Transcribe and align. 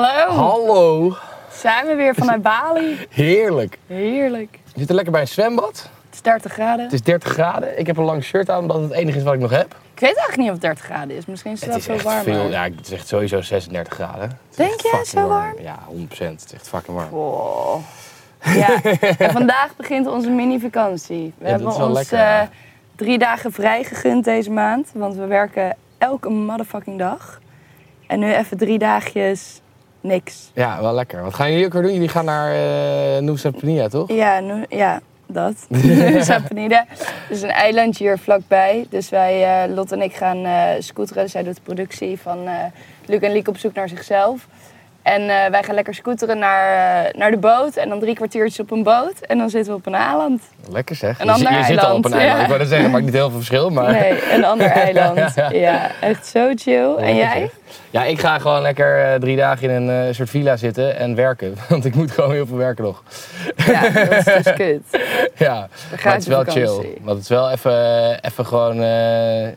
Hallo. 0.00 0.32
Hallo, 0.34 1.16
Zijn 1.52 1.86
we 1.86 1.94
weer 1.94 2.14
vanuit 2.14 2.42
Bali? 2.42 3.06
heerlijk. 3.10 3.78
Heerlijk. 3.86 4.58
We 4.72 4.78
zitten 4.78 4.94
lekker 4.94 5.12
bij 5.12 5.20
een 5.20 5.28
zwembad. 5.28 5.90
Het 6.06 6.14
is 6.14 6.22
30 6.22 6.52
graden. 6.52 6.84
Het 6.84 6.92
is 6.92 7.02
30 7.02 7.32
graden. 7.32 7.78
Ik 7.78 7.86
heb 7.86 7.96
een 7.96 8.04
lang 8.04 8.24
shirt 8.24 8.50
aan, 8.50 8.60
omdat 8.60 8.80
het 8.80 8.90
enige 8.92 9.18
is 9.18 9.24
wat 9.24 9.34
ik 9.34 9.40
nog 9.40 9.50
heb. 9.50 9.66
Ik 9.94 10.00
weet 10.00 10.16
eigenlijk 10.16 10.36
niet 10.36 10.46
of 10.46 10.52
het 10.52 10.60
30 10.62 10.84
graden 10.84 11.16
is. 11.16 11.26
Misschien 11.26 11.52
is 11.52 11.60
het, 11.64 11.74
Het 11.74 11.86
wel 11.86 11.96
is 11.96 12.02
zo 12.02 12.08
echt 12.08 12.14
warm. 12.24 12.34
veel. 12.34 12.48
Ja, 12.50 12.62
het 12.62 12.86
is 12.86 12.92
echt 12.92 13.08
sowieso 13.08 13.40
36 13.40 13.94
graden. 13.94 14.20
Het 14.48 14.56
Denk 14.56 14.80
je? 14.80 15.02
Zo 15.06 15.28
warm? 15.28 15.54
Ja, 15.60 15.78
100%. 15.88 16.40
Het 16.40 16.44
is 16.46 16.52
echt 16.52 16.68
fucking 16.68 16.96
warm. 16.96 17.08
Wow. 17.10 17.80
Ja, 18.44 18.82
en 19.18 19.30
vandaag 19.30 19.76
begint 19.76 20.06
onze 20.06 20.30
mini-vakantie. 20.30 21.32
We 21.38 21.44
Ja, 21.44 21.50
hebben 21.50 21.66
ons 21.82 21.96
lekker, 21.96 22.18
ja. 22.18 22.48
drie 22.96 23.18
dagen 23.18 23.52
vrij 23.52 23.84
gegund 23.84 24.24
deze 24.24 24.50
maand. 24.50 24.88
Want 24.94 25.14
we 25.14 25.26
werken 25.26 25.76
elke 25.98 26.28
motherfucking 26.30 26.98
dag. 26.98 27.40
En 28.06 28.18
nu 28.18 28.32
even 28.34 28.56
drie 28.58 28.78
dagjes 28.78 29.60
niks. 30.00 30.50
Ja, 30.54 30.80
wel 30.80 30.94
lekker. 30.94 31.22
Wat 31.22 31.34
gaan 31.34 31.50
jullie 31.50 31.66
ook 31.66 31.72
weer 31.72 31.82
doen? 31.82 31.92
Jullie 31.92 32.08
gaan 32.08 32.24
naar 32.24 32.52
eh 32.52 33.22
Nusa 33.22 33.50
Penida, 33.50 33.88
toch? 33.88 34.08
Ja, 34.12 34.42
ja 34.68 35.00
dat. 35.26 35.66
Sapanida. 36.28 36.86
Dus 37.28 37.42
een 37.42 37.50
eilandje 37.50 38.04
hier 38.04 38.18
vlakbij. 38.18 38.86
Dus 38.90 39.08
wij, 39.08 39.64
eh, 39.64 39.74
Lot 39.74 39.92
en 39.92 40.02
ik 40.02 40.14
gaan 40.14 40.44
eh 40.44 40.62
scooteren. 40.78 41.30
Zij 41.30 41.42
doet 41.42 41.54
de 41.54 41.62
productie 41.62 42.20
van 42.20 42.48
Luc 43.06 43.20
en 43.20 43.32
Liek 43.32 43.48
op 43.48 43.56
zoek 43.56 43.74
naar 43.74 43.88
zichzelf. 43.88 44.46
En 45.02 45.20
eh, 45.22 45.50
wij 45.50 45.62
gaan 45.62 45.74
lekker 45.74 45.94
scooteren 45.94 46.38
naar, 46.38 47.04
eh, 47.04 47.14
naar 47.18 47.30
de 47.30 47.36
boot. 47.36 47.76
En 47.76 47.88
dan 47.88 48.00
drie 48.00 48.14
kwartiertjes 48.14 48.60
op 48.60 48.70
een 48.70 48.82
boot. 48.82 49.20
En 49.20 49.38
dan 49.38 49.50
zitten 49.50 49.72
we 49.72 49.78
op 49.78 49.86
een 49.86 49.94
eiland. 49.94 50.42
Lekker 50.70 50.96
zeg. 50.96 51.18
Een 51.20 51.26
Je, 51.26 51.32
ander 51.32 51.52
je 51.58 51.64
zit 51.64 51.84
al 51.84 51.96
op 51.96 52.04
een 52.04 52.12
eiland, 52.12 52.20
eiland. 52.20 52.36
ja. 52.36 52.42
Ik 52.42 52.46
wou 52.46 52.58
net 52.58 52.68
zeggen, 52.68 52.82
het 52.82 52.92
maakt 52.92 53.04
niet 53.04 53.14
heel 53.14 53.28
veel 53.28 53.38
verschil, 53.38 53.70
maar... 53.70 53.92
Nee, 53.92 54.32
een 54.32 54.44
ander 54.44 54.66
eiland. 54.66 55.34
Ja, 55.50 55.90
echt 56.00 56.26
zo 56.26 56.52
chill. 56.54 56.94
En 56.94 57.16
jij? 57.16 57.50
Ja, 57.90 58.04
ik 58.04 58.20
ga 58.20 58.38
gewoon 58.38 58.62
lekker 58.62 59.04
eh, 59.04 59.14
drie 59.20 59.36
dagen 59.36 59.70
in 59.70 59.88
een 59.88 60.14
soort 60.14 60.30
villa 60.30 60.56
zitten 60.56 60.96
en 60.96 61.14
werken. 61.14 61.54
Want 61.68 61.84
ik 61.84 61.94
moet 61.94 62.10
gewoon 62.10 62.32
heel 62.32 62.46
veel 62.46 62.56
werken 62.56 62.84
nog. 62.84 63.02
Ja, 63.56 63.88
dat 63.90 64.12
is 64.12 64.24
dus 64.24 64.52
kut. 64.54 64.82
Ja, 65.36 65.68
maar 66.04 66.12
het 66.12 66.22
is 66.22 66.26
wel 66.28 66.44
chill. 66.44 66.66
Want 67.00 67.10
het 67.16 67.22
is 67.22 67.28
wel 67.28 67.50
even, 67.50 67.72
even 68.24 68.46
gewoon 68.46 68.74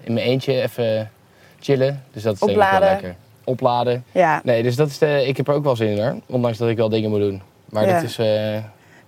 in 0.03 0.13
mijn 0.13 0.25
eentje 0.25 0.61
even 0.61 1.11
chillen. 1.59 2.03
Dus 2.13 2.23
dat 2.23 2.33
is 2.33 2.39
denk 2.39 2.51
ik 2.51 2.57
wel 2.57 2.65
Opladen. 2.65 2.89
lekker. 2.89 3.15
Opladen. 3.43 4.03
Ja, 4.11 4.41
Nee, 4.43 4.63
dus 4.63 4.75
dat 4.75 4.87
is 4.87 4.97
de, 4.97 5.23
ik 5.27 5.37
heb 5.37 5.47
er 5.47 5.53
ook 5.53 5.63
wel 5.63 5.75
zin 5.75 5.87
in 5.87 6.01
hoor. 6.03 6.15
Ondanks 6.25 6.57
dat 6.57 6.69
ik 6.69 6.77
wel 6.77 6.89
dingen 6.89 7.09
moet 7.09 7.19
doen. 7.19 7.41
Maar 7.69 7.85
Ja. 7.87 7.93
dat 7.93 8.03
is, 8.03 8.17
eh, 8.17 8.25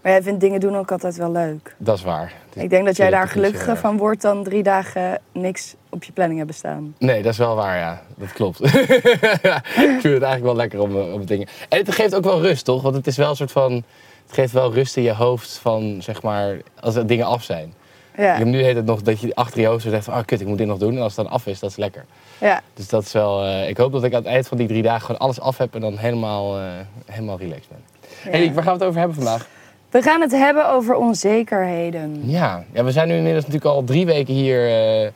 maar 0.02 0.11
jij 0.11 0.22
vindt 0.23 0.39
dingen 0.39 0.59
doen 0.59 0.78
ook 0.78 0.91
altijd 0.91 1.16
wel 1.16 1.31
leuk. 1.31 1.75
dat 1.78 1.97
is 1.97 2.03
waar. 2.03 2.33
Is- 2.53 2.63
Ik 2.63 2.69
denk 2.69 2.86
dat 2.86 2.97
jij 2.97 3.09
daar 3.09 3.28
gelukkiger 3.28 3.69
erg. 3.69 3.80
van 3.80 3.97
wordt 3.97 4.22
dan 4.22 4.44
drie 4.44 4.63
dagen 4.63 5.19
niks 5.31 5.75
op 5.89 6.03
je 6.03 6.11
planning 6.11 6.38
hebben 6.38 6.56
staan. 6.56 6.95
Nee, 7.00 7.22
dat 7.22 7.31
is 7.31 7.38
wel 7.38 7.56
waar, 7.56 7.78
ja. 7.78 8.02
Dat 8.17 8.31
klopt. 8.33 8.59
ik 8.66 8.72
vind 10.02 10.03
het 10.03 10.03
eigenlijk 10.03 10.44
wel 10.44 10.56
lekker 10.56 10.80
om, 10.81 10.95
eh, 10.97 11.13
om 11.13 11.25
dingen... 11.25 11.47
En 11.69 11.78
het 11.78 11.91
geeft 11.95 12.16
ook 12.16 12.23
wel 12.23 12.41
rust, 12.41 12.66
toch? 12.66 12.81
Want 12.81 12.95
het 12.95 13.08
is 13.08 13.17
wel 13.17 13.30
een 13.30 13.36
soort 13.36 13.52
van... 13.52 13.72
Het 14.25 14.33
geeft 14.36 14.53
wel 14.53 14.73
rust 14.73 14.97
in 14.97 15.03
je 15.03 15.13
hoofd 15.13 15.58
van, 15.61 15.97
zeg 16.00 16.22
maar, 16.22 16.57
als 16.79 16.95
er 16.95 17.07
dingen 17.07 17.25
af 17.25 17.44
zijn. 17.44 17.74
Ja, 18.18 18.31
Ik 18.31 18.38
heb 18.38 18.47
nu 18.47 18.63
heet 18.63 18.75
het 18.75 18.85
nog 18.85 19.01
dat 19.01 19.19
je 19.19 19.35
achter 19.35 19.62
je 19.62 19.68
hoofd 19.68 19.84
zegt 19.90 20.06
van, 20.06 20.13
ah 20.13 20.25
kut, 20.25 20.41
ik 20.41 20.47
moet 20.47 20.57
dit 20.57 20.68
nog 20.68 20.78
doen. 20.78 20.95
En 20.95 21.01
als 21.01 21.16
het 21.16 21.25
dan 21.25 21.34
af 21.34 21.47
is, 21.47 21.59
dat 21.59 21.69
is 21.69 21.75
lekker. 21.75 22.06
Ja. 22.38 22.62
Dus 22.73 22.88
dat 22.88 23.03
is 23.03 23.12
wel... 23.12 23.44
eh, 23.44 23.69
ik 23.69 23.78
hoop 23.78 23.91
dat 23.91 24.03
ik 24.03 24.13
aan 24.13 24.22
het 24.23 24.31
eind 24.31 24.47
van 24.47 24.57
die 24.57 24.68
drie 24.68 24.81
dagen 24.81 25.01
gewoon 25.01 25.22
alles 25.22 25.40
af 25.40 25.57
heb 25.57 25.75
en 25.75 25.81
dan 25.81 25.97
helemaal, 25.97 26.57
eh, 26.57 26.63
helemaal 27.06 27.38
relaxed 27.38 27.68
ben. 27.69 27.79
ja. 28.23 28.29
Hey, 28.31 28.53
waar 28.53 28.63
gaan 28.63 28.73
we 28.73 28.79
het 28.79 28.88
over 28.88 29.00
hebben 29.00 29.16
vandaag? 29.18 29.47
We 29.90 30.01
gaan 30.01 30.22
het 30.22 30.31
hebben 30.31 30.69
over 30.69 30.95
onzekerheden. 30.95 32.22
Ja, 32.29 32.63
ja 32.74 32.84
we 32.84 32.91
zijn 32.91 33.07
nu 33.07 33.16
inmiddels 33.16 33.45
natuurlijk 33.45 33.75
al 33.75 33.84
drie 33.84 34.06
weken 34.06 34.34
hier 34.34 34.69
eh, 35.03 35.09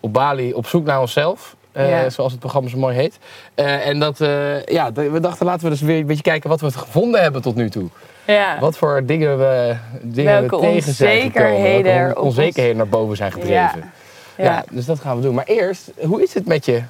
op 0.00 0.12
Bali 0.12 0.52
op 0.52 0.66
zoek 0.66 0.84
naar 0.86 1.00
onszelf. 1.00 1.56
Ja. 1.74 2.10
Zoals 2.10 2.30
het 2.32 2.40
programma 2.40 2.68
zo 2.68 2.78
mooi 2.78 2.96
heet. 2.96 3.18
En 3.54 3.98
dat, 3.98 4.18
ja, 4.64 4.92
we 4.92 5.20
dachten 5.20 5.46
laten 5.46 5.64
we 5.64 5.70
dus 5.70 5.80
weer 5.80 5.98
een 5.98 6.06
beetje 6.06 6.22
kijken 6.22 6.48
wat 6.50 6.60
we 6.60 6.70
gevonden 6.70 7.22
hebben 7.22 7.42
tot 7.42 7.54
nu 7.54 7.70
toe. 7.70 7.88
Ja. 8.26 8.58
Wat 8.60 8.76
voor 8.76 9.06
dingen 9.06 9.38
we, 9.38 9.76
dingen 10.02 10.40
Welke 10.40 10.56
we 10.56 10.62
tegen 10.62 10.92
zijn 10.92 11.20
gekomen. 11.20 11.48
onzekerheden 11.50 11.92
Welke 11.94 11.98
er 12.08 12.10
op 12.10 12.16
on- 12.22 12.24
onzekerheden 12.28 12.76
naar 12.76 12.88
boven 12.88 13.16
zijn 13.16 13.32
gedreven. 13.32 13.92
Ja. 14.36 14.64
Dus 14.70 14.84
dat 14.84 15.00
gaan 15.00 15.16
we 15.16 15.22
doen. 15.22 15.34
Maar 15.34 15.44
eerst, 15.44 15.90
hoe 16.00 16.22
is 16.22 16.34
het 16.34 16.46
met 16.46 16.64
je? 16.64 16.82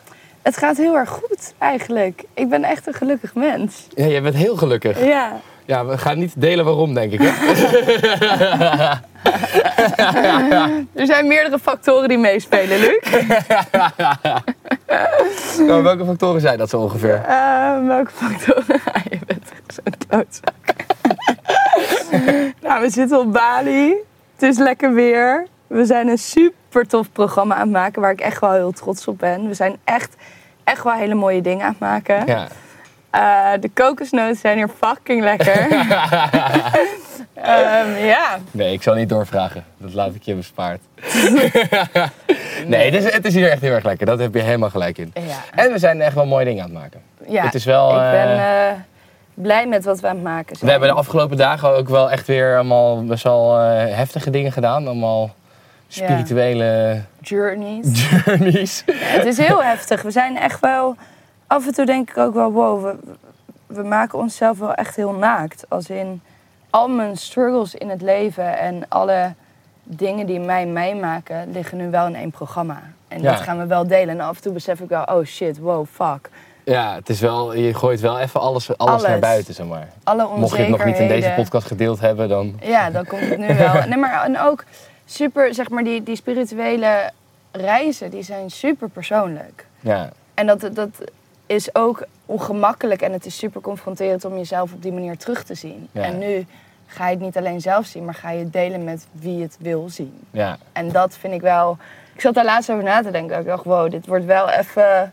Het 0.43 0.57
gaat 0.57 0.77
heel 0.77 0.97
erg 0.97 1.09
goed 1.09 1.55
eigenlijk. 1.59 2.25
Ik 2.35 2.49
ben 2.49 2.65
echt 2.65 2.87
een 2.87 2.95
gelukkig 2.95 3.35
mens. 3.35 3.87
Ja, 3.95 4.07
jij 4.07 4.23
bent 4.23 4.35
heel 4.35 4.57
gelukkig. 4.57 5.05
Ja. 5.05 5.33
Ja, 5.65 5.87
we 5.87 5.99
gaan 5.99 6.19
niet 6.19 6.33
delen 6.37 6.65
waarom, 6.65 6.95
denk 6.95 7.13
ik. 7.13 7.21
Hè? 7.23 7.31
Er 10.95 11.07
zijn 11.07 11.27
meerdere 11.27 11.59
factoren 11.59 12.09
die 12.09 12.19
meespelen, 12.19 12.79
Luc. 12.79 13.01
Nou, 15.67 15.83
welke 15.83 16.05
factoren 16.05 16.41
zijn 16.41 16.59
dat 16.59 16.71
zo 16.71 16.79
ongeveer? 16.81 17.23
Eh, 17.27 17.87
welke 17.87 18.11
factoren? 18.11 18.81
Ah, 18.93 19.03
je 19.11 19.19
bent 19.27 19.43
echt 19.51 19.81
zo'n 19.85 19.95
klootzak. 20.09 20.55
nou, 22.61 22.81
we 22.81 22.91
zitten 22.91 23.19
op 23.19 23.33
Bali. 23.33 23.95
Het 24.35 24.43
is 24.43 24.59
lekker 24.59 24.95
weer. 24.95 25.47
We 25.73 25.85
zijn 25.85 26.09
een 26.09 26.19
super 26.19 26.87
tof 26.87 27.13
programma 27.13 27.55
aan 27.55 27.61
het 27.61 27.71
maken 27.71 28.01
waar 28.03 28.11
ik 28.11 28.21
echt 28.21 28.41
wel 28.41 28.53
heel 28.53 28.73
trots 28.73 29.07
op 29.09 29.19
ben. 29.19 29.49
We 29.49 29.55
zijn 29.55 29.77
echt, 29.85 30.15
echt 30.65 30.85
wel 30.85 30.93
hele 30.93 31.15
mooie 31.15 31.41
dingen 31.41 31.65
aan 31.65 31.71
het 31.71 31.79
maken. 31.79 32.27
Ja. 32.27 32.47
Eh, 33.11 33.61
de 33.61 33.69
kokosnoten 33.75 34.37
zijn 34.37 34.57
hier 34.57 34.69
fucking 34.69 35.23
lekker. 35.23 35.67
Ehm, 37.35 38.05
ja. 38.05 38.39
Nee, 38.51 38.73
ik 38.73 38.83
zal 38.83 38.95
niet 38.95 39.09
doorvragen. 39.09 39.65
Dat 39.77 39.95
laat 39.95 40.15
ik 40.15 40.23
je 40.23 40.35
bespaard. 40.35 40.81
nee, 42.67 42.91
het 42.91 43.05
is, 43.05 43.13
het 43.13 43.25
is 43.25 43.35
hier 43.35 43.51
echt 43.51 43.61
heel 43.61 43.73
erg 43.73 43.85
lekker. 43.85 44.07
Dat 44.07 44.19
heb 44.19 44.35
je 44.35 44.41
helemaal 44.41 44.71
gelijk 44.71 44.99
in. 44.99 45.13
Ja. 45.15 45.63
En 45.63 45.73
we 45.73 45.79
zijn 45.79 46.01
echt 46.01 46.15
wel 46.15 46.27
mooie 46.27 46.45
dingen 46.45 46.65
aan 46.65 46.71
het 46.71 46.79
maken. 46.79 47.01
ja. 47.29 47.45
Het 47.45 47.55
is 47.55 47.65
wel, 47.65 47.91
Ik 47.91 48.11
ben 48.11 48.29
eh, 48.29 48.69
eh, 48.71 48.77
blij 49.35 49.67
met 49.67 49.85
wat 49.85 50.01
we 50.01 50.07
aan 50.09 50.15
het 50.15 50.25
maken 50.25 50.53
We 50.53 50.57
zijn. 50.59 50.71
hebben 50.71 50.89
de 50.89 50.95
afgelopen 50.95 51.37
dagen 51.37 51.69
ook 51.77 51.89
wel 51.89 52.11
echt 52.11 52.27
weer 52.27 52.55
allemaal 52.55 53.05
best 53.05 53.25
wel 53.25 53.55
heftige 53.59 54.31
dingen 54.31 54.53
gedaan. 54.53 54.87
Allemaal 54.87 55.31
spirituele 55.93 57.01
Journeys. 57.21 57.87
journeys. 58.25 58.85
Het 58.93 59.25
is 59.25 59.39
heel 59.39 59.63
heftig. 59.63 60.03
We 60.03 60.11
zijn 60.11 60.37
echt 60.37 60.61
wel... 60.61 60.97
Af 61.47 61.67
en 61.67 61.75
toe 61.75 61.87
denk 61.87 62.11
ik 62.11 62.17
ook 62.19 62.35
wel, 62.35 62.53
wow, 62.53 62.83
we, 62.85 62.97
we 63.67 63.83
maken 63.83 64.19
onszelf 64.19 64.59
wel 64.59 64.75
echt 64.75 64.97
heel 64.97 65.13
naakt. 65.13 65.65
Als 65.69 65.91
in 65.91 66.21
al 66.71 66.89
mijn 66.89 67.17
struggles 67.17 67.75
in 67.75 67.89
het 67.89 68.03
leven 68.03 68.59
en 68.59 68.85
alle 68.89 69.33
dingen 69.83 70.27
die 70.27 70.41
mij 70.41 70.67
meemaken, 70.67 71.53
liggen 71.53 71.79
nu 71.79 71.91
wel 71.91 72.07
in 72.07 72.15
één 72.15 72.31
programma. 72.31 72.83
En 73.09 73.23
Ja. 73.23 73.31
dat 73.31 73.41
gaan 73.41 73.59
we 73.59 73.67
wel 73.67 73.87
delen. 73.87 74.09
En 74.09 74.21
af 74.21 74.37
en 74.37 74.43
toe 74.43 74.53
besef 74.53 74.81
ik 74.81 74.89
wel, 74.89 75.03
oh 75.05 75.25
shit, 75.25 75.59
wow, 75.59 75.87
fuck. 75.93 76.31
Ja, 76.65 76.95
het 76.95 77.09
is 77.09 77.21
wel, 77.21 77.55
je 77.55 77.75
gooit 77.75 78.01
wel 78.01 78.19
even 78.19 78.41
alles, 78.41 78.77
alles, 78.77 78.93
Alles. 78.93 79.03
naar 79.09 79.19
buiten, 79.19 79.55
zeg 79.55 79.67
maar. 79.67 79.89
Alle 80.05 80.29
Mocht 80.37 80.57
je 80.57 80.63
het 80.63 80.71
nog 80.71 80.85
niet 80.85 80.99
in 80.99 81.09
deze 81.09 81.33
podcast 81.37 81.67
gedeeld 81.67 82.01
hebben, 82.01 82.29
dan... 82.29 82.59
Ja, 82.63 82.91
dan 82.91 83.07
komt 83.07 83.21
het 83.29 83.39
nu 83.39 83.55
wel. 83.55 83.73
Nee, 83.89 83.99
maar 83.99 84.25
en 84.25 84.41
ook 84.41 84.65
super, 85.13 85.55
zeg 85.55 85.71
maar, 85.71 85.85
die, 85.85 86.03
die 86.03 86.17
spirituele 86.17 87.11
reizen, 87.53 88.11
die 88.11 88.23
zijn 88.23 88.51
super 88.51 88.89
persoonlijk. 88.89 89.67
Ja, 89.81 90.11
En 90.35 90.47
dat, 90.47 90.69
dat 90.73 90.89
is 91.47 91.75
ook 91.75 92.05
ongemakkelijk 92.27 93.03
en 93.03 93.13
het 93.13 93.27
is 93.27 93.37
super 93.37 93.61
confronterend 93.61 94.25
om 94.25 94.37
jezelf 94.37 94.73
op 94.73 94.83
die 94.83 94.93
manier 94.93 95.17
terug 95.17 95.45
te 95.45 95.55
zien. 95.55 95.89
Ja. 95.93 96.03
En 96.03 96.19
nu 96.19 96.47
ga 96.87 97.05
je 97.09 97.15
het 97.15 97.25
niet 97.25 97.37
alleen 97.37 97.61
zelf 97.61 97.87
zien, 97.87 98.05
maar 98.05 98.15
ga 98.15 98.31
je 98.31 98.39
het 98.39 98.53
delen 98.53 98.85
met 98.85 99.07
wie 99.13 99.43
het 99.43 99.57
wil 99.61 99.89
zien. 99.89 100.19
ja. 100.31 100.59
En 100.73 100.89
dat 100.89 101.15
vind 101.17 101.35
ik 101.35 101.41
wel. 101.41 101.77
Ik 102.15 102.21
zat 102.21 102.35
daar 102.35 102.45
laatst 102.45 102.71
over 102.71 102.85
na 102.85 103.03
te 103.03 103.11
denken. 103.11 103.39
Ik 103.39 103.47
dacht, 103.47 103.65
wow, 103.65 103.91
dit 103.91 104.07
wordt 104.07 104.25
wel 104.25 104.49
even 104.51 105.13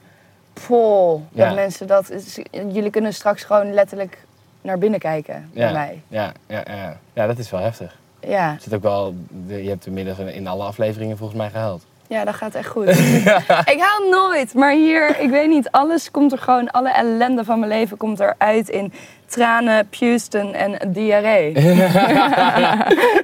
vol. 0.56 1.24
Ja. 1.32 1.46
Dat 1.46 1.56
mensen 1.56 1.88
dat. 1.88 2.12
Jullie 2.52 2.90
kunnen 2.90 3.14
straks 3.14 3.44
gewoon 3.44 3.74
letterlijk 3.74 4.18
naar 4.62 4.78
binnen 4.78 5.00
kijken 5.00 5.50
bij 5.54 5.64
Ja, 5.68 5.72
mij. 5.72 6.02
ja, 6.08 6.32
ja, 6.48 6.64
ja. 6.68 6.98
ja, 7.14 7.28
dat 7.28 7.38
is 7.38 7.50
wel 7.50 7.60
heftig. 7.62 7.98
Ja, 8.28 8.56
zit 8.60 8.74
ook 8.74 8.82
wel, 8.82 9.16
de- 9.48 9.64
je 9.64 9.70
hebt 9.70 9.86
inmiddels 9.86 10.18
in 10.20 10.48
alle 10.48 10.64
afleveringen 10.64 11.18
volgens 11.18 11.40
mij 11.40 11.50
gehaald. 11.50 11.84
ja, 12.08 12.26
dat 12.26 12.36
gaat 12.36 12.56
echt 12.56 12.68
goed. 12.68 12.88
ik 13.74 13.78
haal 13.80 14.10
nooit, 14.10 14.54
maar 14.54 14.72
hier, 14.72 15.20
ik 15.20 15.30
weet 15.30 15.48
niet, 15.50 15.72
alles 15.72 16.12
komt 16.12 16.32
er 16.32 16.38
gewoon, 16.38 16.72
alle 16.72 16.90
ellende 16.92 17.44
van 17.46 17.60
mijn 17.60 17.72
leven 17.72 17.98
komt 17.98 18.20
eruit 18.20 18.70
in 18.70 18.94
tranen, 19.30 19.88
Houston 20.00 20.54
en 20.54 20.92
diarree. 20.92 21.54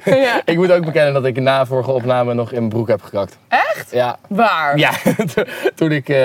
ja. 0.06 0.42
Ik 0.46 0.56
moet 0.56 0.72
ook 0.72 0.86
bekennen 0.86 1.14
dat 1.14 1.26
ik 1.26 1.40
na 1.40 1.66
vorige 1.66 1.92
opname 1.92 2.34
nog 2.34 2.52
in 2.52 2.58
mijn 2.58 2.70
broek 2.70 2.88
heb 2.88 3.02
gekakt. 3.02 3.38
Echt? 3.48 3.92
Ja. 3.92 4.18
Waar? 4.28 4.78
Ja, 4.78 4.92
toen 5.76 5.92
ik, 5.92 6.10
eh, 6.10 6.16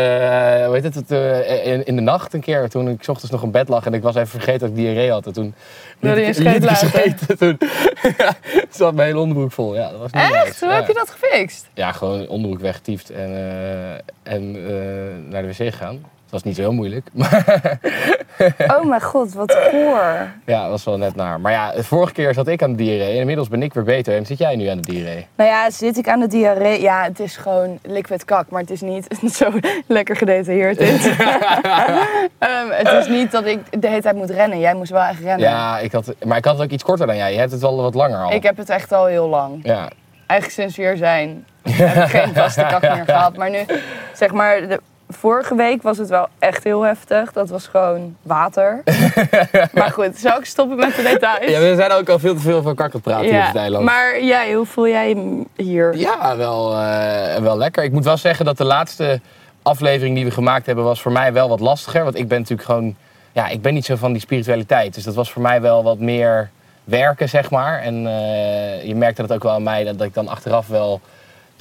hoe 0.66 0.78
heet 0.82 0.94
het, 0.94 1.10
eh, 1.10 1.66
in, 1.66 1.84
in 1.84 1.96
de 1.96 2.02
nacht 2.02 2.34
een 2.34 2.40
keer, 2.40 2.68
toen 2.68 2.88
ik 2.88 3.02
's 3.02 3.08
ochtends 3.08 3.32
nog 3.32 3.42
in 3.42 3.50
bed 3.50 3.68
lag 3.68 3.86
en 3.86 3.94
ik 3.94 4.02
was 4.02 4.14
even 4.14 4.28
vergeten 4.28 4.60
dat 4.60 4.68
ik 4.68 4.74
diarree 4.74 5.10
had. 5.10 5.26
En 5.26 5.32
toen 5.32 5.54
Wilde 6.00 6.20
je 6.20 6.32
scheet 6.32 6.64
laten? 6.64 7.36
Toen 7.38 7.58
zat 8.70 8.94
mijn 8.94 9.06
hele 9.06 9.20
onderbroek 9.20 9.52
vol. 9.52 9.74
Ja, 9.74 9.90
dat 9.90 9.98
was 9.98 10.12
niet 10.12 10.22
Echt? 10.22 10.60
Hoe 10.60 10.68
ja. 10.68 10.74
heb 10.74 10.86
je 10.86 10.94
dat 10.94 11.10
gefixt? 11.10 11.68
Ja, 11.74 11.92
gewoon 11.92 12.28
onderbroek 12.28 12.60
weggetiefd 12.60 13.10
en, 13.10 13.30
eh, 13.30 13.92
en 14.34 14.56
eh, 14.56 15.30
naar 15.30 15.42
de 15.42 15.48
wc 15.48 15.56
gegaan. 15.56 16.04
Dat 16.30 16.42
was 16.42 16.42
niet 16.42 16.56
zo 16.56 16.62
heel 16.62 16.72
moeilijk, 16.72 17.06
Oh 18.76 18.84
mijn 18.84 19.00
god, 19.02 19.32
wat 19.32 19.54
goor. 19.70 20.28
ja, 20.46 20.60
dat 20.62 20.70
was 20.70 20.84
wel 20.84 20.98
net 20.98 21.14
naar. 21.14 21.40
Maar 21.40 21.52
ja, 21.52 21.72
de 21.72 21.84
vorige 21.84 22.12
keer 22.12 22.34
zat 22.34 22.48
ik 22.48 22.62
aan 22.62 22.70
de 22.70 22.76
diarree 22.76 23.12
en 23.12 23.20
inmiddels 23.20 23.48
ben 23.48 23.62
ik 23.62 23.74
weer 23.74 23.84
beter. 23.84 24.16
En 24.16 24.26
zit 24.26 24.38
jij 24.38 24.56
nu 24.56 24.66
aan 24.66 24.80
de 24.80 24.92
diarree? 24.92 25.26
Nou 25.34 25.50
ja, 25.50 25.70
zit 25.70 25.98
ik 25.98 26.08
aan 26.08 26.20
de 26.20 26.26
diarree? 26.26 26.80
Ja, 26.80 27.02
het 27.02 27.20
is 27.20 27.36
gewoon 27.36 27.78
liquid 27.82 28.24
kak, 28.24 28.50
maar 28.50 28.60
het 28.60 28.70
is 28.70 28.80
niet 28.80 29.06
zo 29.36 29.50
lekker 29.86 30.16
gedetailleerd 30.16 30.78
dit. 30.78 31.06
Ehm, 32.38 32.68
het 32.70 32.88
is 32.88 33.08
niet 33.08 33.30
dat 33.30 33.46
ik 33.46 33.80
de 33.82 33.88
hele 33.88 34.02
tijd 34.02 34.16
moet 34.16 34.30
rennen. 34.30 34.58
Jij 34.58 34.74
moest 34.74 34.90
wel 34.90 35.02
echt 35.02 35.20
rennen. 35.20 35.48
Ja, 35.48 35.78
ik 35.78 35.92
had, 35.92 36.14
maar 36.24 36.36
ik 36.36 36.44
had 36.44 36.54
het 36.54 36.64
ook 36.64 36.70
iets 36.70 36.84
korter 36.84 37.06
dan 37.06 37.16
jij. 37.16 37.32
Je 37.32 37.38
hebt 37.38 37.52
het 37.52 37.60
wel 37.60 37.82
wat 37.82 37.94
langer 37.94 38.18
al. 38.18 38.32
Ik 38.32 38.42
heb 38.42 38.56
het 38.56 38.68
echt 38.68 38.92
al 38.92 39.06
heel 39.06 39.28
lang. 39.28 39.60
Ja, 39.62 39.88
Eigenlijk 40.30 40.60
sinds 40.60 40.76
we 40.76 40.82
hier 40.82 40.96
zijn 40.96 41.44
heb 41.62 42.04
ik 42.04 42.10
geen 42.10 42.34
vaste 42.34 42.60
kak 42.60 42.82
meer 42.82 43.04
gehad. 43.04 43.36
Maar 43.36 43.50
nu, 43.50 43.64
zeg 44.14 44.32
maar, 44.32 44.68
de, 44.68 44.80
vorige 45.10 45.54
week 45.54 45.82
was 45.82 45.98
het 45.98 46.08
wel 46.08 46.28
echt 46.38 46.64
heel 46.64 46.82
heftig. 46.82 47.32
Dat 47.32 47.48
was 47.48 47.66
gewoon 47.66 48.16
water. 48.22 48.82
maar 49.72 49.90
goed, 49.90 50.18
zou 50.18 50.38
ik 50.38 50.44
stoppen 50.44 50.76
met 50.76 50.96
de 50.96 51.02
details? 51.02 51.50
Ja, 51.50 51.60
we 51.60 51.74
zijn 51.76 51.92
ook 51.92 52.08
al 52.08 52.18
veel 52.18 52.34
te 52.34 52.40
veel 52.40 52.62
van 52.62 52.74
kakker 52.74 53.00
praten 53.00 53.30
hier 53.30 53.40
op 53.40 53.46
het 53.46 53.56
eiland. 53.56 53.84
maar 53.84 54.22
jij, 54.24 54.52
hoe 54.52 54.66
voel 54.66 54.88
jij 54.88 55.16
hier? 55.56 55.96
Ja, 55.96 56.36
wel, 56.36 56.76
eh, 56.76 57.36
wel 57.36 57.56
lekker. 57.56 57.84
Ik 57.84 57.92
moet 57.92 58.04
wel 58.04 58.16
zeggen 58.16 58.44
dat 58.44 58.58
de 58.58 58.64
laatste 58.64 59.20
aflevering 59.62 60.14
die 60.14 60.24
we 60.24 60.30
gemaakt 60.30 60.66
hebben... 60.66 60.84
was 60.84 61.02
voor 61.02 61.12
mij 61.12 61.32
wel 61.32 61.48
wat 61.48 61.60
lastiger. 61.60 62.04
Want 62.04 62.16
ik 62.16 62.28
ben 62.28 62.38
natuurlijk 62.38 62.68
gewoon... 62.68 62.96
Ja, 63.32 63.48
ik 63.48 63.62
ben 63.62 63.74
niet 63.74 63.84
zo 63.84 63.96
van 63.96 64.12
die 64.12 64.20
spiritualiteit. 64.20 64.94
Dus 64.94 65.04
dat 65.04 65.14
was 65.14 65.32
voor 65.32 65.42
mij 65.42 65.60
wel 65.60 65.82
wat 65.82 65.98
meer 65.98 66.50
werken, 66.84 67.28
zeg 67.28 67.50
maar. 67.50 67.80
En 67.80 68.06
eh, 68.06 68.84
je 68.84 68.94
merkte 68.94 69.22
dat 69.22 69.32
ook 69.32 69.42
wel 69.42 69.52
aan 69.52 69.62
mij... 69.62 69.84
dat, 69.84 69.98
dat 69.98 70.06
ik 70.06 70.14
dan 70.14 70.28
achteraf 70.28 70.66
wel 70.66 71.00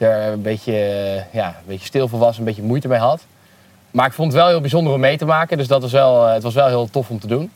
er 0.01 0.31
een 0.31 0.41
beetje, 0.41 0.73
eh, 0.73 1.33
ja, 1.33 1.47
een 1.47 1.67
beetje 1.67 1.85
stil 1.85 2.07
voor 2.07 2.19
was. 2.19 2.37
Een 2.37 2.43
beetje 2.43 2.63
moeite 2.63 2.87
mee 2.87 2.99
had. 2.99 3.25
Maar 3.91 4.05
ik 4.05 4.13
vond 4.13 4.31
het 4.31 4.41
wel 4.41 4.49
heel 4.49 4.61
bijzonder 4.61 4.93
om 4.93 4.99
mee 4.99 5.17
te 5.17 5.25
maken. 5.25 5.57
Dus 5.57 5.67
dat 5.67 5.81
was 5.81 5.91
wel, 5.91 6.27
eh, 6.27 6.33
het 6.33 6.43
was 6.43 6.53
wel 6.53 6.67
heel 6.67 6.89
tof 6.89 7.09
om 7.09 7.19
te 7.19 7.27
doen. 7.27 7.51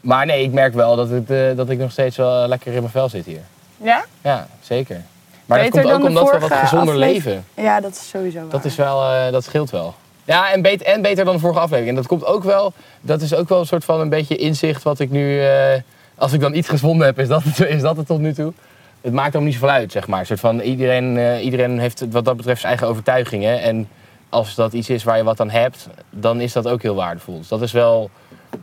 Maar 0.00 0.26
nee, 0.26 0.44
ik 0.44 0.52
merk 0.52 0.74
wel 0.74 0.96
dat, 0.96 1.08
het, 1.10 1.56
dat 1.56 1.70
ik 1.70 1.78
nog 1.78 1.90
steeds 1.90 2.16
wel 2.16 2.48
lekker 2.48 2.72
in 2.72 2.78
mijn 2.78 2.92
vel 2.92 3.08
zit 3.08 3.26
hier. 3.26 3.40
Ja? 3.76 4.04
Ja, 4.20 4.46
zeker. 4.60 5.02
Maar 5.46 5.58
dat 5.58 5.70
Beter 5.70 5.82
komt 5.82 5.94
ook 5.94 6.00
dan 6.00 6.08
omdat 6.08 6.32
we 6.32 6.48
wat 6.48 6.58
gezonder 6.58 6.94
aflevering? 6.94 7.24
leven. 7.24 7.64
Ja, 7.64 7.80
dat 7.80 7.92
is 7.92 8.08
sowieso 8.08 8.38
waar. 8.40 8.48
Dat, 8.48 8.64
is 8.64 8.76
wel, 8.76 9.04
eh, 9.04 9.32
dat 9.32 9.44
scheelt 9.44 9.70
wel. 9.70 9.94
Ja, 10.24 10.52
en, 10.52 10.62
beter, 10.62 10.86
en 10.86 11.02
beter 11.02 11.24
dan 11.24 11.34
de 11.34 11.40
vorige 11.40 11.60
aflevering. 11.60 11.88
En 11.88 11.94
dat 11.94 12.06
komt 12.06 12.24
ook 12.24 12.44
wel, 12.44 12.72
dat 13.00 13.20
is 13.20 13.34
ook 13.34 13.48
wel 13.48 13.60
een 13.60 13.66
soort 13.66 13.84
van 13.84 14.00
een 14.00 14.08
beetje 14.08 14.36
inzicht 14.36 14.82
wat 14.82 14.98
ik 14.98 15.10
nu, 15.10 15.44
eh, 15.44 15.80
als 16.14 16.32
ik 16.32 16.40
dan 16.40 16.54
iets 16.54 16.68
gevonden 16.68 17.06
heb, 17.06 17.18
is 17.18 17.28
dat 17.28 17.42
het, 17.44 17.60
is 17.60 17.80
dat 17.80 17.96
het 17.96 18.06
tot 18.06 18.20
nu 18.20 18.34
toe. 18.34 18.52
Het 19.00 19.12
maakt 19.12 19.36
ook 19.36 19.42
niet 19.42 19.52
zoveel 19.52 19.68
uit, 19.68 19.92
zeg 19.92 20.06
maar. 20.06 20.20
Een 20.20 20.26
soort 20.26 20.40
van, 20.40 20.60
iedereen, 20.60 21.38
iedereen 21.40 21.78
heeft 21.78 22.04
wat 22.10 22.24
dat 22.24 22.36
betreft 22.36 22.60
zijn 22.60 22.72
eigen 22.72 22.88
overtuigingen. 22.88 23.60
En 23.60 23.88
als 24.32 24.54
dat 24.54 24.72
iets 24.72 24.90
is 24.90 25.04
waar 25.04 25.16
je 25.16 25.24
wat 25.24 25.40
aan 25.40 25.50
hebt, 25.50 25.88
dan 26.10 26.40
is 26.40 26.52
dat 26.52 26.68
ook 26.68 26.82
heel 26.82 26.94
waardevol. 26.94 27.38
Dus 27.38 27.48
dat 27.48 27.62
is 27.62 27.72
wel, 27.72 28.10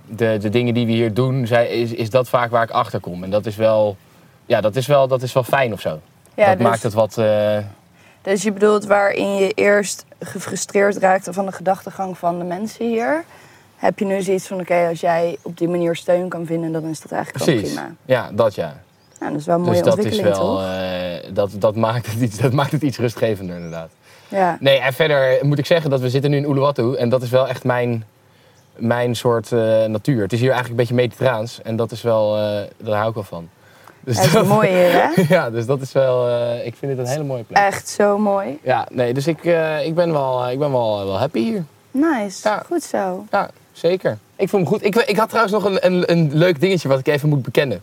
de, 0.06 0.38
de 0.42 0.50
dingen 0.50 0.74
die 0.74 0.86
we 0.86 0.92
hier 0.92 1.14
doen, 1.14 1.48
zij, 1.48 1.68
is, 1.68 1.92
is 1.92 2.10
dat 2.10 2.30
vaak 2.30 2.52
waar 2.52 2.64
ik 2.64 2.70
achter 2.70 3.00
kom. 3.00 3.24
En 3.24 3.30
dat 3.30 3.46
is 3.46 3.56
wel, 3.56 3.98
ja, 4.46 4.62
dat 4.62 4.76
is 4.76 4.88
wel, 4.88 5.08
dat 5.08 5.22
is 5.22 5.34
wel 5.34 5.44
fijn 5.44 5.74
of 5.74 5.82
zo. 5.82 6.00
Ja, 6.34 6.48
dat 6.48 6.58
dus, 6.58 6.68
maakt 6.68 6.84
het 6.84 6.94
wat... 6.94 7.18
eh, 7.18 7.58
dus 8.22 8.44
je 8.44 8.52
bedoelt 8.52 8.86
waarin 8.86 9.36
je 9.36 9.52
eerst 9.52 10.06
gefrustreerd 10.20 10.98
raakte 10.98 11.34
van 11.34 11.46
de 11.46 11.52
gedachtegang 11.52 12.18
van 12.18 12.38
de 12.40 12.46
mensen 12.46 12.86
hier... 12.86 13.24
heb 13.76 14.00
je 14.00 14.06
nu 14.06 14.22
zoiets 14.22 14.48
van, 14.48 14.60
oké, 14.60 14.88
als 14.90 15.00
jij 15.00 15.38
op 15.42 15.58
die 15.58 15.68
manier 15.68 15.96
steun 15.96 16.30
kan 16.30 16.46
vinden... 16.46 16.72
dan 16.72 16.84
is 16.84 17.02
dat 17.02 17.12
eigenlijk 17.12 17.46
Precies. 17.46 17.74
prima. 17.74 17.92
Ja, 18.06 18.30
dat 18.32 18.56
ja. 18.56 18.82
Nou, 19.20 19.32
dat 19.32 19.42
is 19.42 19.48
wel 19.48 19.56
een 19.56 19.62
mooie 19.62 19.84
Dus 19.84 19.96
dat 19.96 20.06
is 20.06 20.22
wel, 20.22 20.34
toch? 20.34 20.64
eh, 20.64 21.34
dat, 21.34 21.52
dat, 21.58 21.76
maakt 21.76 22.06
het 22.06 22.22
iets, 22.22 22.38
dat 22.48 22.54
maakt 22.54 22.72
het 22.72 22.82
iets 22.82 22.98
rustgevender 22.98 23.56
inderdaad. 23.56 23.90
Ja. 24.30 24.58
Nee, 24.60 24.80
en 24.80 24.94
verder 24.94 25.38
moet 25.46 25.58
ik 25.58 25.66
zeggen 25.66 25.90
dat 25.90 26.00
we 26.00 26.10
zitten 26.10 26.32
nu 26.32 26.38
in 26.38 26.50
Uluwatu 26.50 26.96
en 26.96 27.10
dat 27.10 27.22
is 27.22 27.30
wel 27.30 27.48
echt 27.48 27.64
mijn, 27.64 28.04
mijn 28.76 29.16
soort 29.16 29.52
eh, 29.52 29.60
natuur. 29.86 30.22
Het 30.22 30.34
is 30.34 30.40
hier 30.40 30.52
eigenlijk 30.52 30.70
een 30.70 30.76
beetje 30.88 30.94
mediterraans 31.04 31.62
en 31.62 31.76
dat 31.76 31.92
is 31.92 32.02
wel, 32.02 32.38
eh, 32.38 32.62
daar 32.78 32.96
hou 32.96 33.08
ik 33.10 33.14
wel 33.16 33.24
van. 33.24 33.50
Dus 34.00 34.16
Ja, 34.16 34.22
het 34.22 34.34
is 34.42 34.48
mooi 34.48 34.68
hier, 34.70 34.92
hè? 34.92 35.24
ja, 35.36 35.50
dus 35.50 35.66
dat 35.66 35.82
is 35.82 35.92
wel, 35.92 36.28
eh, 36.28 36.66
ik 36.66 36.76
vind 36.76 36.96
dit 36.96 37.06
een 37.06 37.12
hele 37.12 37.24
mooie 37.24 37.44
plek. 37.44 37.58
Echt 37.64 37.88
zo 37.90 38.18
mooi. 38.18 38.60
Ja, 38.64 38.88
nee, 38.92 39.14
dus 39.14 39.28
ik, 39.28 39.44
ik 39.84 39.96
ben 39.96 40.12
wel, 40.12 40.50
ik 40.50 40.60
ben 40.60 40.72
wel, 40.72 41.06
wel 41.06 41.18
happy 41.20 41.40
hier. 41.40 41.64
Nice, 41.92 42.48
Ja. 42.48 42.64
goed 42.66 42.84
zo. 42.84 43.26
Ja, 43.32 43.50
zeker. 43.72 44.18
Ik 44.36 44.50
vond 44.50 44.64
hem 44.64 44.72
goed. 44.72 44.84
Ik, 44.86 44.96
ik 44.96 45.18
had 45.18 45.30
trouwens 45.30 45.54
nog 45.54 45.66
een, 45.66 45.86
een, 45.86 46.12
een 46.12 46.30
leuk 46.34 46.60
dingetje 46.60 46.88
wat 46.88 47.00
ik 47.00 47.08
even 47.08 47.30
moet 47.30 47.44
bekennen. 47.44 47.82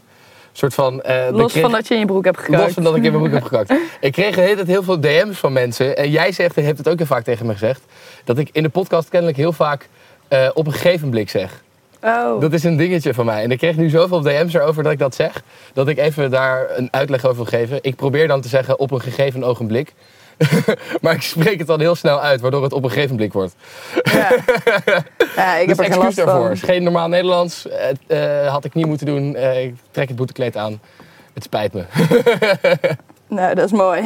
Soort 0.56 0.74
van... 0.74 1.02
eh, 1.02 1.26
Los 1.30 1.50
kreeg- 1.52 1.62
van 1.62 1.72
dat 1.72 1.88
je 1.88 1.94
in 1.94 2.00
je 2.00 2.06
broek 2.06 2.24
hebt 2.24 2.38
gekookt. 2.38 2.62
Los 2.62 2.72
van 2.72 2.82
dat 2.82 2.96
ik 2.96 3.02
in 3.04 3.10
mijn 3.12 3.22
broek 3.22 3.34
heb 3.34 3.42
gekakt. 3.44 3.72
Ik 4.00 4.12
kreeg 4.12 4.34
de 4.34 4.40
hele 4.40 4.54
tijd 4.54 4.66
heel 4.66 4.82
veel 4.82 5.00
DM's 5.00 5.38
van 5.38 5.52
mensen. 5.52 5.96
En 5.96 6.10
jij 6.10 6.32
zegt, 6.32 6.54
en 6.56 6.60
je 6.62 6.66
hebt 6.66 6.78
het 6.78 6.88
ook 6.88 6.96
heel 6.98 7.06
vaak 7.06 7.24
tegen 7.24 7.46
me 7.46 7.52
gezegd... 7.52 7.80
dat 8.24 8.38
ik 8.38 8.48
in 8.52 8.62
de 8.62 8.68
podcast 8.68 9.08
kennelijk 9.08 9.38
heel 9.38 9.52
vaak 9.52 9.88
eh, 10.28 10.48
op 10.54 10.66
een 10.66 10.72
gegeven 10.72 11.10
blik 11.10 11.30
zeg. 11.30 11.62
Oh, 12.02 12.40
Dat 12.40 12.52
is 12.52 12.64
een 12.64 12.76
dingetje 12.76 13.14
van 13.14 13.24
mij. 13.24 13.42
En 13.42 13.50
ik 13.50 13.58
kreeg 13.58 13.76
nu 13.76 13.88
zoveel 13.88 14.20
DM's 14.20 14.54
erover 14.54 14.82
dat 14.82 14.92
ik 14.92 14.98
dat 14.98 15.14
zeg... 15.14 15.42
dat 15.72 15.88
ik 15.88 15.98
even 15.98 16.30
daar 16.30 16.66
een 16.76 16.88
uitleg 16.90 17.24
over 17.24 17.36
wil 17.36 17.60
geven. 17.60 17.78
Ik 17.82 17.96
probeer 17.96 18.28
dan 18.28 18.40
te 18.40 18.48
zeggen 18.48 18.78
op 18.78 18.90
een 18.90 19.00
gegeven 19.00 19.44
ogenblik. 19.44 19.92
maar 21.02 21.14
ik 21.14 21.22
spreek 21.22 21.58
het 21.58 21.66
dan 21.66 21.80
heel 21.80 21.94
snel 21.94 22.20
uit, 22.20 22.40
waardoor 22.40 22.62
het 22.62 22.72
op 22.72 22.84
een 22.84 22.90
gegeven 22.90 23.16
blik 23.16 23.32
wordt. 23.32 23.54
ja. 24.02 24.28
ja, 25.36 25.56
ik 25.56 25.68
heb 25.68 25.76
dus 25.76 25.86
er 25.86 25.92
geen 25.92 26.02
last 26.02 26.16
daarvoor. 26.16 26.42
van. 26.42 26.50
is 26.50 26.62
geen 26.62 26.82
normaal 26.82 27.08
Nederlands. 27.08 27.66
Het, 27.70 27.98
eh, 28.06 28.48
had 28.52 28.64
ik 28.64 28.74
niet 28.74 28.86
moeten 28.86 29.06
doen. 29.06 29.34
Eh, 29.34 29.64
ik 29.64 29.74
trek 29.90 30.08
het 30.08 30.16
boetekleed 30.16 30.56
aan. 30.56 30.80
Het 31.34 31.42
spijt 31.42 31.72
me. 31.72 31.84
Nou, 33.28 33.54
dat 33.54 33.64
is 33.64 33.72
mooi. 33.72 34.02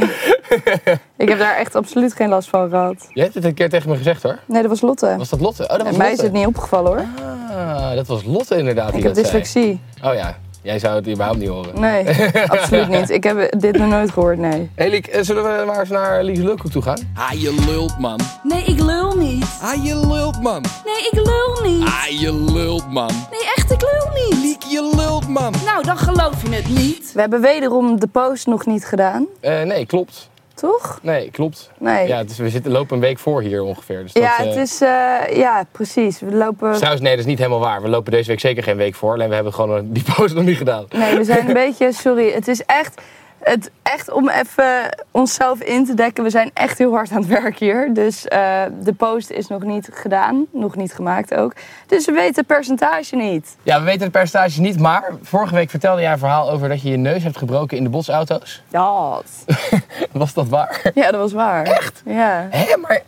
ik 1.17 1.29
heb 1.29 1.39
daar 1.39 1.57
echt 1.57 1.75
absoluut 1.75 2.15
geen 2.15 2.29
last 2.29 2.49
van 2.49 2.69
gehad. 2.69 3.07
Je 3.13 3.23
hebt 3.23 3.35
het 3.35 3.45
een 3.45 3.55
keer 3.55 3.69
tegen 3.69 3.91
me 3.91 3.97
gezegd 3.97 4.23
hoor. 4.23 4.39
Nee, 4.47 4.61
dat 4.61 4.71
was 4.71 4.81
Lotte. 4.81 5.15
Was 5.17 5.29
dat 5.29 5.41
Lotte? 5.41 5.63
Oh, 5.63 5.69
dat 5.69 5.83
was 5.83 5.93
en 5.93 5.99
mij 5.99 6.13
is 6.13 6.21
het 6.21 6.33
niet 6.33 6.47
opgevallen 6.47 6.93
hoor. 6.93 7.27
Ah, 7.57 7.95
dat 7.95 8.07
was 8.07 8.25
Lotte 8.25 8.57
inderdaad 8.57 8.89
die 8.89 8.99
ik 8.99 9.05
heb 9.05 9.15
dat 9.15 9.27
zei. 9.27 9.43
dyslexie. 9.43 9.81
Oh 10.05 10.15
ja, 10.15 10.39
jij 10.63 10.79
zou 10.79 10.95
het 10.97 11.09
überhaupt 11.09 11.39
niet 11.39 11.49
horen. 11.49 11.81
Nee, 11.81 12.05
absoluut 12.47 12.89
niet. 12.89 13.11
Ik 13.11 13.25
heb 13.25 13.61
dit 13.61 13.77
nog 13.79 13.89
nooit 13.89 14.11
gehoord, 14.11 14.39
nee. 14.39 14.71
Hey 14.75 14.91
Liek, 14.91 15.07
eh, 15.07 15.23
zullen 15.23 15.43
we 15.43 15.65
maar 15.67 15.81
eens 15.81 15.89
naar 15.89 16.25
Lies 16.25 16.39
Lulkoek 16.39 16.71
toe 16.71 16.83
gaan? 16.83 16.99
Ah, 17.15 17.31
je 17.33 17.65
lult, 17.67 17.99
man. 17.99 18.21
Nee, 18.43 18.63
ik 18.65 18.81
lul 18.81 19.17
niet. 19.17 19.47
Ah, 19.63 19.85
je 19.85 20.07
lult, 20.07 20.43
man. 20.43 20.65
Nee, 20.85 21.09
ik 21.11 21.27
lul 21.27 21.71
niet. 21.71 21.85
Ah, 21.87 22.21
je 22.21 22.35
lult, 22.53 22.91
man. 22.93 23.11
Nee, 23.31 23.51
echt, 23.57 23.71
ik 23.71 23.81
lul 23.81 24.25
niet. 24.29 24.39
Liek, 24.43 24.63
je 24.63 24.93
lult, 24.97 25.29
man. 25.29 25.55
Nou, 25.65 25.85
dan 25.85 25.99
geloof 25.99 26.43
je 26.43 26.55
het 26.55 26.69
niet. 26.69 27.13
We 27.15 27.21
hebben 27.21 27.41
wederom 27.41 28.01
de 28.01 28.07
post 28.07 28.47
nog 28.47 28.67
niet 28.67 28.85
gedaan, 28.85 29.27
Eh, 29.41 29.63
nee, 29.63 29.87
klopt. 29.87 30.29
Toch? 30.61 30.99
Nee, 31.03 31.31
klopt. 31.31 31.71
Nee. 31.79 32.07
Ja, 32.09 32.25
dus 32.25 32.39
we 32.39 32.51
zitten, 32.51 32.73
lopen 32.73 32.95
een 32.95 33.03
week 33.03 33.19
voor 33.19 33.43
hier 33.43 33.63
ongeveer. 33.63 34.03
Dus 34.03 34.13
dat, 34.13 34.23
ja, 34.23 34.39
eh, 34.39 34.47
het 34.47 34.57
is... 34.57 34.81
eh, 34.81 35.37
ja, 35.37 35.65
precies. 35.73 36.21
We 36.21 36.33
lopen... 36.33 36.73
Trouwens, 36.73 37.03
nee, 37.03 37.11
dat 37.11 37.21
is 37.21 37.27
niet 37.31 37.39
helemaal 37.39 37.61
waar. 37.61 37.83
We 37.83 37.89
lopen 37.89 38.13
deze 38.13 38.29
week 38.29 38.41
zeker 38.41 38.63
geen 38.63 38.77
week 38.77 38.95
voor. 38.95 39.13
Alleen 39.13 39.29
we 39.29 39.35
hebben 39.35 39.55
gewoon 39.55 39.77
eh, 39.77 39.83
die 39.85 40.05
post 40.17 40.35
nog 40.35 40.45
niet 40.45 40.57
gedaan. 40.57 40.85
Nee, 40.91 41.17
we 41.17 41.25
zijn 41.25 41.47
een 41.47 41.53
beetje... 41.65 41.93
Sorry, 41.93 42.33
het 42.33 42.49
is 42.49 42.65
echt... 42.65 43.01
Het, 43.43 43.71
echt 43.83 44.11
om 44.11 44.29
even 44.29 44.97
onszelf 45.11 45.61
in 45.61 45.85
te 45.85 45.95
dekken. 45.95 46.25
We 46.25 46.31
zijn 46.31 46.51
echt 46.55 46.79
heel 46.79 46.93
hard 46.93 47.11
aan 47.11 47.19
het 47.19 47.27
werk 47.27 47.59
hier. 47.59 47.95
Dus 47.95 48.27
eh, 48.29 48.63
de 48.83 48.93
post 48.93 49.31
is 49.31 49.47
nog 49.47 49.63
niet 49.63 49.89
gedaan. 49.93 50.47
Nog 50.53 50.77
niet 50.77 50.93
gemaakt 50.93 51.35
ook. 51.35 51.53
Dus 51.87 52.07
we 52.07 52.13
weten 52.13 52.35
het 52.35 52.47
percentage 52.47 53.17
niet. 53.17 53.57
Ja, 53.63 53.79
we 53.79 53.85
weten 53.85 54.03
het 54.03 54.13
percentage 54.13 54.61
niet, 54.61 54.79
maar 54.79 55.05
vorige 55.23 55.55
week 55.55 55.71
vertelde 55.71 56.01
jij 56.01 56.13
een 56.13 56.19
verhaal 56.19 56.51
over 56.51 56.69
dat 56.69 56.83
je 56.83 56.91
je 56.91 56.97
neus 56.97 57.23
hebt 57.23 57.37
gebroken 57.39 57.77
in 57.77 57.83
de 57.83 57.91
botsauto's. 57.91 58.63
Ja, 58.69 59.21
Was 60.13 60.35
dat 60.35 60.49
waar? 60.49 60.91
ja 60.95 61.11
dat 61.11 61.21
was 61.21 61.33
waar. 61.33 61.65
Echt? 61.65 62.03
Ja. 62.05 62.47
Hé, 62.51 62.77
maar 62.77 63.03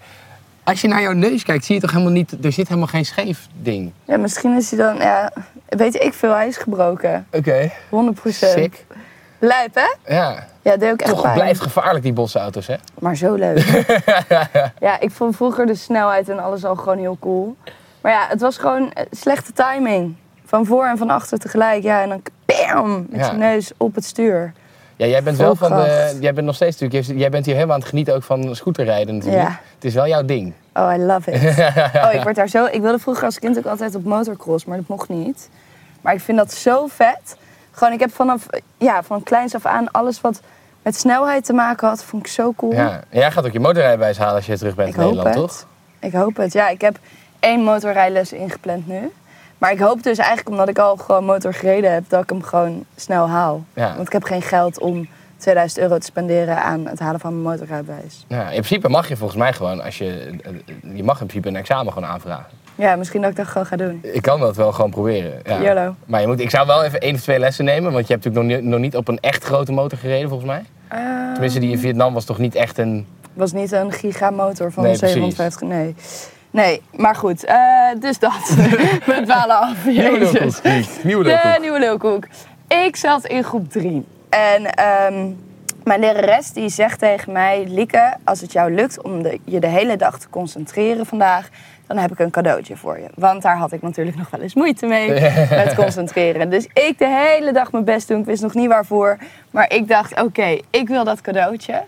als 0.65 0.81
je 0.81 0.89
naar 0.89 1.03
jouw 1.03 1.13
neus 1.13 1.43
kijkt, 1.43 1.65
zie 1.65 1.75
je 1.75 1.81
toch 1.81 1.91
helemaal 1.91 2.13
niet... 2.13 2.45
Er 2.45 2.53
zit 2.53 2.69
helemaal 2.69 2.89
geen 2.89 3.05
scheef 3.05 3.49
ding. 3.63 3.93
ja, 4.05 4.17
misschien 4.17 4.57
is 4.57 4.71
hij 4.71 4.79
dan... 4.79 4.97
Ja, 4.97 5.33
weet 5.69 5.95
ik 5.95 6.15
veel, 6.15 6.33
hij 6.33 6.49
is 6.49 6.57
gebroken. 6.57 7.27
Oké. 7.33 7.71
100%. 7.71 7.73
Sick. 8.29 8.85
Lijp, 9.45 9.75
hè? 9.75 10.15
Ja. 10.15 10.47
Ja, 10.63 10.77
deed 10.77 10.93
ook 10.93 11.01
echt 11.01 11.11
Toch 11.11 11.23
pijn. 11.23 11.35
blijft 11.35 11.61
gevaarlijk, 11.61 12.03
die 12.05 12.13
botsauto's, 12.13 12.67
hè? 12.67 12.75
Maar 12.99 13.17
zo 13.17 13.35
leuk. 13.35 13.59
ja, 14.81 15.01
ik 15.01 15.11
vond 15.11 15.37
vroeger 15.37 15.67
de 15.67 15.75
snelheid 15.75 16.29
en 16.29 16.39
alles 16.39 16.65
al 16.65 16.77
gewoon 16.77 16.99
heel 16.99 17.17
cool. 17.21 17.57
Maar 18.01 18.13
ja, 18.13 18.27
het 18.29 18.41
was 18.41 18.57
gewoon 18.57 18.93
eh, 18.93 19.05
slechte 19.11 19.53
timing. 19.53 20.17
Van 20.45 20.67
voor 20.67 20.85
en 20.87 20.99
van 20.99 21.11
achter 21.11 21.39
tegelijk. 21.39 21.83
Ja, 21.83 22.03
en 22.03 22.09
dan 22.09 22.23
bam, 22.45 23.07
met 23.11 23.21
Ja. 23.21 23.31
je 23.31 23.37
neus 23.37 23.73
op 23.77 23.95
het 23.95 24.05
stuur. 24.05 24.53
Ja, 24.97 25.07
jij 25.07 25.23
bent 25.23 25.37
wel 25.37 25.55
van 25.57 25.71
de... 25.71 25.77
Volkracht. 25.77 26.17
Jij 26.21 26.33
bent 26.35 26.47
nog 26.47 26.55
steeds 26.55 26.81
natuurlijk... 26.81 27.19
Jij 27.19 27.31
bent 27.31 27.45
hier 27.47 27.55
helemaal 27.55 27.75
aan 27.75 27.81
het 27.81 27.89
genieten 27.91 28.15
ook 28.15 28.23
van 28.23 28.55
scooterrijden 28.57 29.15
natuurlijk. 29.15 29.43
Ja. 29.43 29.61
Het 29.75 29.85
is 29.85 29.95
wel 29.95 30.07
jouw 30.07 30.25
ding. 30.25 30.53
Oh, 30.75 30.93
I 30.97 30.99
love 30.99 31.31
it. 31.31 31.43
oh, 32.05 32.13
ik 32.13 32.23
word 32.23 32.35
daar 32.37 32.49
zo... 32.49 32.65
Ik 32.65 32.81
wilde 32.81 32.99
vroeger 32.99 33.25
als 33.25 33.39
kind 33.39 33.59
ook 33.59 33.67
altijd 33.67 33.95
op 33.95 34.05
motocross, 34.05 34.65
maar 34.65 34.77
dat 34.77 34.89
mocht 34.89 35.09
niet. 35.09 35.49
Maar 36.01 36.15
ik 36.15 36.21
vind 36.21 36.39
dat 36.39 36.53
zo 36.53 36.87
vet. 36.87 37.37
Gewoon, 37.73 37.93
ik 37.93 38.01
heb 38.01 38.15
vanaf, 38.15 38.47
ja, 38.79 39.03
van 39.03 39.23
kleins 39.23 39.55
af 39.55 39.67
aan 39.67 39.91
alles 39.91 40.21
wat 40.21 40.41
met 40.83 40.97
snelheid 40.97 41.45
te 41.45 41.53
maken 41.53 41.89
had, 41.89 42.05
vond 42.05 42.27
ik 42.27 42.33
zo 42.33 42.53
cool. 42.57 42.73
Ja. 42.73 42.91
En 43.09 43.19
jij 43.19 43.31
gaat 43.31 43.47
ook 43.47 43.53
je 43.53 43.61
motorrijbewijs 43.61 44.19
halen 44.19 44.35
als 44.35 44.47
je 44.47 44.59
terug 44.59 44.75
bent 44.75 44.89
ik 44.89 44.95
in 44.95 45.01
Nederland, 45.01 45.29
het. 45.29 45.37
toch? 45.37 45.67
Ik 45.99 46.13
hoop 46.13 46.37
het. 46.37 46.53
Ja, 46.53 46.69
ik 46.69 46.81
heb 46.81 46.99
één 47.41 47.61
motorrijles 47.61 48.33
ingepland 48.33 48.87
nu. 48.87 49.13
Maar 49.59 49.73
ik 49.73 49.79
hoop 49.79 50.03
dus 50.03 50.19
eigenlijk, 50.19 50.49
omdat 50.49 50.69
ik 50.69 50.79
al 50.79 50.97
gewoon 50.97 51.25
motor 51.25 51.55
gereden 51.55 51.93
heb, 51.93 52.05
dat 52.09 52.23
ik 52.23 52.29
hem 52.29 52.43
gewoon 52.43 52.85
snel 52.97 53.29
haal. 53.29 53.65
Ja. 53.75 53.95
Want 53.95 54.07
ik 54.07 54.13
heb 54.13 54.23
geen 54.23 54.43
geld 54.43 54.81
om 54.81 55.09
2000 55.37 55.81
euro 55.81 55.99
te 55.99 56.07
spenderen 56.07 56.63
aan 56.63 56.87
het 56.87 56.99
halen 56.99 57.21
van 57.21 57.43
mijn 57.43 57.55
motorrijbewijs. 57.57 58.25
Ja, 58.29 58.43
in 58.43 58.51
principe 58.51 58.89
mag 58.89 59.09
je 59.09 59.17
volgens 59.17 59.39
mij 59.39 59.53
gewoon, 59.53 59.83
als 59.83 59.99
je, 59.99 60.37
je 60.95 61.05
mag 61.05 61.21
in 61.21 61.27
principe 61.27 61.49
een 61.49 61.57
examen 61.57 61.93
gewoon 61.93 62.09
aanvragen. 62.09 62.47
Ja, 62.83 62.97
misschien 62.97 63.21
dat 63.21 63.31
ik 63.31 63.37
dat 63.37 63.47
gewoon 63.47 63.67
ga 63.67 63.77
doen. 63.77 63.99
Ik 64.03 64.23
kan 64.23 64.41
dat 64.41 64.57
wel 64.57 64.73
gewoon 64.73 64.91
proberen. 64.91 65.41
Ja. 65.45 65.61
YOLO. 65.61 65.95
Maar 66.07 66.21
je 66.21 66.27
moet, 66.27 66.41
ik 66.41 66.51
zou 66.51 66.67
wel 66.67 66.85
even 66.85 67.01
één 67.01 67.15
of 67.15 67.21
twee 67.21 67.39
lessen 67.39 67.65
nemen, 67.65 67.93
want 67.93 68.07
je 68.07 68.13
hebt 68.13 68.25
natuurlijk 68.25 68.53
nog 68.53 68.61
niet, 68.61 68.71
nog 68.71 68.81
niet 68.81 68.97
op 68.97 69.09
een 69.09 69.19
echt 69.21 69.45
grote 69.45 69.73
motor 69.73 69.99
gereden 69.99 70.29
volgens 70.29 70.51
mij. 70.51 70.63
Eh, 70.89 71.33
Tenminste, 71.33 71.61
die 71.61 71.71
in 71.71 71.79
Vietnam 71.79 72.15
was 72.15 72.25
toch 72.25 72.39
niet 72.39 72.55
echt 72.55 72.79
een... 72.79 73.07
was 73.33 73.53
niet 73.53 73.73
een 73.73 73.93
gigamotor 73.93 74.73
van 74.73 74.83
Nee, 74.83 74.99
precies. 74.99 75.15
750. 75.17 75.69
Nee. 75.69 75.95
Nee, 76.51 76.83
maar 76.97 77.15
goed. 77.15 77.45
eh, 77.45 77.57
dus 78.01 78.19
dat. 78.19 78.55
We 79.07 79.21
dwalen 79.25 79.57
af. 79.57 79.85
Nieuwe 79.87 80.19
Jezus. 80.19 80.61
Nieuwe 81.03 81.25
De 81.25 81.29
lulkoek. 81.43 81.61
nieuwe 81.61 81.79
lulkoek. 81.79 82.25
Ik 82.87 82.97
zat 82.97 83.25
in 83.27 83.45
groep 83.45 83.71
3. 83.71 84.05
En 84.29 84.65
ehm, 84.75 85.29
mijn 85.85 86.01
lerares 86.01 86.51
die 86.53 86.69
zegt 86.69 86.99
tegen 86.99 87.33
mij... 87.33 87.65
Lieke, 87.69 88.15
als 88.25 88.41
het 88.41 88.53
jou 88.53 88.75
lukt 88.75 89.03
om 89.03 89.23
de, 89.23 89.41
je 89.45 89.61
de 89.61 89.67
hele 89.67 89.97
dag 89.97 90.19
te 90.19 90.29
concentreren 90.31 91.07
vandaag... 91.07 91.49
dan 91.87 91.99
heb 91.99 92.13
ik 92.13 92.19
een 92.19 92.31
cadeautje 92.31 92.77
voor 92.77 92.99
je. 92.99 93.09
Want 93.15 93.43
daar 93.43 93.57
had 93.57 93.73
ik 93.73 93.83
natuurlijk 93.83 94.17
nog 94.17 94.31
wel 94.31 94.41
eens 94.41 94.55
moeite 94.55 94.87
mee 94.87 95.11
met 95.65 95.75
concentreren. 95.75 96.51
Dus 96.51 96.65
ik 96.73 96.99
de 96.99 97.09
hele 97.09 97.53
dag 97.53 97.73
mijn 97.73 97.85
best 97.85 98.09
doen. 98.09 98.21
Ik 98.21 98.25
wist 98.25 98.43
nog 98.43 98.55
niet 98.55 98.69
waarvoor. 98.69 99.19
Maar 99.51 99.73
ik 99.73 99.89
dacht, 99.89 100.23
oké, 100.23 100.59
ik 100.71 100.89
wil 100.89 101.05
dat 101.05 101.21
cadeautje. 101.21 101.83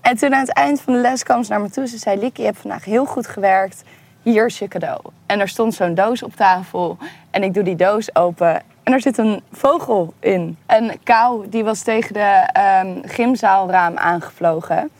En 0.00 0.16
toen 0.16 0.34
aan 0.34 0.40
het 0.40 0.52
eind 0.52 0.80
van 0.80 0.92
de 0.92 0.98
les 0.98 1.22
kwam 1.22 1.42
ze 1.42 1.50
naar 1.50 1.60
me 1.60 1.70
toe. 1.70 1.86
Ze 1.86 1.98
zei, 1.98 2.20
Lieke, 2.20 2.40
je 2.40 2.46
hebt 2.46 2.58
vandaag 2.58 2.84
heel 2.84 3.04
goed 3.04 3.26
gewerkt. 3.26 3.82
Hier 4.22 4.46
is 4.46 4.58
je 4.58 4.68
cadeau. 4.68 5.00
En 5.26 5.40
er 5.40 5.48
stond 5.48 5.74
zo'n 5.74 5.94
doos 5.94 6.22
op 6.22 6.36
tafel. 6.36 6.98
En 7.30 7.42
ik 7.42 7.54
doe 7.54 7.62
die 7.62 7.76
doos 7.76 8.14
open. 8.14 8.62
En 8.82 8.92
er 8.92 9.00
zit 9.00 9.18
een 9.18 9.42
vogel 9.52 10.14
in. 10.20 10.56
Een 10.66 10.92
kou, 11.02 11.48
die 11.48 11.64
was 11.64 11.82
tegen 11.82 12.12
de 12.12 12.48
ehm, 12.52 12.98
gymzaalraam 13.02 13.96
aangevlogen. 13.96 14.90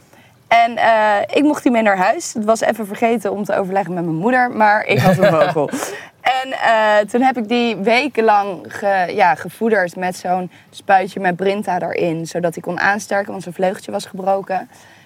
En 0.52 0.76
eh, 0.76 1.36
ik 1.36 1.42
mocht 1.42 1.62
die 1.62 1.72
mee 1.72 1.82
naar 1.82 1.96
huis. 1.96 2.32
Het 2.32 2.44
was 2.44 2.60
even 2.60 2.86
vergeten 2.86 3.32
om 3.32 3.44
te 3.44 3.54
overleggen 3.54 3.94
met 3.94 4.04
mijn 4.04 4.16
moeder, 4.16 4.50
maar 4.50 4.84
ik 4.84 4.98
had 4.98 5.18
een 5.18 5.32
vogel. 5.40 5.70
en 6.20 6.52
eh, 6.52 6.98
toen 7.10 7.22
heb 7.22 7.36
ik 7.36 7.48
die 7.48 7.76
wekenlang 7.76 8.64
ge, 8.68 9.12
ja, 9.14 9.34
gevoederd 9.34 9.96
met 9.96 10.16
zo'n 10.16 10.50
spuitje 10.70 11.20
met 11.20 11.36
Brinta 11.36 11.80
erin. 11.80 12.26
Zodat 12.26 12.54
hij 12.54 12.62
kon 12.62 12.80
aansterken, 12.80 13.30
want 13.30 13.42
zijn 13.42 13.54
vleugeltje 13.54 13.92
was 13.92 14.06
gebroken. 14.06 14.56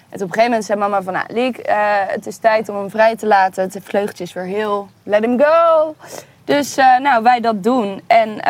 En 0.09 0.13
op 0.13 0.21
een 0.21 0.27
gegeven 0.27 0.43
moment 0.43 0.65
zei 0.65 0.79
mama 0.79 1.01
van, 1.01 1.13
nou, 1.13 1.25
Liek, 1.33 1.57
eh, 1.57 1.77
het 2.07 2.27
is 2.27 2.37
tijd 2.37 2.69
om 2.69 2.75
hem 2.75 2.89
vrij 2.89 3.15
te 3.15 3.27
laten. 3.27 3.63
Het 3.63 3.79
vleugeltje 3.83 4.23
is 4.23 4.33
weer 4.33 4.43
heel, 4.43 4.89
let 5.03 5.23
him 5.23 5.41
go. 5.41 5.95
Dus 6.43 6.75
nou, 6.75 7.23
wij 7.23 7.39
dat 7.39 7.63
doen. 7.63 8.01
En 8.07 8.41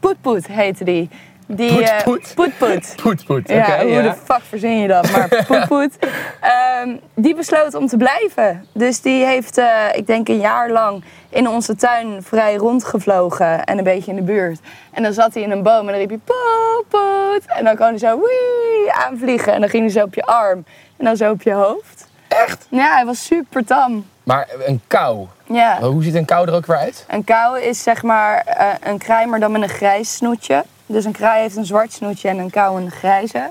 Poetpoet 0.00 0.46
heette 0.46 0.84
die. 0.84 1.08
Die 1.56 1.82
eh, 1.82 2.02
Poetpoet? 2.02 2.34
Poetpoet. 2.34 2.94
Poet, 3.02 3.24
poet. 3.24 3.48
Ja, 3.48 3.80
hoe 3.80 3.90
ja. 3.90 4.02
de 4.02 4.14
fuck 4.24 4.42
verzin 4.48 4.78
je 4.78 4.88
dat? 4.88 5.10
Maar 5.10 5.28
poet, 5.48 5.68
poet. 5.68 5.98
Ehm, 6.40 6.96
die 7.14 7.34
besloot 7.34 7.74
om 7.74 7.86
te 7.86 7.96
blijven. 7.96 8.66
Dus 8.72 9.00
die 9.00 9.24
heeft, 9.24 9.58
eh, 9.58 9.66
ik 9.92 10.06
denk, 10.06 10.28
een 10.28 10.40
jaar 10.40 10.70
lang 10.70 11.04
in 11.28 11.48
onze 11.48 11.76
tuin 11.76 12.22
vrij 12.22 12.54
rondgevlogen. 12.54 13.64
En 13.64 13.78
een 13.78 13.84
beetje 13.84 14.10
in 14.10 14.16
de 14.16 14.22
buurt. 14.22 14.60
En 14.90 15.02
dan 15.02 15.12
zat 15.12 15.34
hij 15.34 15.42
in 15.42 15.50
een 15.50 15.62
boom 15.62 15.80
en 15.80 15.86
dan 15.86 15.94
riep 15.94 16.08
hij 16.08 16.20
poet, 16.24 16.88
poet. 16.88 17.44
En 17.46 17.64
dan 17.64 17.76
kon 17.76 17.86
hij 17.86 17.98
zo 17.98 18.20
wee, 18.20 18.92
aanvliegen. 18.92 19.52
En 19.52 19.60
dan 19.60 19.68
ging 19.68 19.82
hij 19.82 19.92
zo 19.92 20.04
op 20.04 20.14
je 20.14 20.22
arm. 20.22 20.64
En 20.96 21.04
dan 21.04 21.16
zo 21.16 21.30
op 21.30 21.42
je 21.42 21.52
hoofd. 21.52 22.08
Echt? 22.28 22.66
Ja, 22.68 22.94
hij 22.94 23.04
was 23.04 23.24
super 23.24 23.64
tam. 23.64 24.06
Maar 24.22 24.48
een 24.66 24.80
kou. 24.86 25.26
Ja. 25.46 25.80
Hoe 25.80 26.02
ziet 26.02 26.14
een 26.14 26.24
kou 26.24 26.48
er 26.48 26.54
ook 26.54 26.66
weer 26.66 26.76
uit? 26.76 27.04
Een 27.08 27.24
kou 27.24 27.60
is 27.60 27.82
zeg 27.82 28.02
maar 28.02 28.42
eh, 28.46 28.66
een 28.80 29.28
maar 29.28 29.40
dan 29.40 29.52
met 29.52 29.62
een 29.62 29.68
grijs 29.68 30.14
snoetje. 30.14 30.64
Dus 30.92 31.04
een 31.04 31.12
kraai 31.12 31.40
heeft 31.42 31.56
een 31.56 31.66
zwart 31.66 31.92
snoetje 31.92 32.28
en 32.28 32.38
een 32.38 32.50
kou 32.50 32.80
een 32.80 32.90
grijze. 32.90 33.48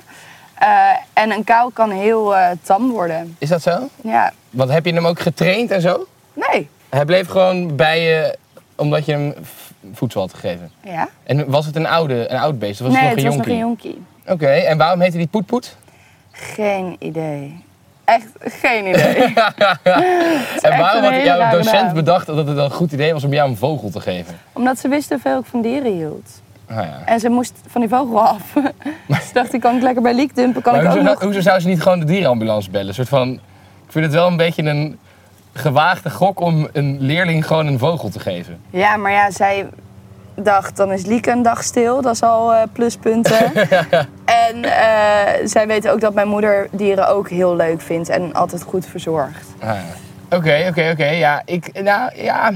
Eh, 0.55 0.67
en 1.13 1.31
een 1.31 1.43
kou 1.43 1.71
kan 1.73 1.91
heel 1.91 2.35
eh, 2.35 2.49
tam 2.61 2.89
worden. 2.91 3.35
Is 3.37 3.49
dat 3.49 3.61
zo? 3.61 3.89
Ja, 4.01 4.33
Want 4.49 4.69
heb 4.69 4.85
je 4.85 4.93
hem 4.93 5.07
ook 5.07 5.19
getraind 5.19 5.71
en 5.71 5.81
zo? 5.81 6.07
nee. 6.33 6.69
Hij 6.89 7.05
bleef 7.05 7.27
gewoon 7.27 7.75
bij 7.75 8.01
je 8.01 8.37
omdat 8.75 9.05
je 9.05 9.11
hem 9.11 9.33
voedsel 9.93 10.21
had 10.21 10.33
gegeven. 10.33 10.71
Ja? 10.83 11.09
En 11.23 11.49
was 11.49 11.65
het 11.65 11.75
een, 11.75 11.87
oude, 11.87 12.31
een 12.31 12.37
oud 12.39 12.59
beest 12.59 12.81
of 12.81 12.87
was 12.87 12.95
nee, 12.95 13.05
het 13.05 13.15
nog 13.15 13.23
het 13.25 13.33
een 13.33 13.37
was 13.37 13.47
nog 13.47 13.55
een 13.55 13.61
jonkie. 13.61 14.01
Oké, 14.27 14.47
en 14.47 14.77
waarom 14.77 15.01
heette 15.01 15.17
die 15.17 15.27
Poetpoet? 15.27 15.75
Geen 16.31 16.95
idee. 16.99 17.63
Echt 18.05 18.27
geen 18.39 18.87
idee. 18.87 19.33
En 20.61 20.77
waarom 20.77 21.03
had 21.03 21.23
jouw 21.23 21.51
docent 21.51 21.85
naam. 21.85 21.93
bedacht 21.93 22.25
dat 22.25 22.47
het 22.47 22.57
een 22.57 22.71
goed 22.71 22.91
idee 22.91 23.13
was 23.13 23.23
om 23.23 23.33
jou 23.33 23.49
een 23.49 23.57
vogel 23.57 23.89
te 23.89 23.99
geven? 23.99 24.39
Omdat 24.53 24.79
ze 24.79 24.87
wisten 24.87 25.19
hoeveel 25.21 25.39
ik 25.39 25.45
van 25.45 25.61
dieren 25.61 25.93
hield. 25.93 26.41
Ah, 26.69 26.75
ja. 26.75 27.01
En 27.05 27.19
ze 27.19 27.29
moest 27.29 27.53
van 27.67 27.81
die 27.81 27.89
vogel 27.89 28.21
af. 28.21 28.53
dus 29.07 29.31
dacht 29.33 29.53
ik, 29.53 29.61
kan 29.61 29.75
ik 29.75 29.81
lekker 29.81 30.01
bij 30.01 30.13
Liek 30.13 30.35
dumpen? 30.35 30.61
Kan 30.61 30.73
Maar 30.73 30.81
ik 30.81 30.87
ook 30.87 30.95
hoezo, 30.95 31.09
nog... 31.09 31.21
hoezo 31.21 31.41
zou 31.41 31.59
ze 31.59 31.67
niet 31.67 31.81
gewoon 31.81 31.99
de 31.99 32.05
dierenambulance 32.05 32.69
bellen? 32.69 32.87
Een 32.87 32.93
soort 32.93 33.09
van, 33.09 33.29
ik 33.85 33.91
vind 33.91 34.05
het 34.05 34.13
wel 34.13 34.27
een 34.27 34.37
beetje 34.37 34.63
een 34.63 34.99
gewaagde 35.53 36.09
gok 36.09 36.39
om 36.39 36.67
een 36.73 36.97
leerling 36.99 37.47
gewoon 37.47 37.67
een 37.67 37.79
vogel 37.79 38.09
te 38.09 38.19
geven. 38.19 38.59
Ja, 38.69 38.97
maar 38.97 39.11
ja, 39.11 39.31
zij 39.31 39.67
dacht, 40.35 40.77
dan 40.77 40.91
is 40.91 41.05
Lieke 41.05 41.31
een 41.31 41.41
dag 41.41 41.63
stil. 41.63 42.01
Dat 42.01 42.13
is 42.13 42.21
al 42.21 42.53
eh, 42.53 42.61
pluspunten. 42.73 43.53
en 44.47 44.63
eh, 44.63 45.47
zij 45.47 45.67
weet 45.67 45.87
ook 45.89 46.01
dat 46.01 46.13
mijn 46.13 46.27
moeder 46.27 46.67
dieren 46.71 47.07
ook 47.07 47.29
heel 47.29 47.55
leuk 47.55 47.81
vindt 47.81 48.09
en 48.09 48.33
altijd 48.33 48.63
goed 48.63 48.85
verzorgt. 48.85 49.47
Ah. 49.59 49.71
Oké, 50.29 50.65
oké, 50.69 50.89
oké. 50.91 51.05
Ja, 51.05 51.41
ik, 51.45 51.81
nou, 51.81 52.11
ja, 52.15 52.53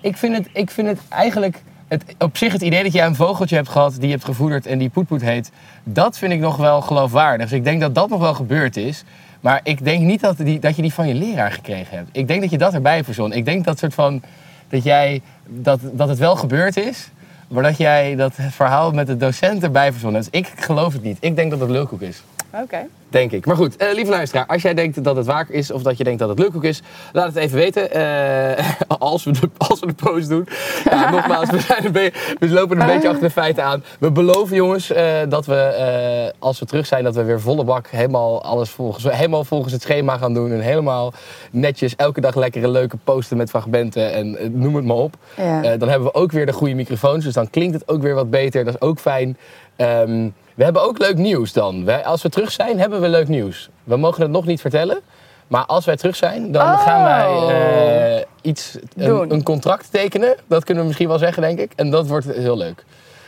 ik, 0.00 0.16
vind 0.16 0.36
het, 0.36 0.48
ik 0.52 0.70
vind 0.70 0.88
het 0.88 1.00
eigenlijk... 1.08 1.62
Het, 1.90 2.04
op 2.18 2.36
zich 2.36 2.52
het 2.52 2.62
idee 2.62 2.82
dat 2.82 2.92
jij 2.92 3.06
een 3.06 3.14
vogeltje 3.14 3.56
hebt 3.56 3.68
gehad 3.68 3.94
die 3.94 4.04
je 4.04 4.10
hebt 4.10 4.24
gevoederd 4.24 4.66
en 4.66 4.78
die 4.78 4.88
Poetpoet 4.88 5.20
heet... 5.20 5.50
dat 5.84 6.18
vind 6.18 6.32
ik 6.32 6.40
nog 6.40 6.56
wel 6.56 6.80
geloofwaardig. 6.80 7.48
Dus 7.48 7.58
ik 7.58 7.64
denk 7.64 7.80
dat 7.80 7.94
dat 7.94 8.08
nog 8.08 8.20
wel 8.20 8.34
gebeurd 8.34 8.76
is. 8.76 9.04
Maar 9.40 9.60
ik 9.62 9.84
denk 9.84 10.00
niet 10.00 10.20
dat, 10.20 10.36
die, 10.36 10.58
dat 10.58 10.76
je 10.76 10.82
die 10.82 10.92
van 10.92 11.08
je 11.08 11.14
leraar 11.14 11.52
gekregen 11.52 11.96
hebt. 11.96 12.08
Ik 12.12 12.28
denk 12.28 12.40
dat 12.40 12.50
je 12.50 12.58
dat 12.58 12.74
erbij 12.74 13.04
verzon. 13.04 13.32
Ik 13.32 13.44
denk 13.44 13.64
dat 13.64 13.78
soort 13.78 13.94
van... 13.94 14.22
Dat, 14.68 14.84
jij, 14.84 15.20
dat, 15.46 15.80
dat 15.92 16.08
het 16.08 16.18
wel 16.18 16.36
gebeurd 16.36 16.76
is... 16.76 17.10
Maar 17.48 17.62
dat 17.62 17.76
jij 17.76 18.16
dat 18.16 18.34
verhaal 18.50 18.90
met 18.90 19.06
de 19.06 19.16
docent 19.16 19.62
erbij 19.62 19.92
verzonnen 19.92 20.20
hebt. 20.20 20.32
Dus 20.32 20.42
ik 20.42 20.64
geloof 20.64 20.92
het 20.92 21.02
niet. 21.02 21.16
Ik 21.20 21.36
denk 21.36 21.50
dat 21.50 21.60
het 21.60 21.70
lulkoek 21.70 22.00
is. 22.00 22.22
Oké. 22.52 22.86
Denk 23.08 23.32
ik. 23.32 23.46
Maar 23.46 23.56
goed, 23.56 23.76
eh, 23.76 23.92
lieve 23.94 24.10
luisteraar, 24.10 24.46
als 24.46 24.62
jij 24.62 24.74
denkt 24.74 25.04
dat 25.04 25.16
het 25.16 25.26
waar 25.26 25.46
is 25.48 25.70
of 25.70 25.82
dat 25.82 25.96
je 25.96 26.04
denkt 26.04 26.18
dat 26.18 26.28
het 26.28 26.38
lulkoek 26.38 26.64
is, 26.64 26.82
laat 27.12 27.26
het 27.26 27.36
even 27.36 27.58
weten. 27.58 27.92
Eh, 27.92 28.70
als, 28.98 29.24
we 29.24 29.30
de, 29.30 29.50
als 29.56 29.80
we 29.80 29.86
de 29.86 29.92
post 29.92 30.28
doen. 30.28 30.48
Ja, 30.84 31.10
nogmaals, 31.16 31.50
we, 31.50 31.60
zijn 31.60 31.86
een 31.86 31.92
we 32.38 32.48
lopen 32.48 32.80
een 32.80 32.86
beetje 32.86 33.08
achter 33.08 33.22
de 33.22 33.30
feiten 33.30 33.64
aan. 33.64 33.84
We 33.98 34.10
beloven, 34.10 34.56
jongens, 34.56 34.90
eh, 34.90 35.18
dat 35.28 35.46
we 35.46 36.32
als 36.38 36.58
we 36.58 36.66
terug 36.66 36.86
zijn, 36.86 37.04
dat 37.04 37.14
we 37.14 37.22
weer 37.22 37.40
volle 37.40 37.64
bak 37.64 37.88
helemaal 37.88 38.44
alles 38.44 38.70
volgens, 38.70 39.04
helemaal 39.04 39.44
volgens 39.44 39.72
het 39.72 39.82
schema 39.82 40.16
gaan 40.16 40.34
doen. 40.34 40.52
En 40.52 40.60
helemaal 40.60 41.12
netjes 41.50 41.96
elke 41.96 42.20
dag 42.20 42.34
lekkere 42.34 42.68
leuke 42.68 42.96
posten 43.04 43.36
met 43.36 43.50
fragmenten 43.50 44.12
en 44.12 44.36
noem 44.52 44.76
het 44.76 44.84
maar 44.84 44.96
op. 44.96 45.14
Ja. 45.36 45.76
Dan 45.76 45.88
hebben 45.88 46.08
we 46.08 46.14
ook 46.14 46.32
weer 46.32 46.46
de 46.46 46.52
goede 46.52 46.74
microfoons, 46.74 47.24
dus 47.24 47.34
dan 47.34 47.50
klinkt 47.50 47.74
het 47.74 47.88
ook 47.88 48.02
weer 48.02 48.14
wat 48.14 48.30
beter. 48.30 48.64
Dat 48.64 48.74
is 48.74 48.80
ook 48.80 48.98
fijn. 48.98 49.36
Ehm, 49.76 50.28
we 50.60 50.66
hebben 50.66 50.82
ook 50.82 50.98
leuk 50.98 51.16
nieuws 51.16 51.52
dan. 51.52 51.84
Wij, 51.84 52.04
als 52.04 52.22
we 52.22 52.28
terug 52.28 52.52
zijn, 52.52 52.78
hebben 52.80 53.00
we 53.00 53.08
leuk 53.08 53.28
nieuws. 53.28 53.68
We 53.84 53.96
mogen 53.96 54.22
het 54.22 54.30
nog 54.30 54.46
niet 54.46 54.60
vertellen. 54.60 54.98
Maar 55.46 55.64
als 55.66 55.84
wij 55.84 55.96
terug 55.96 56.16
zijn, 56.16 56.52
dan 56.52 56.62
Oh. 56.62 56.82
gaan 56.82 57.04
wij 57.04 58.18
eh, 58.18 58.24
iets, 58.42 58.76
Doen. 58.96 59.20
een, 59.20 59.32
een 59.32 59.42
contract 59.42 59.88
tekenen. 59.90 60.34
Dat 60.48 60.64
kunnen 60.64 60.82
we 60.82 60.88
misschien 60.88 61.08
wel 61.08 61.18
zeggen, 61.18 61.42
denk 61.42 61.58
ik. 61.58 61.72
En 61.76 61.90
dat 61.90 62.06
wordt 62.06 62.26
heel 62.34 62.56
leuk. 62.56 62.84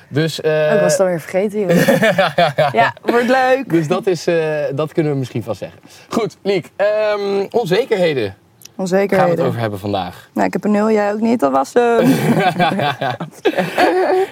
Dus, 0.09 0.41
eh, 0.41 0.53
Oh, 0.53 0.75
ik 0.75 0.81
was 0.81 0.93
het 0.93 1.01
alweer 1.01 1.21
vergeten, 1.21 1.59
ja, 2.81 2.95
wordt 3.03 3.29
leuk. 3.29 3.65
dus 3.71 3.89
dat, 3.89 4.07
is, 4.07 4.27
eh, 4.27 4.37
dat 4.75 4.93
kunnen 4.93 5.13
we 5.13 5.19
misschien 5.19 5.43
wel 5.45 5.55
zeggen. 5.55 5.81
Goed, 6.09 6.37
Liek. 6.43 6.71
ehm, 6.77 7.47
onzekerheden 7.51 8.25
gaan 8.25 8.37
we 8.77 8.83
het 8.83 8.93
Onzekerheden. 8.93 9.45
over 9.47 9.61
hebben 9.61 9.79
vandaag. 9.79 10.29
Nou, 10.35 10.47
ik 10.47 10.53
heb 10.53 10.65
een 10.65 10.71
nul, 10.71 10.91
jij 10.91 11.13
ook 11.13 11.21
niet. 11.21 11.41
Dat 11.41 11.53
was 11.53 11.73
hem. 11.73 12.15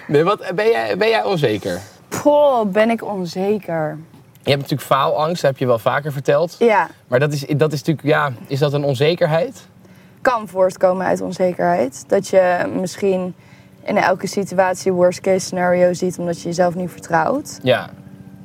Nee, 0.08 0.24
wat, 0.24 0.42
ben, 0.54 0.68
jij, 0.70 0.96
ben 0.96 1.08
jij 1.08 1.24
onzeker? 1.24 1.80
Poh, 2.22 2.66
ben 2.66 2.90
ik 2.90 3.04
onzeker. 3.04 3.98
Je 4.42 4.50
hebt 4.50 4.60
natuurlijk 4.62 4.88
faalangst, 4.88 5.42
dat 5.42 5.50
heb 5.50 5.60
je 5.60 5.66
wel 5.66 5.78
vaker 5.78 6.12
verteld. 6.12 6.56
Ja, 6.58 6.88
Maar 7.08 7.18
dat 7.18 7.32
is, 7.32 7.44
dat 7.56 7.72
is 7.72 7.78
natuurlijk, 7.78 8.06
ja, 8.06 8.32
is 8.46 8.58
dat 8.58 8.72
een 8.72 8.84
onzekerheid? 8.84 9.68
kan 10.22 10.48
voortkomen 10.48 11.06
uit 11.06 11.20
onzekerheid. 11.20 12.04
Dat 12.08 12.28
je 12.28 12.70
misschien 12.74 13.34
in 13.84 13.96
elke 13.96 14.26
situatie 14.26 14.92
worst 14.92 15.20
case 15.20 15.38
scenario 15.38 15.92
ziet 15.92 16.18
omdat 16.18 16.40
je 16.40 16.48
jezelf 16.48 16.74
niet 16.74 16.90
vertrouwt. 16.90 17.58
Ja. 17.62 17.90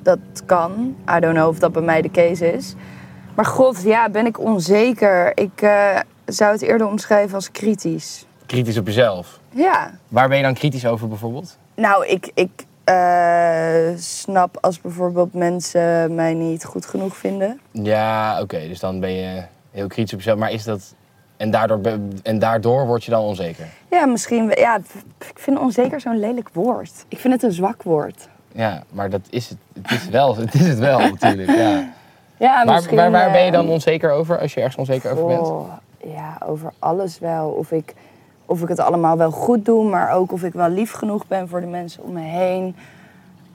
Dat 0.03 0.19
kan. 0.45 0.95
I 1.17 1.19
don't 1.19 1.33
know 1.33 1.47
of 1.47 1.59
dat 1.59 1.71
bij 1.71 1.81
mij 1.81 2.01
de 2.01 2.11
case 2.11 2.53
is. 2.53 2.73
Maar 3.35 3.45
god, 3.45 3.81
ja, 3.83 4.09
ben 4.09 4.25
ik 4.25 4.39
onzeker. 4.39 5.37
Ik 5.37 5.61
eh, 5.61 5.99
zou 6.25 6.51
het 6.51 6.61
eerder 6.61 6.87
omschrijven 6.87 7.35
als 7.35 7.51
kritisch. 7.51 8.25
Kritisch 8.45 8.77
op 8.77 8.85
jezelf. 8.85 9.39
Ja, 9.49 9.91
Waar 10.07 10.27
ben 10.27 10.37
je 10.37 10.43
dan 10.43 10.53
kritisch 10.53 10.85
over 10.85 11.07
bijvoorbeeld? 11.07 11.57
Nou, 11.75 12.05
ik, 12.05 12.31
ik 12.33 12.49
eh, 12.85 13.97
snap 13.97 14.57
als 14.61 14.81
bijvoorbeeld 14.81 15.33
mensen 15.33 16.15
mij 16.15 16.33
niet 16.33 16.65
goed 16.65 16.85
genoeg 16.85 17.17
vinden. 17.17 17.59
Ja, 17.71 18.41
oké, 18.41 18.59
dus 18.67 18.79
dan 18.79 18.99
ben 18.99 19.11
je 19.11 19.43
heel 19.71 19.87
kritisch 19.87 20.13
op 20.13 20.19
jezelf. 20.19 20.39
Maar 20.39 20.51
is 20.51 20.63
dat... 20.63 20.93
En 21.37 21.51
daardoor, 21.51 21.79
en 22.23 22.39
daardoor 22.39 22.85
word 22.85 23.03
je 23.03 23.11
dan 23.11 23.23
onzeker? 23.23 23.67
Ja, 23.89 24.05
misschien. 24.05 24.51
Ja, 24.55 24.77
ik 25.29 25.39
vind 25.39 25.59
onzeker 25.59 26.01
zo'n 26.01 26.19
lelijk 26.19 26.49
woord. 26.53 27.05
Ik 27.07 27.17
vind 27.17 27.33
het 27.33 27.43
een 27.43 27.51
zwak 27.51 27.83
woord. 27.83 28.27
Ja, 28.51 28.83
maar 28.89 29.09
dat 29.09 29.21
is 29.29 29.49
het, 29.49 29.57
het 29.81 29.91
is 29.91 30.09
wel, 30.09 30.37
het 30.37 30.53
is 30.53 30.67
het 30.67 30.79
wel 30.79 30.99
natuurlijk, 30.99 31.49
ja. 31.49 31.93
Ja, 32.37 32.65
Waar, 32.65 32.75
misschien, 32.75 32.97
waar, 32.97 33.11
waar 33.11 33.31
ben 33.31 33.41
je 33.41 33.47
eh, 33.47 33.53
dan 33.53 33.69
onzeker 33.69 34.11
over, 34.11 34.39
als 34.39 34.53
je 34.53 34.59
ergens 34.59 34.77
onzeker 34.77 35.11
over 35.11 35.25
bent? 35.25 35.47
Oh, 35.47 35.73
ja, 36.03 36.37
over 36.45 36.73
alles 36.79 37.19
wel. 37.19 37.49
Of 37.49 37.71
ik, 37.71 37.93
of 38.45 38.61
ik 38.61 38.67
het 38.67 38.79
allemaal 38.79 39.17
wel 39.17 39.31
goed 39.31 39.65
doe, 39.65 39.89
maar 39.89 40.11
ook 40.11 40.31
of 40.31 40.43
ik 40.43 40.53
wel 40.53 40.69
lief 40.69 40.91
genoeg 40.91 41.27
ben 41.27 41.47
voor 41.47 41.61
de 41.61 41.67
mensen 41.67 42.03
om 42.03 42.13
me 42.13 42.21
heen. 42.21 42.75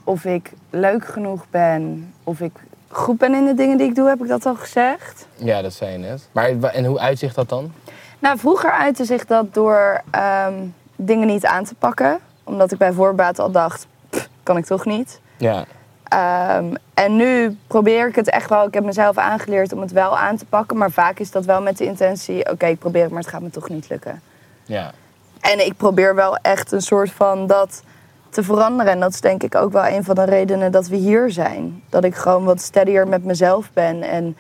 Of 0.05 0.25
ik 0.25 0.53
leuk 0.71 1.07
genoeg 1.07 1.45
ben. 1.51 2.13
Of 2.25 2.41
ik 2.41 2.53
goed 2.89 3.19
ben 3.19 3.35
in 3.35 3.45
de 3.45 3.55
dingen 3.55 3.79
die 3.79 3.89
ik 3.89 3.95
doe, 3.95 4.09
heb 4.09 4.23
ik 4.23 4.29
dat 4.29 4.47
al 4.47 4.55
gezegd? 4.55 5.27
Ja, 5.35 5.63
dat 5.63 5.73
zei 5.73 5.93
je 5.93 5.99
net. 5.99 6.29
Maar 6.33 6.49
en 6.63 6.85
hoe 6.85 6.99
uitzicht 6.99 7.35
dat 7.35 7.49
dan? 7.49 7.73
Nou, 8.19 8.39
vroeger 8.39 8.71
uitte 8.71 9.05
zich 9.05 9.27
dat 9.27 9.55
door 9.55 10.01
ehm, 10.11 10.55
dingen 10.97 11.27
niet 11.27 11.47
aan 11.47 11.65
te 11.65 11.75
pakken. 11.75 12.19
Omdat 12.45 12.73
ik 12.73 12.79
bij 12.79 12.93
voorbaat 12.93 13.39
al 13.39 13.51
dacht, 13.51 13.87
"Pff, 14.11 14.29
kan 14.43 14.57
ik 14.57 14.65
toch 14.65 14.85
niet. 14.85 15.21
Ja, 15.37 15.65
Ehm, 16.11 16.75
en 16.95 17.17
nu 17.17 17.57
probeer 17.67 18.09
ik 18.09 18.15
het 18.15 18.31
echt 18.31 18.49
wel. 18.49 18.67
Ik 18.67 18.75
heb 18.75 18.85
mezelf 18.85 19.19
aangeleerd 19.19 19.73
om 19.73 19.81
het 19.81 19.93
wel 19.93 20.19
aan 20.19 20.37
te 20.37 20.45
pakken. 20.45 20.77
Maar 20.77 20.91
vaak 20.91 21.19
is 21.19 21.31
dat 21.31 21.45
wel 21.45 21.63
met 21.63 21.79
de 21.79 21.85
intentie: 21.85 22.51
oké, 22.51 22.67
ik 22.67 22.79
probeer 22.79 23.03
het, 23.03 23.11
maar 23.11 23.21
het 23.21 23.31
gaat 23.31 23.41
me 23.41 23.51
toch 23.51 23.69
niet 23.69 23.89
lukken. 23.89 24.23
Ja. 24.65 24.93
En 25.41 25.67
ik 25.67 25.77
probeer 25.77 26.15
wel 26.15 26.37
echt 26.37 26.73
een 26.73 26.81
soort 26.81 27.11
van 27.11 27.47
dat 27.47 27.83
te 28.31 28.43
veranderen. 28.43 28.93
En 28.93 29.01
dat 29.01 29.13
is 29.13 29.21
denk 29.21 29.43
ik 29.43 29.55
ook 29.55 29.73
wel 29.73 29.87
een 29.87 30.05
van 30.05 30.15
de 30.15 30.25
redenen 30.25 30.73
dat 30.73 30.89
we 30.89 30.97
hier 30.97 31.31
zijn. 31.31 31.83
Dat 31.89 32.05
ik 32.05 32.15
gewoon 32.15 32.45
wat 32.45 32.61
steadier 32.61 33.09
met 33.09 33.25
mezelf 33.25 33.71
ben. 33.73 34.03
En 34.03 34.37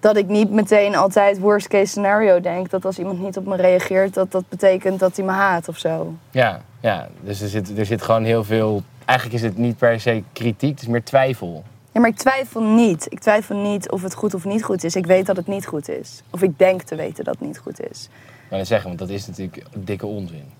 dat 0.00 0.16
ik 0.16 0.28
niet 0.28 0.50
meteen 0.50 0.96
altijd 0.96 1.38
worst 1.38 1.68
case 1.68 1.86
scenario 1.86 2.40
denk. 2.40 2.70
Dat 2.70 2.84
als 2.84 2.98
iemand 2.98 3.20
niet 3.20 3.36
op 3.36 3.46
me 3.46 3.56
reageert, 3.56 4.14
dat 4.14 4.32
dat 4.32 4.48
betekent 4.48 5.00
dat 5.00 5.16
hij 5.16 5.24
me 5.24 5.32
haat 5.32 5.68
of 5.68 5.78
zo. 5.78 6.14
Ja, 6.30 6.60
ja. 6.80 7.08
dus 7.20 7.40
er 7.40 7.48
zit, 7.48 7.78
er 7.78 7.86
zit 7.86 8.02
gewoon 8.02 8.24
heel 8.24 8.44
veel... 8.44 8.82
Eigenlijk 9.04 9.38
is 9.42 9.48
het 9.48 9.58
niet 9.58 9.78
per 9.78 10.00
se 10.00 10.22
kritiek, 10.32 10.70
het 10.70 10.80
is 10.80 10.86
meer 10.86 11.04
twijfel. 11.04 11.64
Ja, 11.92 12.00
maar 12.00 12.10
ik 12.10 12.16
twijfel 12.16 12.62
niet. 12.62 13.06
Ik 13.08 13.20
twijfel 13.20 13.56
niet 13.56 13.90
of 13.90 14.02
het 14.02 14.14
goed 14.14 14.34
of 14.34 14.44
niet 14.44 14.64
goed 14.64 14.84
is. 14.84 14.96
Ik 14.96 15.06
weet 15.06 15.26
dat 15.26 15.36
het 15.36 15.46
niet 15.46 15.66
goed 15.66 15.88
is. 15.88 16.22
Of 16.30 16.42
ik 16.42 16.58
denk 16.58 16.82
te 16.82 16.94
weten 16.94 17.24
dat 17.24 17.34
het 17.38 17.46
niet 17.46 17.58
goed 17.58 17.88
is. 17.90 18.08
Maar 18.48 18.58
dan 18.58 18.66
zeggen, 18.66 18.88
want 18.88 18.98
dat 18.98 19.08
is 19.08 19.26
natuurlijk 19.26 19.62
dikke 19.74 20.06
onzin. 20.06 20.52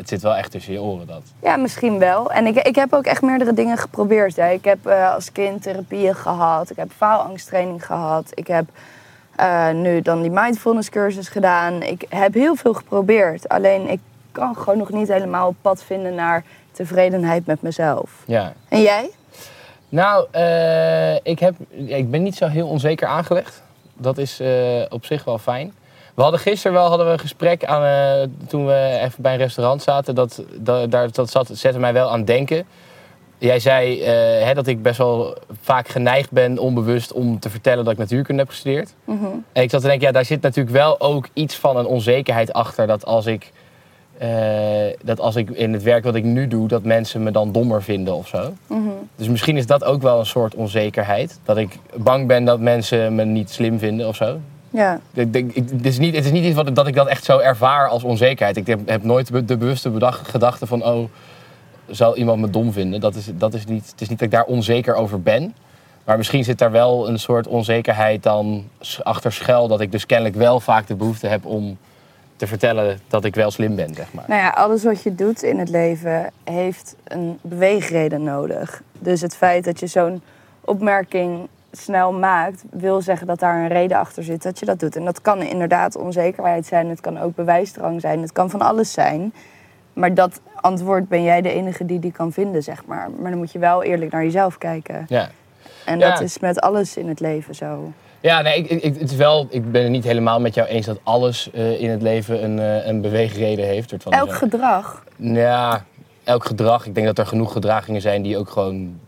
Het 0.00 0.08
zit 0.08 0.22
wel 0.22 0.34
echt 0.34 0.50
tussen 0.50 0.72
je 0.72 0.80
oren, 0.80 1.06
dat. 1.06 1.22
Ja, 1.42 1.56
misschien 1.56 1.98
wel. 1.98 2.30
En 2.30 2.46
ik, 2.46 2.56
ik 2.56 2.74
heb 2.74 2.92
ook 2.92 3.04
echt 3.04 3.22
meerdere 3.22 3.52
dingen 3.52 3.78
geprobeerd. 3.78 4.36
Hè. 4.36 4.50
Ik 4.50 4.64
heb 4.64 4.86
eh, 4.86 5.14
als 5.14 5.32
kind 5.32 5.62
therapieën 5.62 6.14
gehad. 6.14 6.70
Ik 6.70 6.76
heb 6.76 6.90
faalangsttraining 6.96 7.86
gehad. 7.86 8.30
Ik 8.34 8.46
heb 8.46 8.64
eh, 9.36 9.70
nu 9.70 10.02
dan 10.02 10.22
die 10.22 10.30
mindfulness 10.30 10.88
cursus 10.88 11.28
gedaan. 11.28 11.82
Ik 11.82 12.04
heb 12.08 12.34
heel 12.34 12.54
veel 12.54 12.74
geprobeerd. 12.74 13.48
Alleen 13.48 13.88
ik 13.88 14.00
kan 14.32 14.56
gewoon 14.56 14.78
nog 14.78 14.90
niet 14.90 15.08
helemaal 15.08 15.48
op 15.48 15.56
pad 15.60 15.82
vinden 15.82 16.14
naar 16.14 16.44
tevredenheid 16.72 17.46
met 17.46 17.62
mezelf. 17.62 18.22
Ja. 18.26 18.52
En 18.68 18.82
jij? 18.82 19.10
Nou, 19.88 20.26
eh, 20.30 21.14
ik, 21.14 21.38
heb, 21.38 21.54
ik 21.86 22.10
ben 22.10 22.22
niet 22.22 22.36
zo 22.36 22.46
heel 22.46 22.68
onzeker 22.68 23.08
aangelegd. 23.08 23.62
Dat 23.94 24.18
is 24.18 24.42
op 24.88 25.04
zich 25.04 25.24
wel 25.24 25.38
fijn. 25.38 25.72
We 26.20 26.26
hadden 26.26 26.44
gisteren 26.44 26.76
wel 26.76 26.88
hadden 26.88 27.06
we 27.06 27.12
een 27.12 27.18
gesprek 27.18 27.64
aan, 27.64 27.82
eh, 27.82 28.28
toen 28.46 28.66
we 28.66 28.98
even 29.02 29.22
bij 29.22 29.32
een 29.32 29.38
restaurant 29.38 29.82
zaten. 29.82 30.14
Dat, 30.14 30.42
dat, 30.58 30.90
daar, 30.90 31.12
dat 31.12 31.30
zat, 31.30 31.50
zette 31.52 31.78
mij 31.78 31.92
wel 31.92 32.10
aan 32.10 32.18
het 32.18 32.26
denken. 32.26 32.64
Jij 33.38 33.58
zei 33.58 34.02
eh, 34.02 34.46
hè, 34.46 34.54
dat 34.54 34.66
ik 34.66 34.82
best 34.82 34.98
wel 34.98 35.36
vaak 35.60 35.88
geneigd 35.88 36.30
ben, 36.30 36.58
onbewust, 36.58 37.12
om 37.12 37.38
te 37.38 37.50
vertellen 37.50 37.84
dat 37.84 37.92
ik 37.92 37.98
natuurkunde 37.98 38.40
heb 38.40 38.50
gestudeerd. 38.50 38.94
En 39.52 39.62
ik 39.62 39.70
zat 39.70 39.80
te 39.80 39.86
denken, 39.86 40.06
ja, 40.06 40.12
daar 40.12 40.24
zit 40.24 40.42
natuurlijk 40.42 40.76
wel 40.76 41.00
ook 41.00 41.28
iets 41.32 41.56
van 41.56 41.76
een 41.76 41.86
onzekerheid 41.86 42.52
achter. 42.52 42.86
Dat 42.86 43.04
als 43.04 43.26
ik, 43.26 43.52
eh, 44.18 44.28
dat 45.02 45.20
als 45.20 45.36
ik 45.36 45.50
in 45.50 45.72
het 45.72 45.82
werk 45.82 46.04
wat 46.04 46.14
ik 46.14 46.24
nu 46.24 46.48
doe, 46.48 46.68
dat 46.68 46.82
mensen 46.82 47.22
me 47.22 47.30
dan 47.30 47.52
dommer 47.52 47.82
vinden 47.82 48.14
of 48.14 48.28
zo. 48.28 48.52
Dus 49.16 49.28
misschien 49.28 49.56
is 49.56 49.66
dat 49.66 49.84
ook 49.84 50.02
wel 50.02 50.18
een 50.18 50.26
soort 50.26 50.54
onzekerheid. 50.54 51.40
Dat 51.44 51.56
ik 51.56 51.78
bang 51.94 52.26
ben 52.26 52.44
dat 52.44 52.60
mensen 52.60 53.14
me 53.14 53.24
niet 53.24 53.50
slim 53.50 53.78
vinden 53.78 54.08
of 54.08 54.16
zo. 54.16 54.38
Ja. 54.70 55.00
Ik 55.12 55.32
denk, 55.32 55.52
ik, 55.52 55.70
het, 55.70 55.86
is 55.86 55.98
niet, 55.98 56.14
het 56.14 56.24
is 56.24 56.30
niet 56.30 56.44
iets 56.44 56.54
wat, 56.54 56.74
dat 56.74 56.86
ik 56.86 56.94
dat 56.94 57.06
echt 57.06 57.24
zo 57.24 57.38
ervaar 57.38 57.88
als 57.88 58.02
onzekerheid. 58.02 58.56
Ik 58.56 58.66
heb, 58.66 58.88
heb 58.88 59.02
nooit 59.02 59.48
de 59.48 59.56
bewuste 59.56 59.90
bedacht, 59.90 60.28
gedachte 60.28 60.66
van... 60.66 60.84
oh, 60.84 61.08
zal 61.88 62.16
iemand 62.16 62.40
me 62.40 62.50
dom 62.50 62.72
vinden? 62.72 63.00
Dat 63.00 63.14
is, 63.14 63.30
dat 63.34 63.54
is 63.54 63.64
niet, 63.64 63.90
het 63.90 64.00
is 64.00 64.08
niet 64.08 64.18
dat 64.18 64.26
ik 64.26 64.34
daar 64.34 64.44
onzeker 64.44 64.94
over 64.94 65.22
ben. 65.22 65.54
Maar 66.04 66.16
misschien 66.16 66.44
zit 66.44 66.58
daar 66.58 66.70
wel 66.70 67.08
een 67.08 67.18
soort 67.18 67.46
onzekerheid 67.46 68.22
dan 68.22 68.68
achter 69.02 69.32
schuil... 69.32 69.68
dat 69.68 69.80
ik 69.80 69.92
dus 69.92 70.06
kennelijk 70.06 70.36
wel 70.36 70.60
vaak 70.60 70.86
de 70.86 70.94
behoefte 70.94 71.26
heb 71.26 71.46
om 71.46 71.78
te 72.36 72.46
vertellen 72.46 73.00
dat 73.08 73.24
ik 73.24 73.34
wel 73.34 73.50
slim 73.50 73.76
ben, 73.76 73.94
zeg 73.94 74.12
maar. 74.12 74.24
Nou 74.28 74.40
ja, 74.40 74.48
alles 74.48 74.84
wat 74.84 75.02
je 75.02 75.14
doet 75.14 75.42
in 75.42 75.58
het 75.58 75.68
leven 75.68 76.30
heeft 76.44 76.96
een 77.04 77.38
beweegreden 77.42 78.22
nodig. 78.22 78.82
Dus 78.98 79.20
het 79.20 79.36
feit 79.36 79.64
dat 79.64 79.80
je 79.80 79.86
zo'n 79.86 80.22
opmerking 80.60 81.48
snel 81.72 82.12
maakt, 82.12 82.62
wil 82.70 83.00
zeggen 83.00 83.26
dat 83.26 83.38
daar 83.38 83.58
een 83.62 83.68
reden 83.68 83.96
achter 83.98 84.22
zit 84.24 84.42
dat 84.42 84.58
je 84.58 84.66
dat 84.66 84.80
doet. 84.80 84.96
En 84.96 85.04
dat 85.04 85.20
kan 85.20 85.42
inderdaad 85.42 85.96
onzekerheid 85.96 86.66
zijn, 86.66 86.88
het 86.88 87.00
kan 87.00 87.18
ook 87.18 87.34
bewijsdrang 87.34 88.00
zijn, 88.00 88.20
het 88.22 88.32
kan 88.32 88.50
van 88.50 88.60
alles 88.60 88.92
zijn. 88.92 89.32
Maar 89.92 90.14
dat 90.14 90.40
antwoord 90.54 91.08
ben 91.08 91.22
jij 91.22 91.40
de 91.40 91.52
enige 91.52 91.84
die 91.84 91.98
die 91.98 92.12
kan 92.12 92.32
vinden, 92.32 92.62
zeg 92.62 92.84
maar. 92.86 93.08
Maar 93.20 93.30
dan 93.30 93.38
moet 93.38 93.52
je 93.52 93.58
wel 93.58 93.82
eerlijk 93.82 94.12
naar 94.12 94.22
jezelf 94.24 94.58
kijken. 94.58 95.04
Ja. 95.08 95.28
En 95.84 95.98
Ja. 95.98 96.10
dat 96.10 96.20
is 96.20 96.38
met 96.38 96.60
alles 96.60 96.96
in 96.96 97.08
het 97.08 97.20
leven 97.20 97.54
zo. 97.54 97.92
Ja, 98.20 98.40
nee, 98.40 98.58
ik, 98.62 98.82
ik, 98.82 98.98
het 99.00 99.10
is 99.10 99.16
wel, 99.16 99.46
ik 99.50 99.72
ben 99.72 99.82
het 99.82 99.90
niet 99.90 100.04
helemaal 100.04 100.40
met 100.40 100.54
jou 100.54 100.68
eens 100.68 100.86
dat 100.86 101.00
alles 101.02 101.50
eh, 101.50 101.80
in 101.80 101.90
het 101.90 102.02
leven 102.02 102.44
een, 102.44 102.58
eh, 102.58 102.86
een 102.86 103.00
beweegreden 103.00 103.64
heeft. 103.64 103.94
Van 103.98 104.12
Elk 104.12 104.30
zo- 104.30 104.36
gedrag. 104.36 105.04
Ja, 105.16 105.84
elk 106.24 106.44
gedrag. 106.44 106.86
Ik 106.86 106.94
denk 106.94 107.06
dat 107.06 107.18
er 107.18 107.26
genoeg 107.26 107.52
gedragingen 107.52 108.00
zijn 108.00 108.22
die 108.22 108.38
ook 108.38 108.50
gewoon, 108.50 109.00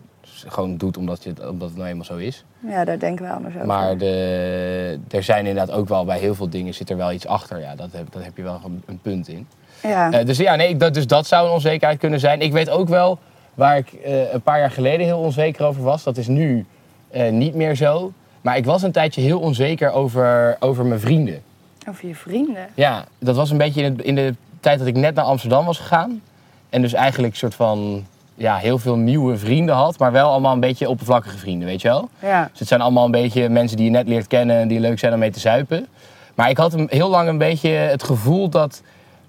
gewoon 0.48 0.76
doet 0.76 0.96
omdat, 0.96 1.22
je, 1.22 1.28
het- 1.28 1.48
omdat 1.48 1.68
het 1.68 1.76
nou 1.78 1.88
eenmaal 1.90 2.04
zo 2.04 2.16
is. 2.16 2.44
Ja, 2.58 2.84
daar 2.84 2.98
denken 2.98 3.24
we 3.26 3.32
anders 3.32 3.54
over. 3.54 3.66
Maar 3.66 3.98
de, 3.98 4.98
er 5.10 5.22
zijn 5.22 5.46
inderdaad 5.46 5.76
ook 5.76 5.88
wel 5.88 6.04
bij 6.04 6.18
heel 6.18 6.34
veel 6.34 6.48
dingen 6.48 6.74
zit 6.74 6.90
er 6.90 6.96
wel 6.96 7.12
iets 7.12 7.26
achter. 7.26 7.60
Ja, 7.60 7.74
dat 7.74 7.88
heb, 7.92 8.06
dat 8.12 8.24
heb 8.24 8.36
je 8.36 8.42
wel 8.42 8.60
een, 8.64 8.82
een 8.86 8.98
punt 9.02 9.28
in. 9.28 9.46
ja. 9.82 10.12
Eh, 10.12 10.26
dus 10.26 10.36
ja, 10.38 10.54
nee, 10.56 10.76
dat, 10.76 10.94
dus 10.94 11.06
dat 11.06 11.26
zou 11.26 11.46
een 11.46 11.52
onzekerheid 11.52 11.98
kunnen 11.98 12.20
zijn. 12.20 12.40
Ik 12.40 12.52
weet 12.52 12.70
ook 12.70 12.88
wel 12.88 13.18
waar 13.54 13.76
ik 13.76 13.92
eh, 13.92 14.32
een 14.32 14.42
paar 14.42 14.58
jaar 14.58 14.70
geleden 14.70 15.06
heel 15.06 15.18
onzeker 15.18 15.66
over 15.66 15.82
was. 15.82 16.02
Dat 16.02 16.16
is 16.16 16.26
nu 16.26 16.66
eh, 17.10 17.30
niet 17.32 17.54
meer 17.54 17.74
zo. 17.74 18.12
Maar 18.40 18.56
ik 18.56 18.64
was 18.64 18.82
een 18.82 18.92
tijdje 18.92 19.20
heel 19.20 19.40
onzeker 19.40 19.90
over, 19.92 20.56
over 20.60 20.84
mijn 20.86 21.00
vrienden. 21.00 21.42
Over 21.88 22.08
je 22.08 22.14
vrienden. 22.14 22.66
Ja, 22.74 23.04
dat 23.18 23.36
was 23.36 23.50
een 23.50 23.56
beetje 23.58 23.82
in, 23.82 23.92
het- 23.92 24.02
in 24.04 24.14
de 24.14 24.34
tijd 24.60 24.78
dat 24.78 24.88
ik 24.88 24.96
net 24.96 25.14
naar 25.14 25.24
Amsterdam 25.24 25.64
was 25.64 25.78
gegaan. 25.78 26.22
En 26.70 26.82
dus 26.82 26.92
eigenlijk 26.92 27.32
een 27.32 27.38
soort 27.38 27.54
van 27.54 28.06
ja, 28.34 28.56
heel 28.56 28.78
veel 28.78 28.96
nieuwe 28.96 29.36
vrienden 29.38 29.74
had. 29.74 29.98
Maar 29.98 30.12
wel 30.12 30.30
allemaal 30.30 30.52
een 30.52 30.60
beetje 30.60 30.88
oppervlakkige 30.88 31.38
vrienden, 31.38 31.68
weet 31.68 31.82
je 31.82 31.88
wel? 31.88 32.08
Ja. 32.18 32.48
Dus 32.50 32.58
het 32.58 32.68
zijn 32.68 32.80
allemaal 32.80 33.04
een 33.04 33.10
beetje 33.10 33.48
mensen 33.48 33.76
die 33.76 33.86
je 33.86 33.92
net 33.92 34.08
leert 34.08 34.26
kennen 34.26 34.56
en 34.56 34.68
die 34.68 34.80
leuk 34.80 34.98
zijn 34.98 35.12
om 35.12 35.18
mee 35.18 35.30
te 35.30 35.40
zuipen. 35.40 35.86
Maar 36.34 36.50
ik 36.50 36.56
had 36.56 36.74
heel 36.86 37.08
lang 37.08 37.28
een 37.28 37.38
beetje 37.38 37.68
het 37.68 38.02
gevoel 38.02 38.48
dat, 38.48 38.82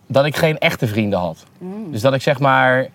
dat 0.07 0.25
ik 0.25 0.35
geen 0.35 0.57
echte 0.57 0.87
vrienden 0.87 1.19
had. 1.19 1.43
Dus 1.91 2.01
dat 2.01 2.13
ik 2.13 2.21
zeg 2.21 2.39
maar... 2.39 2.87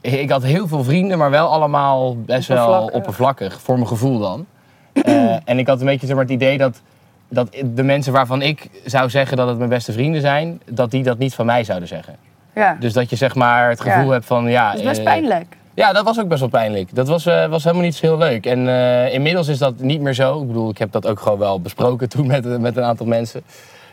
Ik 0.00 0.30
had 0.30 0.42
heel 0.42 0.68
veel 0.68 0.84
vrienden, 0.84 1.18
maar 1.18 1.30
wel 1.30 1.48
allemaal 1.48 2.16
best 2.16 2.48
wel 2.48 2.58
Oppervlakkig. 2.58 2.94
oppervlakkig. 2.94 3.60
Voor 3.60 3.74
mijn 3.74 3.86
gevoel 3.88 4.18
dan. 4.18 4.46
Eh, 5.02 5.36
en 5.44 5.58
ik 5.58 5.66
had 5.66 5.80
een 5.80 5.86
beetje 5.86 6.06
zeg 6.06 6.14
maar, 6.14 6.24
het 6.24 6.34
idee 6.34 6.58
dat, 6.58 6.80
dat 7.28 7.56
de 7.74 7.82
mensen 7.82 8.12
waarvan 8.12 8.42
ik 8.42 8.68
zou 8.84 9.10
zeggen 9.10 9.36
dat 9.36 9.48
het 9.48 9.56
mijn 9.58 9.70
beste 9.70 9.92
vrienden 9.92 10.20
zijn... 10.20 10.60
dat 10.70 10.90
die 10.90 11.02
dat 11.02 11.18
niet 11.18 11.34
van 11.34 11.46
mij 11.46 11.64
zouden 11.64 11.88
zeggen. 11.88 12.16
Ja. 12.60 12.76
Dus 12.80 12.92
dat 12.92 13.10
je 13.10 13.16
zeg 13.16 13.34
maar 13.34 13.68
het 13.68 13.80
gevoel 13.80 14.04
Ja. 14.04 14.10
hebt 14.10 14.26
van... 14.26 14.48
Ja, 14.50 14.70
dat 14.70 14.80
is 14.80 14.86
best 14.86 14.98
eh, 14.98 15.04
pijnlijk. 15.04 15.56
ja, 15.74 15.92
dat 15.92 16.04
was 16.04 16.20
ook 16.20 16.28
best 16.28 16.40
wel 16.40 16.48
pijnlijk. 16.48 16.94
Dat 16.94 17.08
was, 17.08 17.26
eh, 17.26 17.46
was 17.46 17.64
helemaal 17.64 17.84
niet 17.84 17.94
zo 17.94 18.06
heel 18.06 18.18
leuk. 18.18 18.46
En 18.46 18.68
eh, 18.68 19.14
inmiddels 19.14 19.48
is 19.48 19.58
dat 19.58 19.78
niet 19.78 20.00
meer 20.00 20.14
zo. 20.14 20.40
Ik 20.40 20.46
bedoel, 20.46 20.70
ik 20.70 20.78
heb 20.78 20.92
dat 20.92 21.06
ook 21.06 21.20
gewoon 21.20 21.38
wel 21.38 21.60
besproken 21.60 22.08
toen 22.14 22.26
met, 22.26 22.60
met 22.60 22.76
een 22.76 22.84
aantal 22.84 23.06
mensen. 23.06 23.42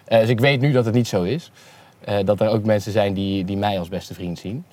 Dus 0.08 0.30
ik 0.30 0.39
weet 0.39 0.62
nu 0.62 0.71
dat 0.71 0.86
het 0.86 0.93
niet 0.93 1.08
zo 1.08 1.23
is. 1.23 1.51
Dat 2.25 2.39
er 2.41 2.49
ook 2.49 2.65
mensen 2.65 2.91
zijn 2.91 3.13
die, 3.13 3.45
die 3.45 3.58
mij 3.58 3.80
als 3.80 3.89
beste 3.89 4.13
vriend 4.13 4.39
zien. 4.39 4.65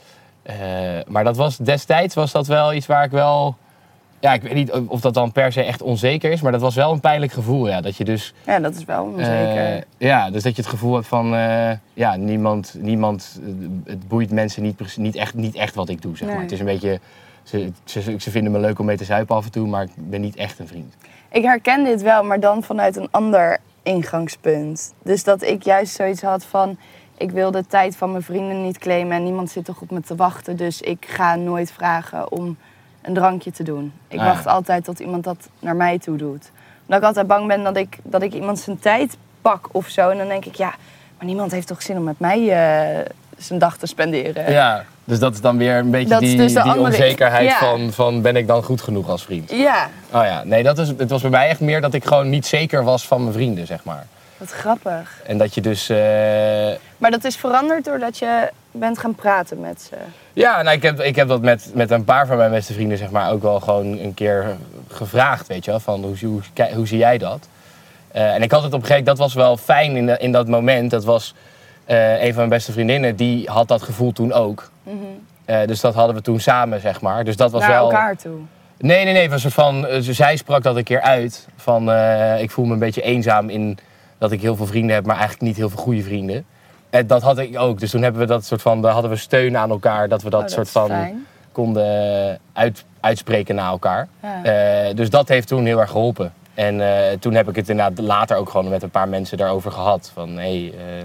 Maar 1.07 1.25
dat 1.25 1.37
was, 1.37 1.57
destijds 1.57 2.15
was 2.15 2.33
dat 2.33 2.47
wel 2.47 2.73
iets 2.73 2.87
waar 2.87 3.05
ik 3.05 3.11
wel... 3.11 3.57
Ja, 4.25 4.33
ik 4.33 4.43
weet 4.43 4.55
niet 4.55 4.71
of 4.71 5.01
dat 5.01 5.15
dan 5.15 5.33
per 5.33 5.53
se 5.53 5.63
echt 5.63 5.83
onzeker 5.83 6.31
is. 6.31 6.41
Maar 6.41 6.53
dat 6.53 6.61
was 6.61 6.75
wel 6.75 6.93
een 6.93 7.01
pijnlijk 7.01 7.33
gevoel, 7.33 7.69
ja. 7.69 7.81
Dat 7.81 7.97
je 7.97 8.05
dus... 8.05 8.35
Ja, 8.47 8.59
dat 8.59 8.75
is 8.75 8.85
wel 8.85 9.05
onzeker. 9.05 9.77
Eh, 9.77 9.83
ja, 9.97 10.31
dus 10.31 10.43
dat 10.43 10.57
je 10.57 10.63
het 10.63 10.71
gevoel 10.71 10.95
hebt 10.95 11.07
van, 11.07 11.35
eh, 11.35 11.71
ja, 11.95 12.17
niemand, 12.17 12.77
niemand, 12.81 13.41
eh, 13.43 13.49
het 13.85 14.09
boeit 14.09 14.31
mensen 14.31 14.63
niet, 14.63 14.97
niet, 14.97 15.17
echt, 15.17 15.35
niet 15.35 15.55
echt 15.55 15.75
wat 15.75 15.89
ik 15.89 16.03
doe, 16.03 16.17
zeg 16.17 16.29
maar. 16.29 16.41
Het 16.41 16.53
is 16.53 16.59
een 16.59 16.65
beetje, 16.65 17.01
ze, 17.43 17.73
ze, 17.85 18.17
ze 18.19 18.31
vinden 18.31 18.53
me 18.53 18.59
leuk 18.59 18.79
om 18.79 18.87
mee 18.87 18.97
te 18.97 19.05
zuipen 19.05 19.37
af 19.37 19.45
en 19.45 19.51
toe, 19.51 19.67
maar 19.67 19.83
ik 19.83 19.91
ben 19.95 20.21
niet 20.21 20.37
echt 20.37 20.59
een 20.59 20.69
vriend. 20.69 20.95
Ik 21.31 21.43
herken 21.43 21.85
dit 21.85 22.03
wel, 22.03 22.25
maar 22.25 22.41
dan 22.41 22.63
vanuit 22.63 22.97
een 22.97 23.09
ander 23.11 23.59
ingangspunt. 23.83 24.95
Dus 25.03 25.25
dat 25.25 25.43
ik 25.43 25.63
juist 25.63 25.95
zoiets 25.95 26.23
had 26.23 26.45
van... 26.45 26.77
ik 27.17 27.31
wil 27.31 27.51
de 27.51 27.67
tijd 27.67 27.97
van 27.97 28.11
mijn 28.11 28.23
vrienden 28.23 28.63
niet 28.63 28.79
claimen 28.79 29.17
en 29.17 29.25
niemand 29.25 29.51
zit 29.51 29.65
toch 29.65 29.81
op 29.81 29.91
me 29.91 30.01
te 30.01 30.15
wachten. 30.15 30.57
Dus 30.57 30.81
ik 30.81 31.07
ga 31.09 31.35
nooit 31.35 31.73
vragen 31.73 32.33
om 32.33 32.57
een 33.05 33.15
drankje 33.15 33.51
te 33.51 33.63
doen. 33.63 33.93
Ik 34.09 34.19
Ah, 34.19 34.25
ja. 34.27 34.33
wacht 34.33 34.47
altijd 34.47 34.85
tot 34.85 34.99
iemand 34.99 35.25
dat 35.25 35.37
naar 35.59 35.77
mij 35.77 35.99
toe 35.99 36.17
doet. 36.17 36.51
Omdat 36.83 37.01
ik 37.01 37.07
altijd 37.07 37.27
bang 37.27 37.47
ben 37.47 37.63
dat 37.63 37.77
ik, 37.77 37.99
dat 38.03 38.23
ik 38.23 38.33
iemand 38.33 38.59
zijn 38.59 38.79
tijd 38.79 39.17
pak 39.43 39.69
of 39.73 39.89
zo. 39.89 40.09
En 40.11 40.19
dan 40.19 40.29
denk 40.29 40.45
ik, 40.45 40.55
ja, 40.55 40.75
maar 41.19 41.27
niemand 41.27 41.53
heeft 41.53 41.67
toch 41.67 41.83
zin 41.83 41.97
om 41.97 42.05
met 42.05 42.19
mij 42.21 42.39
eh, 42.41 43.05
zijn 43.39 43.59
dag 43.59 43.77
te 43.77 43.87
spenderen. 43.87 44.53
Ja, 44.53 44.85
dus 45.05 45.19
dat 45.19 45.35
is 45.35 45.41
dan 45.41 45.57
weer 45.59 45.77
een 45.77 45.91
beetje 45.91 46.09
Dat 46.09 46.21
die, 46.21 46.37
dus 46.37 46.53
die 46.53 46.61
andere- 46.61 46.81
onzekerheid 46.81 47.49
ja. 47.51 47.59
van, 47.59 47.93
van 47.93 48.23
ben 48.23 48.37
ik 48.37 48.47
dan 48.47 48.63
goed 48.63 48.81
genoeg 48.83 49.09
als 49.09 49.25
vriend? 49.25 49.51
Ja, 49.51 49.89
Oh 50.13 50.25
ja, 50.25 50.45
nee, 50.45 50.63
dat 50.63 50.79
is, 50.79 50.89
het 50.89 51.11
was 51.11 51.21
bij 51.23 51.31
mij 51.31 51.49
echt 51.49 51.61
meer 51.61 51.81
dat 51.81 51.95
ik 51.95 52.05
gewoon 52.05 52.29
niet 52.31 52.47
zeker 52.47 52.85
was 52.85 53.07
van 53.07 53.21
mijn 53.23 53.33
vrienden, 53.33 53.67
zeg 53.67 53.85
maar. 53.85 54.07
wat 54.37 54.51
grappig. 54.51 55.21
En 55.27 55.39
dat 55.39 55.55
je 55.55 55.61
dus... 55.61 55.89
eh, 55.89 55.97
Maar 56.99 57.11
dat 57.11 57.25
is 57.25 57.37
veranderd 57.37 57.85
doordat 57.85 58.19
je 58.19 58.51
bent 58.71 58.99
gaan 58.99 59.15
praten 59.15 59.61
met 59.61 59.83
ze. 59.91 59.97
Ja, 60.35 60.63
nou, 60.63 60.77
ik, 60.77 60.83
heb, 60.83 61.01
ik 61.01 61.17
heb 61.17 61.29
dat 61.29 61.41
met, 61.43 61.71
met 61.75 61.91
een 61.91 62.05
paar 62.05 62.27
van 62.27 62.37
mijn 62.37 62.51
beste 62.51 62.73
vrienden 62.73 62.99
zeg 62.99 63.11
maar, 63.11 63.31
ook 63.33 63.43
wel 63.43 63.61
gewoon 63.61 63.99
een 63.99 64.15
keer 64.15 64.57
gevraagd, 64.89 65.47
weet 65.47 65.65
je 65.65 65.71
wel, 65.71 65.81
van 65.81 66.03
hoe, 66.05 66.17
hoe, 66.27 66.41
hoe 66.75 66.87
zie 66.87 66.99
jij 66.99 67.19
dat? 67.19 67.49
Eh, 68.13 68.35
en 68.35 68.43
ik 68.43 68.51
had 68.51 68.63
het 68.63 68.73
op 68.73 68.81
een 68.81 68.87
gegeven 68.87 69.05
moment, 69.05 69.07
dat 69.07 69.19
was 69.19 69.35
wel 69.35 69.57
fijn 69.57 69.97
in, 69.97 70.07
de- 70.07 70.19
in 70.19 70.33
dat 70.33 70.49
moment. 70.49 70.91
Dat 70.91 71.05
was 71.05 71.35
eh, 71.85 72.13
een 72.23 72.27
van 72.29 72.37
mijn 72.37 72.49
beste 72.49 72.73
vriendinnen, 72.73 73.17
die 73.17 73.49
had 73.51 73.69
dat 73.69 73.83
gevoel 73.83 74.13
toen 74.13 74.33
ook. 74.33 74.71
Eh, 75.45 75.67
dus 75.67 75.81
dat 75.81 75.95
hadden 75.95 76.17
we 76.17 76.23
toen 76.23 76.41
samen, 76.41 76.81
zeg 76.81 77.01
maar. 77.01 77.25
Dus 77.25 77.37
dat 77.37 77.51
was 77.51 77.61
naar 77.61 77.71
wel... 77.71 77.83
elkaar 77.91 78.17
toe. 78.17 78.39
Nee, 78.79 79.05
nee, 79.05 79.13
nee. 79.13 79.31
Was 79.31 79.47
van, 79.47 79.87
zij 80.01 80.37
sprak 80.37 80.63
dat 80.63 80.77
een 80.77 80.85
keer 80.85 81.01
uit. 81.01 81.49
Van, 81.57 81.91
ik 82.39 82.51
voel 82.51 82.65
me 82.65 82.73
een 82.73 82.79
beetje 82.79 83.03
eenzaam 83.03 83.49
in 83.49 83.79
dat 84.19 84.33
ik 84.33 84.41
heel 84.41 84.57
veel 84.57 84.67
vrienden 84.67 84.95
heb, 84.95 85.07
maar 85.07 85.17
eigenlijk 85.17 85.45
niet 85.47 85.57
heel 85.57 85.69
veel 85.71 85.79
goede 85.83 86.03
vrienden. 86.03 86.45
En 86.95 87.07
dat 87.07 87.23
had 87.23 87.39
ik 87.39 87.59
ook. 87.59 87.81
Dus 87.81 87.91
toen 87.91 88.03
hebben 88.03 88.21
we 88.21 88.27
dat 88.27 88.45
soort 88.45 88.63
van, 88.63 88.83
daar 88.83 88.93
hadden 88.93 89.11
we 89.11 89.17
steun 89.17 89.57
aan 89.57 89.71
elkaar. 89.71 90.09
Dat 90.09 90.23
we 90.23 90.31
dat 90.31 90.43
Oh, 90.43 90.49
soort 90.49 90.71
van 90.71 90.89
fijn. 90.89 91.27
konden 91.53 92.39
uit, 92.53 92.85
uitspreken 93.01 93.55
naar 93.55 93.71
elkaar. 93.71 94.09
Ja. 94.23 94.45
Eh, 94.45 94.95
dus 94.97 95.11
dat 95.11 95.29
heeft 95.29 95.49
toen 95.49 95.65
heel 95.65 95.81
erg 95.81 95.91
geholpen. 95.91 96.33
En 96.55 96.81
eh, 96.81 97.19
toen 97.19 97.35
heb 97.35 97.49
ik 97.49 97.57
het 97.57 97.69
inderdaad 97.69 97.99
later 97.99 98.37
ook 98.37 98.51
gewoon 98.51 98.69
met 98.69 98.83
een 98.83 98.91
paar 98.91 99.09
mensen 99.09 99.39
daarover 99.39 99.73
gehad. 99.73 100.11
Van 100.15 100.29
hé, 100.29 100.35
hey, 100.35 100.73
eh, 100.99 101.05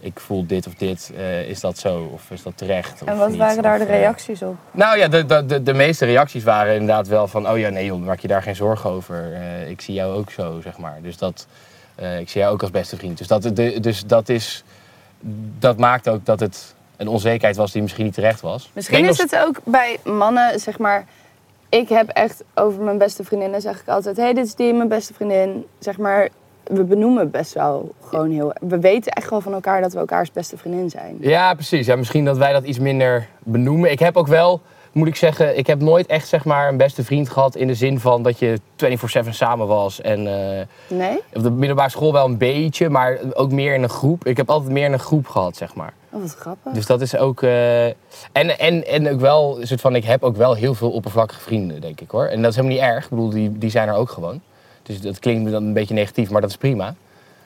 ik 0.00 0.20
voel 0.20 0.46
dit 0.46 0.66
of 0.66 0.74
dit. 0.74 1.12
Is 1.46 1.60
dat 1.60 1.78
zo? 1.78 2.10
Of 2.12 2.30
is 2.30 2.42
dat 2.42 2.56
terecht? 2.56 3.02
En 3.04 3.16
wat 3.16 3.28
niet? 3.28 3.38
waren 3.38 3.62
daar 3.62 3.80
Of, 3.80 3.86
de 3.86 3.92
reacties 3.92 4.42
op? 4.42 4.56
nou 4.70 4.98
ja, 4.98 5.08
de, 5.08 5.26
de, 5.26 5.46
de, 5.46 5.62
de 5.62 5.74
meeste 5.74 6.04
reacties 6.04 6.44
waren 6.44 6.72
inderdaad 6.72 7.08
wel 7.08 7.28
van... 7.28 7.48
oh 7.48 7.58
ja, 7.58 7.68
nee 7.68 7.84
joh, 7.84 8.00
maak 8.04 8.20
je 8.20 8.28
daar 8.28 8.42
geen 8.42 8.56
zorgen 8.56 8.90
over. 8.90 9.32
Ik 9.68 9.80
zie 9.80 9.94
jou 9.94 10.14
ook 10.14 10.30
zo, 10.30 10.60
zeg 10.62 10.78
maar. 10.78 10.98
Dus 11.02 11.16
dat, 11.18 11.46
ik 12.18 12.28
zie 12.28 12.40
jou 12.40 12.52
ook 12.52 12.60
als 12.60 12.70
beste 12.70 12.96
vriend. 12.96 13.18
Dus 13.18 13.26
dat, 13.26 13.42
de, 13.42 13.80
dus 13.80 14.04
dat 14.06 14.28
is... 14.28 14.64
Dat 15.58 15.78
maakt 15.78 16.08
ook 16.08 16.24
dat 16.24 16.40
het 16.40 16.74
een 16.96 17.08
onzekerheid 17.08 17.56
was 17.56 17.72
die 17.72 17.82
misschien 17.82 18.04
niet 18.04 18.14
terecht 18.14 18.40
was. 18.40 18.70
Misschien 18.72 19.04
is 19.04 19.18
nog- 19.18 19.30
het 19.30 19.40
ook 19.46 19.60
bij 19.64 19.98
mannen, 20.04 20.60
zeg 20.60 20.78
maar. 20.78 21.04
Ik 21.68 21.88
heb 21.88 22.08
echt 22.08 22.44
over 22.54 22.82
mijn 22.82 22.98
beste 22.98 23.24
vriendinnen 23.24 23.60
zeg 23.60 23.80
ik 23.80 23.88
altijd: 23.88 24.16
hey, 24.16 24.34
dit 24.34 24.46
is 24.46 24.54
die, 24.54 24.74
mijn 24.74 24.88
beste 24.88 25.14
vriendin. 25.14 25.64
Zeg 25.78 25.98
maar, 25.98 26.28
we 26.64 26.84
benoemen 26.84 27.30
best 27.30 27.52
wel 27.54 27.94
gewoon 28.04 28.30
heel. 28.30 28.52
We 28.60 28.78
weten 28.78 29.12
echt 29.12 29.30
wel 29.30 29.40
van 29.40 29.52
elkaar 29.52 29.80
dat 29.80 29.92
we 29.92 29.98
elkaars 29.98 30.32
beste 30.32 30.56
vriendin 30.56 30.90
zijn. 30.90 31.16
Ja, 31.20 31.54
precies. 31.54 31.86
Ja, 31.86 31.96
misschien 31.96 32.24
dat 32.24 32.38
wij 32.38 32.52
dat 32.52 32.64
iets 32.64 32.78
minder 32.78 33.28
benoemen. 33.38 33.90
Ik 33.90 33.98
heb 33.98 34.16
ook 34.16 34.26
wel, 34.26 34.60
moet 34.98 35.08
ik 35.08 35.16
zeggen, 35.16 35.58
ik 35.58 35.66
heb 35.66 35.80
nooit 35.80 36.06
echt 36.06 36.28
zeg 36.28 36.44
maar, 36.44 36.68
een 36.68 36.76
beste 36.76 37.04
vriend 37.04 37.28
gehad... 37.30 37.56
in 37.56 37.66
de 37.66 37.74
zin 37.74 38.00
van 38.00 38.22
dat 38.22 38.38
je 38.38 38.58
24-7 39.26 39.28
samen 39.30 39.66
was 39.66 40.00
en... 40.00 40.26
eh, 40.58 40.66
Nee? 40.88 41.18
op 41.34 41.42
de 41.42 41.50
middelbare 41.50 41.90
school 41.90 42.12
wel 42.12 42.24
een 42.24 42.36
beetje, 42.38 42.88
maar 42.88 43.18
ook 43.32 43.52
meer 43.52 43.74
in 43.74 43.82
een 43.82 43.88
groep. 43.88 44.26
Ik 44.26 44.36
heb 44.36 44.50
altijd 44.50 44.72
meer 44.72 44.84
in 44.84 44.92
een 44.92 44.98
groep 44.98 45.26
gehad, 45.28 45.56
zeg 45.56 45.74
maar. 45.74 45.92
Oh, 46.10 46.20
wat 46.22 46.34
grappig. 46.34 46.72
Dus 46.72 46.86
dat 46.86 47.00
is 47.00 47.16
ook. 47.16 47.42
eh, 47.42 47.86
en, 47.86 47.94
en, 48.58 48.86
en 48.86 49.10
ook 49.12 49.20
wel, 49.20 49.60
een 49.60 49.66
soort 49.66 49.80
van, 49.80 49.94
ik 49.94 50.04
heb 50.04 50.22
ook 50.22 50.36
wel 50.36 50.54
heel 50.54 50.74
veel 50.74 50.90
oppervlakkige 50.90 51.40
vrienden, 51.40 51.80
denk 51.80 52.00
ik 52.00 52.10
hoor. 52.10 52.24
En 52.26 52.42
dat 52.42 52.50
is 52.50 52.56
helemaal 52.56 52.76
niet 52.78 52.86
erg. 52.86 53.04
Ik 53.04 53.10
bedoel, 53.10 53.30
die, 53.30 53.58
die 53.58 53.70
zijn 53.70 53.88
er 53.88 53.94
ook 53.94 54.10
gewoon. 54.10 54.40
Dus 54.82 55.00
dat 55.00 55.18
klinkt 55.18 55.50
dan 55.50 55.62
een 55.64 55.72
beetje 55.72 55.94
negatief, 55.94 56.30
maar 56.30 56.40
dat 56.40 56.50
is 56.50 56.56
prima. 56.56 56.94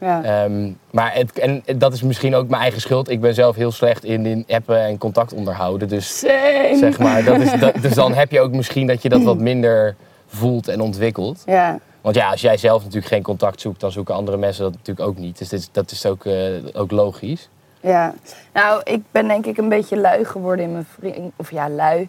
Ja. 0.03 0.23
Ehm, 0.23 0.71
maar 0.91 1.15
het, 1.15 1.39
en 1.39 1.63
dat 1.77 1.93
is 1.93 2.03
misschien 2.03 2.35
ook 2.35 2.49
mijn 2.49 2.63
eigen 2.63 2.81
schuld. 2.81 3.11
Ik 3.11 3.21
ben 3.21 3.35
zelf 3.35 3.57
heel 3.57 3.73
slecht 3.73 4.05
in, 4.05 4.27
in 4.27 4.45
appen 4.49 4.85
en 4.85 4.99
contact 4.99 5.33
onderhouden. 5.33 5.89
Dus, 5.89 6.19
Same. 6.19 6.77
zeg 6.79 6.99
maar, 6.99 7.25
dat 7.25 7.41
is, 7.41 7.53
dat, 7.61 7.75
dus 7.83 7.95
dan 7.95 8.15
heb 8.23 8.31
je 8.31 8.41
ook 8.41 8.53
misschien 8.53 8.87
dat 8.87 9.03
je 9.03 9.09
dat 9.09 9.23
wat 9.23 9.39
minder 9.39 9.97
voelt 10.27 10.69
en 10.69 10.81
ontwikkelt. 10.81 11.43
Ja. 11.47 11.79
Want 12.01 12.17
ja, 12.17 12.31
als 12.31 12.41
jij 12.41 12.57
zelf 12.57 12.83
natuurlijk 12.83 13.13
geen 13.13 13.23
contact 13.23 13.61
zoekt, 13.61 13.81
dan 13.81 13.93
zoeken 13.93 14.15
andere 14.15 14.37
mensen 14.37 14.63
dat 14.63 14.73
natuurlijk 14.73 15.09
ook 15.09 15.19
niet. 15.19 15.39
Dus 15.39 15.49
dit, 15.49 15.69
dat 15.73 15.91
is 15.91 16.07
ook, 16.07 16.25
eh, 16.25 16.35
ook 16.73 16.91
logisch. 16.91 17.49
Ja, 17.81 18.15
nou, 18.53 18.81
ik 18.85 19.03
ben 19.11 19.29
denk 19.29 19.47
ik 19.47 19.57
een 19.57 19.69
beetje 19.69 19.97
lui 19.97 20.25
geworden 20.25 20.65
in 20.65 20.73
mijn 20.73 20.87
vriend. 20.99 21.33
Of 21.37 21.51
ja, 21.51 21.69
lui. 21.69 22.09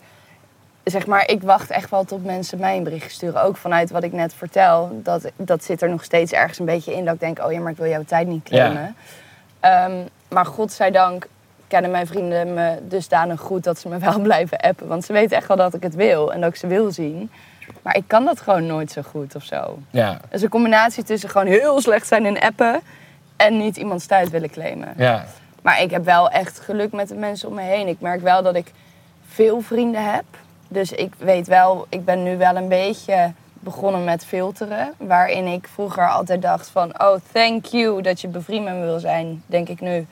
Zeg 0.83 1.07
maar, 1.07 1.29
ik 1.29 1.41
wacht 1.41 1.69
echt 1.69 1.89
wel 1.89 2.03
tot 2.03 2.25
mensen 2.25 2.59
mij 2.59 2.77
een 2.77 2.83
bericht 2.83 3.11
sturen. 3.11 3.43
Ook 3.43 3.57
vanuit 3.57 3.91
wat 3.91 4.03
ik 4.03 4.11
net 4.11 4.33
vertel. 4.33 5.01
Dat, 5.03 5.31
dat 5.35 5.63
zit 5.63 5.81
er 5.81 5.89
nog 5.89 6.03
steeds 6.03 6.31
ergens 6.31 6.59
een 6.59 6.65
beetje 6.65 6.93
in. 6.93 7.05
Dat 7.05 7.13
ik 7.13 7.19
denk, 7.19 7.39
oh 7.39 7.51
ja, 7.51 7.59
maar 7.59 7.71
ik 7.71 7.77
wil 7.77 7.89
jouw 7.89 8.03
tijd 8.03 8.27
niet 8.27 8.43
claimen. 8.43 8.95
Ehm, 9.59 9.93
maar 10.29 10.45
godzijdank 10.45 11.27
kennen 11.67 11.91
mijn 11.91 12.07
vrienden 12.07 12.53
me 12.53 12.77
dusdanig 12.87 13.39
goed 13.39 13.63
dat 13.63 13.79
ze 13.79 13.89
me 13.89 13.97
wel 14.09 14.19
blijven 14.19 14.57
appen. 14.57 14.87
Want 14.87 15.05
ze 15.05 15.13
weten 15.13 15.37
echt 15.37 15.47
wel 15.47 15.57
dat 15.57 15.73
ik 15.73 15.83
het 15.83 15.95
wil 15.95 16.33
en 16.33 16.41
dat 16.41 16.49
ik 16.49 16.55
ze 16.55 16.67
wil 16.67 16.91
zien. 16.91 17.31
Maar 17.81 17.95
ik 17.95 18.03
kan 18.07 18.25
dat 18.25 18.41
gewoon 18.41 18.65
nooit 18.65 18.91
zo 18.91 19.01
goed 19.01 19.35
of 19.35 19.43
zo. 19.43 19.79
Ja, 19.89 20.19
is 20.31 20.41
een 20.41 20.49
combinatie 20.49 21.03
tussen 21.03 21.29
gewoon 21.29 21.47
heel 21.47 21.81
slecht 21.81 22.07
zijn 22.07 22.25
in 22.25 22.39
appen... 22.39 22.81
en 23.35 23.57
niet 23.57 23.77
iemands 23.77 24.05
tijd 24.05 24.29
willen 24.29 24.49
claimen. 24.49 24.93
ja. 24.97 25.25
Maar 25.63 25.81
ik 25.81 25.91
heb 25.91 26.05
wel 26.05 26.29
echt 26.29 26.59
geluk 26.59 26.91
met 26.91 27.07
de 27.07 27.15
mensen 27.15 27.47
om 27.47 27.53
me 27.55 27.61
heen. 27.61 27.87
Ik 27.87 27.99
merk 27.99 28.21
wel 28.21 28.43
dat 28.43 28.55
ik 28.55 28.71
veel 29.27 29.61
vrienden 29.61 30.13
heb. 30.13 30.23
Dus 30.73 30.91
ik 30.91 31.13
weet 31.17 31.47
wel, 31.47 31.85
ik 31.89 32.05
ben 32.05 32.23
nu 32.23 32.37
wel 32.37 32.55
een 32.55 32.67
beetje 32.67 33.31
begonnen 33.59 34.03
met 34.03 34.25
filteren. 34.25 34.93
Waarin 34.97 35.45
ik 35.47 35.67
vroeger 35.73 36.09
altijd 36.09 36.41
dacht 36.41 36.69
van, 36.69 37.01
oh 37.01 37.15
thank 37.31 37.65
you 37.65 38.01
dat 38.01 38.21
je 38.21 38.27
bevriend 38.27 38.63
met 38.63 38.73
me 38.73 38.85
wil 38.85 38.99
zijn. 38.99 39.43
Denk 39.45 39.69
ik 39.69 39.81
nu, 39.81 40.05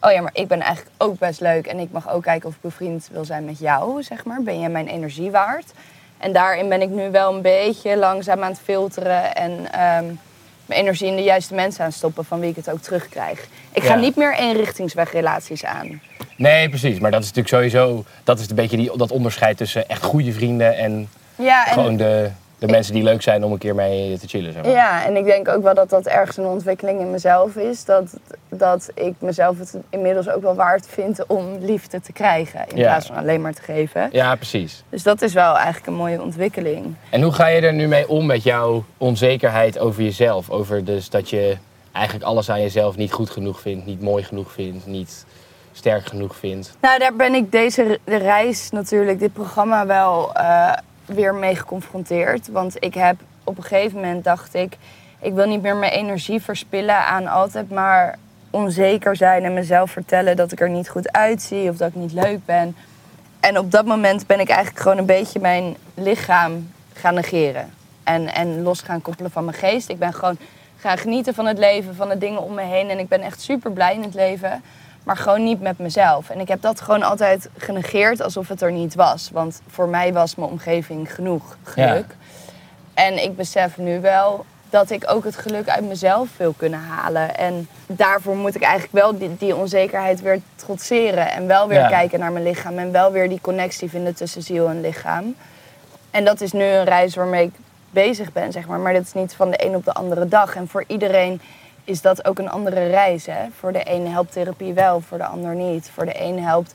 oh 0.00 0.12
ja, 0.12 0.20
maar 0.20 0.30
ik 0.34 0.48
ben 0.48 0.60
eigenlijk 0.60 0.94
ook 0.98 1.18
best 1.18 1.40
leuk. 1.40 1.66
En 1.66 1.78
ik 1.78 1.90
mag 1.92 2.10
ook 2.12 2.22
kijken 2.22 2.48
of 2.48 2.54
ik 2.54 2.60
bevriend 2.60 3.08
wil 3.12 3.24
zijn 3.24 3.44
met 3.44 3.58
jou, 3.58 4.02
zeg 4.02 4.24
maar. 4.24 4.42
Ben 4.42 4.60
jij 4.60 4.68
mijn 4.68 4.88
energie 4.88 5.30
waard? 5.30 5.72
En 6.18 6.32
daarin 6.32 6.68
ben 6.68 6.82
ik 6.82 6.88
nu 6.90 7.10
wel 7.10 7.34
een 7.34 7.42
beetje 7.42 7.96
langzaam 7.96 8.42
aan 8.42 8.50
het 8.50 8.60
filteren. 8.64 9.34
En 9.34 9.72
ehm, 9.72 10.04
mijn 10.66 10.80
energie 10.80 11.06
in 11.08 11.16
de 11.16 11.22
juiste 11.22 11.54
mensen 11.54 11.84
aan 11.84 11.92
stoppen 11.92 12.24
van 12.24 12.40
wie 12.40 12.50
ik 12.50 12.56
het 12.56 12.70
ook 12.70 12.80
terugkrijg. 12.80 13.46
Ik 13.72 13.82
ga 13.82 13.94
Ja. 13.94 14.00
niet 14.00 14.16
meer 14.16 14.34
eenrichtingswegrelaties 14.36 15.64
aan. 15.64 16.00
Nee, 16.42 16.68
precies. 16.68 16.98
Maar 16.98 17.10
dat 17.10 17.22
is 17.22 17.32
natuurlijk 17.32 17.54
sowieso... 17.54 18.04
Dat 18.24 18.38
is 18.38 18.48
een 18.50 18.54
beetje 18.56 18.76
die, 18.76 18.96
dat 18.96 19.10
onderscheid 19.10 19.56
tussen 19.56 19.88
echt 19.88 20.02
goede 20.02 20.32
vrienden... 20.32 20.76
en, 20.76 21.08
Ja, 21.36 21.66
en, 21.66 21.72
gewoon 21.72 21.96
de, 21.96 22.30
de 22.58 22.66
mensen 22.66 22.92
die 22.94 23.02
leuk 23.02 23.22
zijn 23.22 23.44
om 23.44 23.52
een 23.52 23.58
keer 23.58 23.74
mee 23.74 24.18
te 24.18 24.28
chillen. 24.28 24.52
Zeg 24.52 24.62
maar. 24.62 24.72
ja, 24.72 25.04
en 25.06 25.16
ik 25.16 25.24
denk 25.24 25.48
ook 25.48 25.62
wel 25.62 25.74
dat 25.74 25.90
dat 25.90 26.06
ergens 26.06 26.36
een 26.36 26.44
ontwikkeling 26.44 27.00
in 27.00 27.10
mezelf 27.10 27.56
is. 27.56 27.84
Dat, 27.84 28.16
dat 28.48 28.90
ik 28.94 29.14
mezelf 29.18 29.58
het 29.58 29.76
inmiddels 29.90 30.28
ook 30.28 30.42
wel 30.42 30.54
waard 30.54 30.86
vind 30.88 31.26
om 31.26 31.56
liefde 31.60 32.00
te 32.00 32.12
krijgen. 32.12 32.60
In 32.68 32.76
Ja. 32.76 32.82
plaats 32.86 33.06
van 33.06 33.16
alleen 33.16 33.40
maar 33.40 33.54
te 33.54 33.62
geven. 33.62 34.08
Ja, 34.12 34.34
precies. 34.34 34.82
Dus 34.88 35.02
dat 35.02 35.22
is 35.22 35.32
wel 35.32 35.54
eigenlijk 35.56 35.86
een 35.86 35.94
mooie 35.94 36.22
ontwikkeling. 36.22 36.94
En 37.10 37.22
hoe 37.22 37.32
ga 37.32 37.46
je 37.46 37.60
er 37.60 37.72
nu 37.74 37.88
mee 37.88 38.08
om 38.08 38.26
met 38.26 38.42
jouw 38.42 38.84
onzekerheid 38.98 39.78
over 39.78 40.02
jezelf? 40.02 40.50
Over 40.50 40.84
dus 40.84 41.10
dat 41.10 41.30
je 41.30 41.56
eigenlijk 41.92 42.24
alles 42.24 42.50
aan 42.50 42.60
jezelf 42.60 42.96
niet 42.96 43.12
goed 43.12 43.30
genoeg 43.30 43.60
vindt, 43.60 43.86
niet 43.86 44.00
mooi 44.00 44.22
genoeg 44.24 44.52
vindt, 44.52 44.86
niet 44.86 45.24
sterk 45.72 46.06
genoeg 46.06 46.36
vindt. 46.36 46.76
Nou, 46.80 46.98
daar 46.98 47.14
ben 47.14 47.34
ik 47.34 47.52
deze 47.52 48.00
de 48.04 48.16
reis 48.16 48.70
natuurlijk, 48.70 49.18
dit 49.18 49.32
programma 49.32 49.86
wel 49.86 50.34
eh, 50.34 50.72
weer 51.04 51.34
mee 51.34 51.56
geconfronteerd. 51.56 52.48
Want 52.48 52.76
ik 52.78 52.94
heb 52.94 53.16
op 53.44 53.56
een 53.56 53.64
gegeven 53.64 54.00
moment 54.00 54.24
dacht 54.24 54.54
ik, 54.54 54.76
ik 55.20 55.32
wil 55.32 55.46
niet 55.46 55.62
meer 55.62 55.76
mijn 55.76 55.92
energie 55.92 56.42
verspillen 56.42 57.06
aan 57.06 57.26
altijd 57.26 57.70
maar 57.70 58.18
onzeker 58.50 59.16
zijn 59.16 59.44
en 59.44 59.54
mezelf 59.54 59.90
vertellen 59.90 60.36
dat 60.36 60.52
ik 60.52 60.60
er 60.60 60.70
niet 60.70 60.88
goed 60.88 61.12
uitzie 61.12 61.70
of 61.70 61.76
dat 61.76 61.88
ik 61.88 61.94
niet 61.94 62.12
leuk 62.12 62.44
ben. 62.44 62.76
En 63.40 63.58
op 63.58 63.70
dat 63.70 63.86
moment 63.86 64.26
ben 64.26 64.40
ik 64.40 64.48
eigenlijk 64.48 64.80
gewoon 64.80 64.98
een 64.98 65.06
beetje 65.06 65.40
mijn 65.40 65.76
lichaam 65.94 66.70
gaan 66.92 67.14
negeren. 67.14 67.70
En, 68.04 68.34
en 68.34 68.62
los 68.62 68.80
gaan 68.80 69.02
koppelen 69.02 69.30
van 69.30 69.44
mijn 69.44 69.56
geest. 69.56 69.88
Ik 69.88 69.98
ben 69.98 70.14
gewoon 70.14 70.36
gaan 70.76 70.98
genieten 70.98 71.34
van 71.34 71.46
het 71.46 71.58
leven, 71.58 71.94
van 71.94 72.08
de 72.08 72.18
dingen 72.18 72.42
om 72.42 72.54
me 72.54 72.62
heen. 72.62 72.90
En 72.90 72.98
ik 72.98 73.08
ben 73.08 73.20
echt 73.20 73.40
super 73.40 73.72
blij 73.72 73.94
in 73.94 74.02
het 74.02 74.14
leven. 74.14 74.62
Maar 75.04 75.16
gewoon 75.16 75.44
niet 75.44 75.60
met 75.60 75.78
mezelf. 75.78 76.30
En 76.30 76.40
ik 76.40 76.48
heb 76.48 76.62
dat 76.62 76.80
gewoon 76.80 77.02
altijd 77.02 77.48
genegeerd 77.56 78.22
alsof 78.22 78.48
het 78.48 78.62
er 78.62 78.72
niet 78.72 78.94
was. 78.94 79.30
Want 79.32 79.60
voor 79.68 79.88
mij 79.88 80.12
was 80.12 80.34
mijn 80.34 80.50
omgeving 80.50 81.14
genoeg 81.14 81.56
geluk. 81.62 82.14
En 82.94 83.22
ik 83.22 83.36
besef 83.36 83.76
nu 83.78 84.00
wel 84.00 84.44
dat 84.70 84.90
ik 84.90 85.04
ook 85.10 85.24
het 85.24 85.36
geluk 85.36 85.68
uit 85.68 85.84
mezelf 85.88 86.28
wil 86.36 86.52
kunnen 86.56 86.80
halen. 86.80 87.36
En 87.36 87.68
daarvoor 87.86 88.36
moet 88.36 88.54
ik 88.54 88.62
eigenlijk 88.62 88.92
wel 88.92 89.18
die, 89.18 89.36
die 89.38 89.56
onzekerheid 89.56 90.20
weer 90.20 90.40
trotseren. 90.56 91.30
En 91.32 91.46
wel 91.46 91.68
weer 91.68 91.78
Ja. 91.80 91.88
kijken 91.88 92.18
naar 92.18 92.32
mijn 92.32 92.44
lichaam. 92.44 92.78
En 92.78 92.92
wel 92.92 93.12
weer 93.12 93.28
die 93.28 93.40
connectie 93.40 93.90
vinden 93.90 94.14
tussen 94.14 94.42
ziel 94.42 94.68
en 94.68 94.80
lichaam. 94.80 95.34
En 96.10 96.24
dat 96.24 96.40
is 96.40 96.52
nu 96.52 96.64
een 96.64 96.84
reis 96.84 97.14
waarmee 97.14 97.44
ik 97.46 97.54
bezig 97.90 98.32
ben, 98.32 98.52
zeg 98.52 98.66
maar. 98.66 98.78
Maar 98.78 98.92
dat 98.92 99.02
is 99.02 99.12
niet 99.12 99.34
van 99.34 99.50
de 99.50 99.64
een 99.64 99.74
op 99.74 99.84
de 99.84 99.92
andere 99.92 100.28
dag. 100.28 100.54
En 100.56 100.68
voor 100.68 100.84
iedereen 100.86 101.40
is 101.84 102.00
dat 102.00 102.24
ook 102.24 102.38
een 102.38 102.50
andere 102.50 102.86
reis. 102.86 103.26
Hè? 103.26 103.46
Voor 103.58 103.72
de 103.72 103.82
ene 103.82 104.08
helpt 104.08 104.32
therapie 104.32 104.72
wel, 104.72 105.00
voor 105.00 105.18
de 105.18 105.24
ander 105.26 105.54
niet. 105.54 105.90
Voor 105.94 106.04
de 106.04 106.12
ene 106.12 106.40
helpt, 106.40 106.74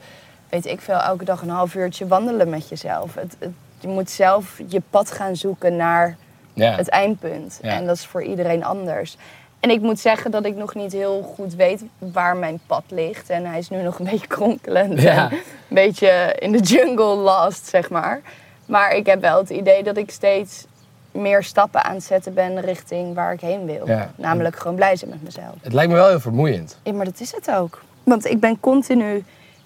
weet 0.50 0.66
ik 0.66 0.82
veel, 0.82 0.96
elke 1.00 1.26
dag 1.26 1.42
een 1.42 1.50
half 1.50 1.76
uurtje 1.76 2.08
wandelen 2.08 2.50
met 2.50 2.70
jezelf. 2.70 3.16
Het, 3.16 3.36
het- 3.40 3.52
je 3.80 3.88
moet 3.88 4.10
zelf 4.10 4.60
je 4.68 4.82
pad 4.90 5.12
gaan 5.12 5.36
zoeken 5.36 5.76
naar 5.76 6.18
Ja. 6.54 6.76
het 6.76 6.90
eindpunt. 6.90 7.60
Ja. 7.62 7.70
En 7.72 7.86
dat 7.86 7.96
is 7.96 8.06
voor 8.06 8.24
iedereen 8.24 8.64
anders. 8.64 9.18
En 9.60 9.70
ik 9.70 9.82
moet 9.82 10.00
zeggen 10.00 10.32
dat 10.32 10.46
ik 10.46 10.56
nog 10.56 10.76
niet 10.76 10.92
heel 10.92 11.34
goed 11.36 11.56
weet 11.56 11.82
waar 11.98 12.38
mijn 12.38 12.60
pad 12.68 12.84
ligt. 12.88 13.30
En 13.30 13.46
hij 13.46 13.58
is 13.58 13.70
nu 13.70 13.82
nog 13.82 14.00
een 14.00 14.06
beetje 14.12 14.28
kronkelend. 14.28 15.02
Ja. 15.02 15.30
En 15.32 15.38
een 15.38 15.44
beetje 15.70 16.36
in 16.40 16.52
de 16.52 16.60
jungle 16.60 17.16
lost, 17.16 17.66
zeg 17.68 17.90
maar. 17.90 18.22
Maar 18.66 18.92
ik 18.96 19.06
heb 19.06 19.22
wel 19.22 19.38
het 19.38 19.50
idee 19.50 19.84
dat 19.84 19.98
ik 19.98 20.12
steeds 20.12 20.66
meer 21.12 21.44
stappen 21.44 21.84
aan 21.84 21.96
het 21.96 22.04
zetten 22.04 22.34
ben 22.34 22.60
richting 22.62 23.16
waar 23.16 23.34
ik 23.34 23.42
heen 23.42 23.66
wil. 23.66 23.88
Ja. 23.88 24.12
Namelijk 24.16 24.56
gewoon 24.56 24.76
blij 24.76 24.96
zijn 24.96 25.10
met 25.10 25.24
mezelf. 25.24 25.56
Het 25.62 25.74
lijkt 25.74 25.92
me 25.92 25.98
wel 25.98 26.08
heel 26.08 26.20
vermoeiend. 26.20 26.78
Ja, 26.84 26.94
maar 26.94 27.06
dat 27.06 27.20
is 27.20 27.36
het 27.36 27.52
ook. 27.52 27.82
Want 28.04 28.26
ik 28.26 28.40
ben 28.40 28.60
continu 28.60 29.24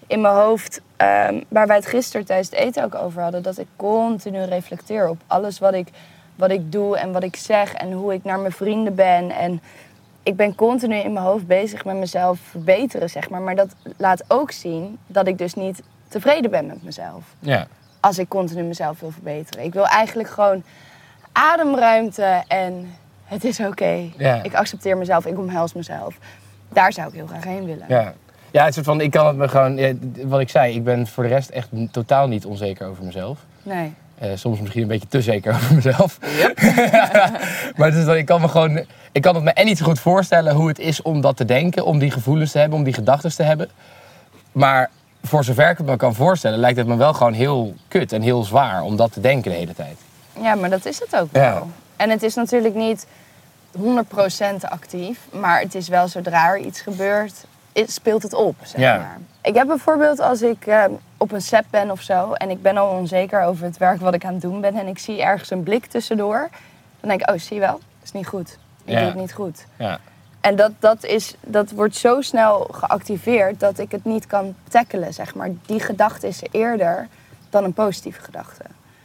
in 0.07 0.21
mijn 0.21 0.33
hoofd, 0.33 0.81
ehm, 0.97 1.41
waar 1.47 1.67
wij 1.67 1.75
het 1.75 1.85
gisteren 1.85 2.25
tijdens 2.25 2.49
het 2.49 2.59
eten 2.59 2.83
ook 2.83 2.95
over 2.95 3.21
hadden, 3.21 3.43
dat 3.43 3.57
ik 3.57 3.67
continu 3.75 4.43
reflecteer 4.43 5.09
op 5.09 5.17
alles 5.27 5.59
wat 5.59 5.73
ik, 5.73 5.87
wat 6.35 6.51
ik 6.51 6.71
doe 6.71 6.97
en 6.97 7.11
wat 7.11 7.23
ik 7.23 7.35
zeg 7.35 7.73
en 7.73 7.91
hoe 7.91 8.13
ik 8.13 8.23
naar 8.23 8.39
mijn 8.39 8.51
vrienden 8.51 8.95
ben. 8.95 9.31
En 9.31 9.61
ik 10.23 10.35
ben 10.35 10.55
continu 10.55 10.95
in 10.95 11.13
mijn 11.13 11.25
hoofd 11.25 11.47
bezig 11.47 11.85
met 11.85 11.95
mezelf 11.95 12.39
verbeteren, 12.39 13.09
zeg 13.09 13.29
maar. 13.29 13.41
Maar 13.41 13.55
dat 13.55 13.75
laat 13.97 14.23
ook 14.27 14.51
zien 14.51 14.97
dat 15.07 15.27
ik 15.27 15.37
dus 15.37 15.53
niet 15.53 15.81
tevreden 16.07 16.51
ben 16.51 16.65
met 16.65 16.83
mezelf. 16.83 17.23
Ja. 17.39 17.67
Als 17.99 18.17
ik 18.17 18.27
continu 18.27 18.63
mezelf 18.63 18.99
wil 18.99 19.11
verbeteren. 19.11 19.63
Ik 19.63 19.73
wil 19.73 19.85
eigenlijk 19.85 20.29
gewoon 20.29 20.63
ademruimte 21.31 22.43
en 22.47 22.95
het 23.23 23.43
is 23.43 23.59
oké. 23.59 24.09
Ja. 24.17 24.43
Ik 24.43 24.53
accepteer 24.53 24.97
mezelf, 24.97 25.25
ik 25.25 25.37
omhels 25.37 25.73
mezelf. 25.73 26.17
Daar 26.69 26.93
zou 26.93 27.07
ik 27.07 27.13
heel 27.13 27.27
graag 27.27 27.43
heen 27.43 27.65
willen. 27.65 27.85
Ja. 27.87 28.13
Ja, 28.51 28.65
het 28.65 28.73
soort 28.73 28.85
van, 28.85 29.01
ik 29.01 29.11
kan 29.11 29.27
het 29.27 29.35
me 29.35 29.47
gewoon, 29.47 29.77
ja, 29.77 29.93
wat 30.23 30.39
ik 30.39 30.49
zei, 30.49 30.75
ik 30.75 30.83
ben 30.83 31.07
voor 31.07 31.23
de 31.23 31.29
rest 31.29 31.49
echt 31.49 31.69
totaal 31.91 32.27
niet 32.27 32.45
onzeker 32.45 32.87
over 32.87 33.03
mezelf. 33.03 33.39
Nee. 33.63 33.93
Eh, 34.17 34.29
soms 34.35 34.59
misschien 34.59 34.81
een 34.81 34.87
beetje 34.87 35.07
te 35.07 35.21
zeker 35.21 35.53
over 35.53 35.75
mezelf. 35.75 36.17
maar 37.75 37.87
het 37.87 37.95
is 37.95 38.05
dat 38.05 38.15
ik 38.15 38.25
kan 38.25 38.41
me 38.41 38.47
gewoon, 38.47 38.85
ik 39.11 39.21
kan 39.21 39.35
het 39.35 39.43
me 39.43 39.51
en 39.51 39.65
niet 39.65 39.77
zo 39.77 39.85
goed 39.85 39.99
voorstellen 39.99 40.53
hoe 40.53 40.67
het 40.67 40.79
is 40.79 41.01
om 41.01 41.21
dat 41.21 41.37
te 41.37 41.45
denken, 41.45 41.85
om 41.85 41.99
die 41.99 42.11
gevoelens 42.11 42.51
te 42.51 42.57
hebben, 42.57 42.77
om 42.77 42.83
die 42.83 42.93
gedachten 42.93 43.35
te 43.35 43.43
hebben. 43.43 43.69
Maar 44.51 44.89
voor 45.23 45.43
zover 45.43 45.69
ik 45.69 45.77
het 45.77 45.87
me 45.87 45.95
kan 45.95 46.15
voorstellen, 46.15 46.59
lijkt 46.59 46.77
het 46.77 46.87
me 46.87 46.95
wel 46.95 47.13
gewoon 47.13 47.33
heel 47.33 47.73
kut 47.87 48.11
en 48.11 48.21
heel 48.21 48.43
zwaar 48.43 48.81
om 48.81 48.95
dat 48.95 49.11
te 49.11 49.19
denken 49.19 49.51
de 49.51 49.57
hele 49.57 49.75
tijd. 49.75 49.97
Ja, 50.39 50.55
maar 50.55 50.69
dat 50.69 50.85
is 50.85 50.99
het 50.99 51.15
ook 51.15 51.27
Ja. 51.31 51.53
wel. 51.53 51.69
En 51.95 52.09
het 52.09 52.23
is 52.23 52.35
natuurlijk 52.35 52.75
niet 52.75 53.05
100% 53.71 54.65
actief, 54.69 55.19
maar 55.31 55.59
het 55.59 55.75
is 55.75 55.87
wel 55.87 56.07
zodra 56.07 56.49
er 56.49 56.57
iets 56.57 56.81
gebeurt, 56.81 57.45
speelt 57.73 58.23
het 58.23 58.33
op. 58.33 58.55
Zeg 58.63 58.81
Ja. 58.81 58.97
maar. 58.97 59.17
Ik 59.41 59.55
heb 59.55 59.67
bijvoorbeeld 59.67 60.19
als 60.19 60.41
ik 60.41 60.65
eh, 60.67 60.83
op 61.17 61.31
een 61.31 61.41
set 61.41 61.65
ben 61.69 61.91
of 61.91 62.01
zo 62.01 62.33
en 62.33 62.49
ik 62.49 62.61
ben 62.61 62.77
al 62.77 62.89
onzeker 62.89 63.43
over 63.43 63.65
het 63.65 63.77
werk 63.77 63.99
wat 63.99 64.13
ik 64.13 64.25
aan 64.25 64.33
het 64.33 64.41
doen 64.41 64.61
ben 64.61 64.75
en 64.75 64.87
ik 64.87 64.99
zie 64.99 65.21
ergens 65.21 65.49
een 65.51 65.63
blik 65.63 65.85
tussendoor, 65.85 66.49
dan 66.99 67.09
denk 67.09 67.21
ik, 67.21 67.29
oh 67.29 67.37
zie 67.39 67.53
je 67.55 67.59
wel, 67.61 67.71
dat 67.71 68.03
is 68.03 68.11
niet 68.11 68.27
goed. 68.27 68.57
Ik 68.85 68.93
Ja. 68.93 68.99
doe 68.99 69.07
het 69.07 69.15
niet 69.17 69.33
goed. 69.33 69.65
Ja. 69.75 69.99
En 70.41 70.55
dat, 70.55 70.71
dat, 70.79 71.03
is, 71.03 71.35
dat 71.41 71.71
wordt 71.71 71.95
zo 71.95 72.21
snel 72.21 72.67
geactiveerd 72.71 73.59
dat 73.59 73.79
ik 73.79 73.91
het 73.91 74.05
niet 74.05 74.27
kan 74.27 74.55
tackelen, 74.69 75.13
zeg 75.13 75.35
maar. 75.35 75.49
Die 75.65 75.79
gedachte 75.79 76.27
is 76.27 76.41
eerder 76.51 77.07
dan 77.49 77.63
een 77.63 77.73
positieve 77.73 78.21
gedachte. 78.21 78.63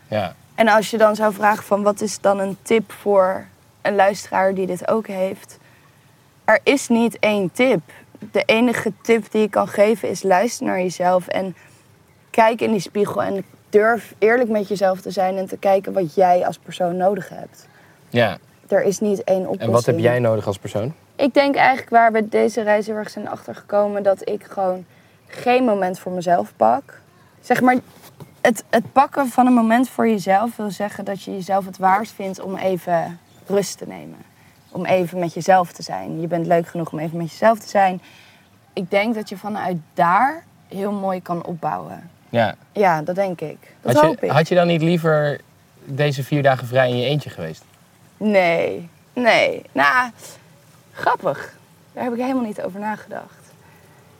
Ja. 0.08 0.34
En 0.56 0.68
als 0.68 0.90
je 0.90 0.98
dan 0.98 1.16
zou 1.16 1.32
vragen 1.32 1.64
van 1.64 1.82
wat 1.82 2.00
is 2.00 2.20
dan 2.20 2.38
een 2.38 2.56
tip 2.62 2.92
voor 2.92 3.46
een 3.82 3.94
luisteraar 3.94 4.54
die 4.54 4.66
dit 4.66 4.88
ook 4.88 5.06
heeft. 5.06 5.58
Er 6.44 6.60
is 6.62 6.88
niet 6.88 7.18
één 7.18 7.52
tip. 7.52 7.80
De 8.32 8.42
enige 8.42 8.92
tip 9.02 9.30
die 9.30 9.40
je 9.40 9.48
kan 9.48 9.68
geven 9.68 10.08
is 10.08 10.22
luister 10.22 10.66
naar 10.66 10.78
jezelf 10.78 11.28
en 11.28 11.56
kijk 12.30 12.60
in 12.60 12.70
die 12.70 12.80
spiegel 12.80 13.22
en 13.22 13.44
durf 13.70 14.14
eerlijk 14.18 14.48
met 14.48 14.68
jezelf 14.68 15.00
te 15.00 15.10
zijn 15.10 15.36
en 15.36 15.46
te 15.46 15.56
kijken 15.56 15.92
wat 15.92 16.14
jij 16.14 16.46
als 16.46 16.58
persoon 16.58 16.96
nodig 16.96 17.28
hebt. 17.28 17.66
ja. 18.10 18.38
Er 18.68 18.82
is 18.82 19.00
niet 19.00 19.24
één 19.24 19.40
oplossing. 19.40 19.62
En 19.62 19.70
wat 19.70 19.86
heb 19.86 19.98
jij 19.98 20.18
nodig 20.18 20.46
als 20.46 20.58
persoon? 20.58 20.94
Ik 21.16 21.34
denk 21.34 21.54
eigenlijk 21.54 21.90
waar 21.90 22.12
we 22.12 22.28
deze 22.28 22.62
reis 22.62 22.86
heel 22.86 22.96
erg 22.96 23.10
zijn 23.10 23.28
achtergekomen 23.28 24.02
dat 24.02 24.28
ik 24.28 24.44
gewoon 24.44 24.84
geen 25.26 25.64
moment 25.64 25.98
voor 25.98 26.12
mezelf 26.12 26.52
pak. 26.56 27.00
Zeg 27.40 27.60
maar, 27.60 27.76
het, 28.46 28.64
het 28.70 28.92
pakken 28.92 29.28
van 29.28 29.46
een 29.46 29.52
moment 29.52 29.88
voor 29.88 30.08
jezelf 30.08 30.56
wil 30.56 30.70
zeggen 30.70 31.04
dat 31.04 31.22
je 31.22 31.30
jezelf 31.32 31.64
het 31.66 31.78
waard 31.78 32.08
vindt 32.08 32.40
om 32.40 32.56
even 32.56 33.18
rust 33.46 33.78
te 33.78 33.86
nemen. 33.86 34.18
Om 34.70 34.84
even 34.84 35.18
met 35.18 35.34
jezelf 35.34 35.72
te 35.72 35.82
zijn. 35.82 36.20
Je 36.20 36.26
bent 36.26 36.46
leuk 36.46 36.66
genoeg 36.68 36.92
om 36.92 36.98
even 36.98 37.16
met 37.16 37.30
jezelf 37.30 37.58
te 37.58 37.68
zijn. 37.68 38.02
Ik 38.72 38.90
denk 38.90 39.14
dat 39.14 39.28
je 39.28 39.36
vanuit 39.36 39.76
daar 39.94 40.44
heel 40.68 40.92
mooi 40.92 41.22
kan 41.22 41.44
opbouwen. 41.44 42.10
Ja. 42.28 42.54
Ja, 42.72 43.02
dat 43.02 43.14
denk 43.14 43.40
ik. 43.40 43.74
Dat 43.80 43.94
Had 43.94 44.04
hoop 44.04 44.20
je, 44.20 44.26
ik. 44.26 44.32
had 44.32 44.48
je 44.48 44.54
dan 44.54 44.66
niet 44.66 44.82
liever 44.82 45.40
deze 45.84 46.22
vier 46.24 46.42
dagen 46.42 46.66
vrij 46.66 46.90
in 46.90 46.96
je 46.96 47.04
eentje 47.06 47.30
geweest? 47.30 47.64
Nee, 48.16 48.88
nee. 49.12 49.62
Nou, 49.72 50.10
grappig. 50.92 51.56
Daar 51.92 52.04
heb 52.04 52.12
ik 52.12 52.20
helemaal 52.20 52.44
niet 52.44 52.62
over 52.62 52.80
nagedacht. 52.80 53.52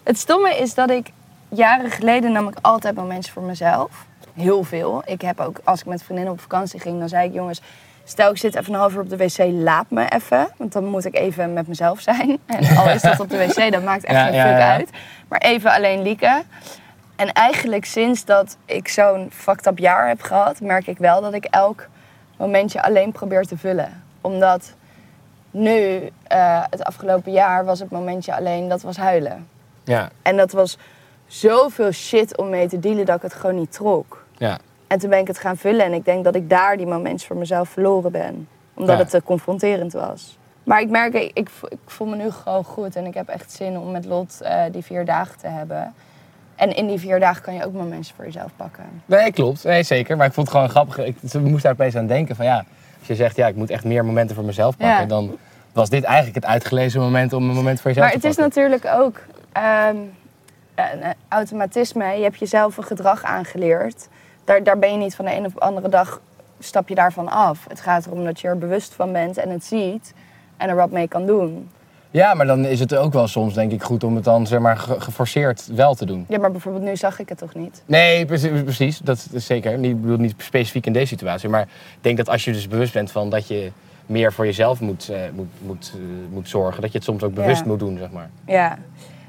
Het 0.02 0.18
stomme 0.18 0.56
is 0.56 0.74
dat 0.74 0.90
ik 0.90 1.10
jaren 1.48 1.90
geleden 1.90 2.32
nam 2.32 2.48
ik 2.48 2.56
altijd 2.60 2.94
momentjes 2.94 3.32
voor 3.32 3.42
mezelf. 3.42 4.06
Heel 4.36 4.64
veel. 4.64 5.02
Ik 5.04 5.20
heb 5.20 5.40
ook, 5.40 5.60
als 5.64 5.80
ik 5.80 5.86
met 5.86 6.02
vriendinnen 6.02 6.32
op 6.32 6.40
vakantie 6.40 6.80
ging, 6.80 6.98
dan 6.98 7.08
zei 7.08 7.28
ik, 7.28 7.34
jongens, 7.34 7.60
stel 8.04 8.30
ik 8.30 8.38
zit 8.38 8.54
even 8.54 8.72
een 8.72 8.78
half 8.78 8.94
uur 8.94 9.00
op 9.00 9.08
de 9.08 9.16
wc, 9.16 9.38
laat 9.52 9.90
me 9.90 10.08
even. 10.08 10.48
Want 10.56 10.72
dan 10.72 10.84
moet 10.84 11.04
ik 11.04 11.14
even 11.14 11.52
met 11.52 11.68
mezelf 11.68 12.00
zijn. 12.00 12.38
En 12.46 12.76
al 12.76 12.88
is 12.88 13.02
dat 13.02 13.20
op 13.20 13.30
de 13.30 13.46
wc, 13.46 13.72
dat 13.72 13.82
maakt 13.82 14.04
echt 14.04 14.16
Ja, 14.16 14.24
geen 14.24 14.40
fuck 14.40 14.58
ja. 14.58 14.72
uit. 14.72 14.90
Maar 15.28 15.40
even 15.40 15.72
alleen 15.72 16.02
lieken. 16.02 16.42
En 17.16 17.32
eigenlijk 17.32 17.84
sinds 17.84 18.24
dat 18.24 18.56
ik 18.64 18.88
zo'n 18.88 19.30
fucked 19.32 19.66
up 19.66 19.78
jaar 19.78 20.08
heb 20.08 20.22
gehad, 20.22 20.60
merk 20.60 20.86
ik 20.86 20.98
wel 20.98 21.20
dat 21.20 21.34
ik 21.34 21.44
elk 21.44 21.88
momentje 22.36 22.82
alleen 22.82 23.12
probeer 23.12 23.44
te 23.44 23.56
vullen. 23.56 24.02
Omdat 24.20 24.74
nu, 25.50 26.10
eh, 26.22 26.62
het 26.70 26.84
afgelopen 26.84 27.32
jaar, 27.32 27.64
was 27.64 27.80
het 27.80 27.90
momentje 27.90 28.34
alleen, 28.34 28.68
dat 28.68 28.82
was 28.82 28.96
huilen. 28.96 29.48
Ja. 29.84 30.10
En 30.22 30.36
dat 30.36 30.52
was 30.52 30.78
zoveel 31.26 31.92
shit 31.92 32.36
om 32.36 32.50
mee 32.50 32.68
te 32.68 32.78
dealen 32.78 33.06
dat 33.06 33.16
ik 33.16 33.22
het 33.22 33.34
gewoon 33.34 33.56
niet 33.56 33.72
trok. 33.72 34.25
Ja. 34.38 34.58
En 34.86 34.98
toen 34.98 35.10
ben 35.10 35.18
ik 35.18 35.26
het 35.26 35.38
gaan 35.38 35.56
vullen 35.56 35.84
en 35.84 35.92
ik 35.92 36.04
denk 36.04 36.24
dat 36.24 36.34
ik 36.34 36.50
daar 36.50 36.76
die 36.76 36.86
momentjes 36.86 37.26
voor 37.26 37.36
mezelf 37.36 37.68
verloren 37.68 38.12
ben. 38.12 38.48
Omdat 38.74 38.94
Ja. 38.96 39.00
het 39.02 39.10
te 39.10 39.22
confronterend 39.22 39.92
was. 39.92 40.38
Maar 40.62 40.80
ik 40.80 40.90
merk, 40.90 41.14
ik, 41.14 41.30
ik, 41.34 41.48
vo- 41.50 41.66
ik 41.70 41.78
voel 41.86 42.06
me 42.06 42.16
nu 42.16 42.30
gewoon 42.30 42.64
goed 42.64 42.96
en 42.96 43.06
ik 43.06 43.14
heb 43.14 43.28
echt 43.28 43.52
zin 43.52 43.78
om 43.78 43.90
met 43.90 44.04
Lot 44.04 44.40
eh, 44.40 44.62
die 44.72 44.82
vier 44.82 45.04
dagen 45.04 45.38
te 45.38 45.46
hebben. 45.48 45.94
En 46.56 46.76
in 46.76 46.86
die 46.86 46.98
vier 46.98 47.20
dagen 47.20 47.42
kan 47.42 47.54
je 47.54 47.64
ook 47.66 47.72
momentjes 47.72 48.12
voor 48.16 48.24
jezelf 48.24 48.50
pakken. 48.56 48.84
Nee, 49.06 49.32
klopt. 49.32 49.64
Nee, 49.64 49.82
zeker. 49.82 50.16
Maar 50.16 50.26
ik 50.26 50.32
vond 50.32 50.46
het 50.46 50.56
gewoon 50.56 50.70
grappig. 50.70 50.98
Ik 50.98 51.16
we 51.20 51.38
moesten 51.38 51.60
daar 51.62 51.72
opeens 51.72 51.96
aan 51.96 52.06
denken 52.06 52.36
van 52.36 52.44
ja, 52.44 52.64
als 52.98 53.06
je 53.08 53.14
zegt 53.14 53.36
ja, 53.36 53.46
ik 53.46 53.56
moet 53.56 53.70
echt 53.70 53.84
meer 53.84 54.04
momenten 54.04 54.34
voor 54.36 54.44
mezelf 54.44 54.76
pakken, 54.76 55.00
Ja. 55.00 55.06
dan 55.06 55.36
was 55.72 55.88
dit 55.88 56.04
eigenlijk 56.04 56.34
het 56.34 56.44
uitgelezen 56.46 57.00
moment 57.00 57.32
om 57.32 57.48
een 57.48 57.54
moment 57.54 57.80
voor 57.80 57.90
jezelf 57.90 58.04
Maar 58.06 58.14
het 58.14 58.22
te 58.22 58.28
is 58.28 58.34
pakken. 58.36 58.62
natuurlijk 58.62 59.00
ook 59.04 59.20
ehm, 59.52 59.96
een 60.74 61.02
eh, 61.02 61.10
automatisme. 61.28 62.04
Je 62.16 62.22
hebt 62.22 62.38
jezelf 62.38 62.76
een 62.76 62.84
gedrag 62.84 63.22
aangeleerd. 63.22 64.08
Daar, 64.46 64.62
daar 64.62 64.78
ben 64.78 64.90
je 64.90 64.96
niet 64.96 65.14
van 65.14 65.24
de 65.24 65.34
een 65.36 65.44
op 65.46 65.52
de 65.54 65.60
andere 65.60 65.88
dag 65.88 66.20
stap 66.58 66.88
je 66.88 66.94
daarvan 66.94 67.28
af. 67.28 67.64
Het 67.68 67.80
gaat 67.80 68.06
erom 68.06 68.24
dat 68.24 68.40
je 68.40 68.48
er 68.48 68.58
bewust 68.58 68.94
van 68.94 69.12
bent 69.12 69.36
en 69.38 69.50
het 69.50 69.64
ziet 69.64 70.14
en 70.56 70.68
er 70.68 70.76
wat 70.76 70.90
mee 70.90 71.08
kan 71.08 71.26
doen. 71.26 71.68
Ja, 72.10 72.34
maar 72.34 72.46
dan 72.46 72.64
is 72.64 72.80
het 72.80 72.94
ook 72.94 73.12
wel 73.12 73.28
soms 73.28 73.54
denk 73.54 73.72
ik 73.72 73.82
goed 73.82 74.04
om 74.04 74.14
het 74.14 74.24
dan 74.24 74.46
zeg 74.46 74.58
maar 74.60 74.76
ge- 74.76 75.00
geforceerd 75.00 75.66
wel 75.74 75.94
te 75.94 76.06
doen. 76.06 76.24
Ja, 76.28 76.38
maar 76.38 76.50
bijvoorbeeld 76.50 76.84
nu 76.84 76.96
zag 76.96 77.18
ik 77.18 77.28
het 77.28 77.38
toch 77.38 77.54
niet. 77.54 77.82
Nee, 77.86 78.26
precies. 78.26 78.62
precies 78.62 78.98
dat 78.98 79.26
is 79.32 79.46
zeker. 79.46 79.78
Niet, 79.78 79.90
ik 79.90 80.00
bedoel 80.00 80.16
niet 80.16 80.34
specifiek 80.38 80.86
in 80.86 80.92
deze 80.92 81.06
situatie. 81.06 81.48
Maar 81.48 81.62
ik 81.62 81.68
denk 82.00 82.16
dat 82.16 82.28
als 82.28 82.44
je 82.44 82.52
dus 82.52 82.68
bewust 82.68 82.92
bent 82.92 83.10
van 83.10 83.30
dat 83.30 83.48
je 83.48 83.70
meer 84.06 84.32
voor 84.32 84.44
jezelf 84.44 84.80
moet, 84.80 85.08
eh, 85.08 85.18
moet, 85.34 85.46
moet, 85.62 85.92
eh, 85.94 86.00
moet 86.34 86.48
zorgen, 86.48 86.80
dat 86.82 86.90
je 86.92 86.96
het 86.98 87.06
soms 87.06 87.22
ook 87.22 87.34
bewust 87.34 87.60
Ja. 87.60 87.66
moet 87.66 87.78
doen, 87.78 87.98
zeg 87.98 88.10
maar. 88.10 88.30
Ja. 88.46 88.78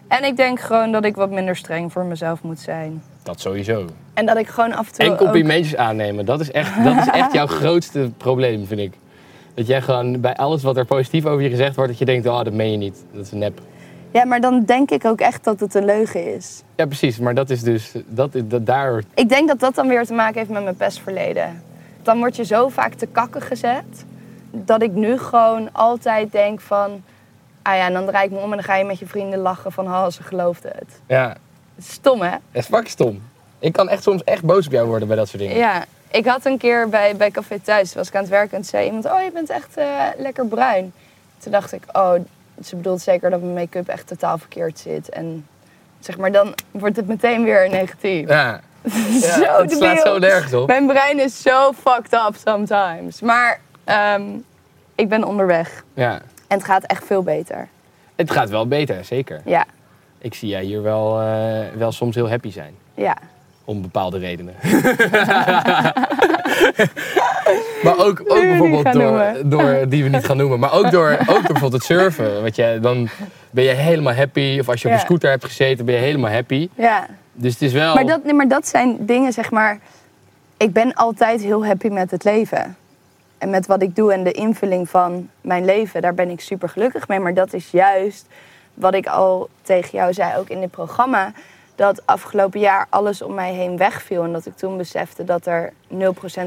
En 0.07 0.23
ik 0.23 0.37
denk 0.37 0.59
gewoon 0.59 0.91
dat 0.91 1.05
ik 1.05 1.15
wat 1.15 1.29
minder 1.29 1.55
streng 1.55 1.91
voor 1.91 2.05
mezelf 2.05 2.41
moet 2.41 2.59
zijn. 2.59 3.03
Dat 3.23 3.39
sowieso. 3.39 3.85
En 4.13 4.25
dat 4.25 4.37
ik 4.37 4.47
gewoon 4.47 4.73
af 4.73 4.87
en 4.87 4.93
toe 4.93 5.05
En 5.05 5.11
ook... 5.11 5.17
complimentjes 5.17 5.75
aannemen, 5.75 6.25
dat 6.25 6.39
is, 6.39 6.51
echt, 6.51 6.83
dat 6.83 6.97
is 6.97 7.07
echt 7.07 7.33
jouw 7.33 7.47
grootste 7.61 8.11
probleem, 8.17 8.65
vind 8.65 8.79
ik. 8.79 8.93
Dat 9.53 9.67
jij 9.67 9.81
gewoon 9.81 10.21
bij 10.21 10.35
alles 10.35 10.63
wat 10.63 10.77
er 10.77 10.85
positief 10.85 11.25
over 11.25 11.41
je 11.41 11.49
gezegd 11.49 11.75
wordt, 11.75 11.89
dat 11.89 11.99
je 11.99 12.05
denkt, 12.05 12.27
oh, 12.27 12.43
dat 12.43 12.53
meen 12.53 12.71
je 12.71 12.77
niet. 12.77 13.03
Dat 13.11 13.25
is 13.25 13.31
nep. 13.31 13.61
Ja, 14.11 14.25
maar 14.25 14.41
dan 14.41 14.63
denk 14.63 14.91
ik 14.91 15.05
ook 15.05 15.19
echt 15.19 15.43
dat 15.43 15.59
het 15.59 15.75
een 15.75 15.85
leugen 15.85 16.35
is. 16.35 16.63
Ja, 16.75 16.85
precies. 16.85 17.19
Maar 17.19 17.35
dat 17.35 17.49
is 17.49 17.61
dus, 17.61 17.91
dat, 18.05 18.31
dat, 18.43 18.65
daar... 18.65 19.03
Ik 19.13 19.29
denk 19.29 19.47
dat 19.47 19.59
dat 19.59 19.75
dan 19.75 19.87
weer 19.87 20.05
te 20.05 20.13
maken 20.13 20.37
heeft 20.37 20.49
met 20.49 20.63
mijn 20.63 20.75
pestverleden. 20.75 21.63
Dan 22.03 22.17
word 22.17 22.35
je 22.35 22.45
zo 22.45 22.67
vaak 22.67 22.93
te 22.93 23.05
kakken 23.05 23.41
gezet, 23.41 24.05
dat 24.51 24.81
ik 24.81 24.91
nu 24.91 25.17
gewoon 25.17 25.69
altijd 25.73 26.31
denk 26.31 26.61
van... 26.61 27.03
Ah 27.67 27.75
ja, 27.75 27.85
en 27.85 27.93
dan 27.93 28.05
draai 28.05 28.25
ik 28.25 28.31
me 28.31 28.37
om 28.37 28.51
en 28.51 28.57
dan 28.57 28.63
ga 28.63 28.75
je 28.75 28.83
met 28.83 28.99
je 28.99 29.07
vrienden 29.07 29.39
lachen 29.39 29.71
van... 29.71 29.85
Oh, 29.85 30.09
ze 30.09 30.23
geloofde 30.23 30.67
het. 30.75 31.01
Ja, 31.07 31.35
Stom, 31.79 32.21
hè? 32.21 32.29
dat 32.29 32.39
is 32.51 32.65
fucking 32.65 32.89
stom. 32.89 33.21
Ik 33.59 33.73
kan 33.73 33.89
echt 33.89 34.03
soms 34.03 34.23
echt 34.23 34.43
boos 34.43 34.65
op 34.65 34.71
jou 34.71 34.87
worden 34.87 35.07
bij 35.07 35.17
dat 35.17 35.27
soort 35.27 35.41
dingen. 35.41 35.57
Ja. 35.57 35.85
Ik 36.11 36.25
had 36.25 36.45
een 36.45 36.57
keer 36.57 36.89
bij, 36.89 37.15
bij 37.15 37.31
Café 37.31 37.59
Thuis, 37.59 37.93
was 37.93 38.07
ik 38.07 38.15
aan 38.15 38.21
het 38.21 38.29
werken 38.29 38.57
en 38.57 38.63
zei 38.63 38.85
iemand... 38.85 39.05
Oh, 39.05 39.21
je 39.23 39.31
bent 39.31 39.49
echt 39.49 39.77
eh, 39.77 40.03
lekker 40.17 40.45
bruin. 40.45 40.93
Toen 41.37 41.51
dacht 41.51 41.73
ik, 41.73 41.83
oh, 41.91 42.13
Ze 42.63 42.75
bedoelt 42.75 43.01
zeker 43.01 43.29
dat 43.29 43.41
mijn 43.41 43.53
make-up 43.53 43.87
echt 43.87 44.07
totaal 44.07 44.37
verkeerd 44.37 44.79
zit. 44.79 45.09
En 45.09 45.47
zeg 45.99 46.17
maar, 46.17 46.31
dan 46.31 46.53
wordt 46.71 46.95
het 46.95 47.07
meteen 47.07 47.43
weer 47.43 47.69
negatief. 47.69 48.29
Ja. 48.29 48.61
Ja, 49.21 49.33
zo 49.33 49.61
het 49.61 49.71
slaat 49.71 50.01
zo 50.01 50.17
nergens 50.17 50.53
op. 50.53 50.67
Mijn 50.67 50.87
brein 50.87 51.19
is 51.19 51.41
zo 51.41 51.73
fucked 51.73 52.13
up 52.13 52.35
sometimes. 52.45 53.21
Maar 53.21 53.59
ehm, 53.83 54.23
ik 54.95 55.09
ben 55.09 55.23
onderweg. 55.23 55.83
Ja. 55.93 56.21
En 56.47 56.57
het 56.57 56.63
gaat 56.65 56.83
echt 56.83 57.05
veel 57.05 57.23
beter. 57.23 57.67
Het 58.15 58.31
gaat 58.31 58.49
wel 58.49 58.67
beter, 58.67 59.05
zeker. 59.05 59.41
Ja, 59.45 59.65
Ik 60.17 60.33
zie 60.33 60.49
jij 60.49 60.63
hier 60.63 60.81
wel, 60.81 61.21
eh, 61.21 61.59
wel 61.77 61.91
soms 61.91 62.15
heel 62.15 62.29
happy 62.29 62.51
zijn. 62.51 62.73
ja. 62.93 63.17
Om 63.65 63.81
bepaalde 63.81 64.17
redenen. 64.17 64.53
maar 67.83 67.97
ook, 67.97 68.19
ook 68.27 68.41
bijvoorbeeld 68.41 68.93
door, 68.93 69.33
door, 69.45 69.85
die 69.89 70.03
we 70.03 70.09
niet 70.09 70.25
gaan 70.25 70.37
noemen. 70.37 70.59
Maar 70.59 70.71
ook 70.73 70.91
door, 70.91 71.11
ook 71.19 71.25
door 71.27 71.41
bijvoorbeeld 71.41 71.73
het 71.73 71.83
surfen. 71.83 72.41
Want 72.41 72.55
je, 72.55 72.77
dan 72.81 73.09
ben 73.49 73.63
je 73.63 73.69
helemaal 73.69 74.13
happy. 74.13 74.57
Of 74.59 74.69
als 74.69 74.81
je 74.81 74.87
op 74.87 74.93
Ja. 74.93 74.99
een 74.99 75.05
scooter 75.05 75.29
hebt 75.29 75.45
gezeten, 75.45 75.85
ben 75.85 75.95
je 75.95 76.01
helemaal 76.01 76.31
happy. 76.31 76.69
ja. 76.75 77.05
Dus 77.33 77.53
het 77.53 77.61
is 77.61 77.71
wel... 77.73 77.93
Maar, 77.93 78.05
dat, 78.05 78.23
nee, 78.23 78.33
maar 78.33 78.47
dat 78.47 78.67
zijn 78.67 79.05
dingen, 79.05 79.33
zeg 79.33 79.51
maar. 79.51 79.79
Ik 80.57 80.73
ben 80.73 80.93
altijd 80.93 81.41
heel 81.41 81.65
happy 81.65 81.87
met 81.87 82.11
het 82.11 82.23
leven. 82.23 82.75
En 83.37 83.49
met 83.49 83.65
wat 83.67 83.81
ik 83.81 83.95
doe 83.95 84.13
en 84.13 84.23
de 84.23 84.31
invulling 84.31 84.89
van 84.89 85.29
mijn 85.41 85.65
leven. 85.65 86.01
Daar 86.01 86.13
ben 86.13 86.29
ik 86.29 86.39
super 86.39 86.69
gelukkig 86.69 87.07
mee. 87.07 87.19
Maar 87.19 87.33
dat 87.33 87.53
is 87.53 87.71
juist 87.71 88.25
wat 88.73 88.93
ik 88.93 89.07
al 89.07 89.49
tegen 89.61 89.97
jou 89.97 90.13
zei, 90.13 90.37
ook 90.37 90.49
in 90.49 90.59
dit 90.59 90.71
programma. 90.71 91.31
Dat 91.75 92.01
afgelopen 92.05 92.59
jaar 92.59 92.85
alles 92.89 93.21
om 93.21 93.33
mij 93.33 93.53
heen 93.53 93.77
wegviel. 93.77 94.23
En 94.23 94.31
dat 94.31 94.45
ik 94.45 94.55
toen 94.55 94.77
besefte 94.77 95.23
dat 95.23 95.45
er 95.45 95.73
0% 95.93 95.95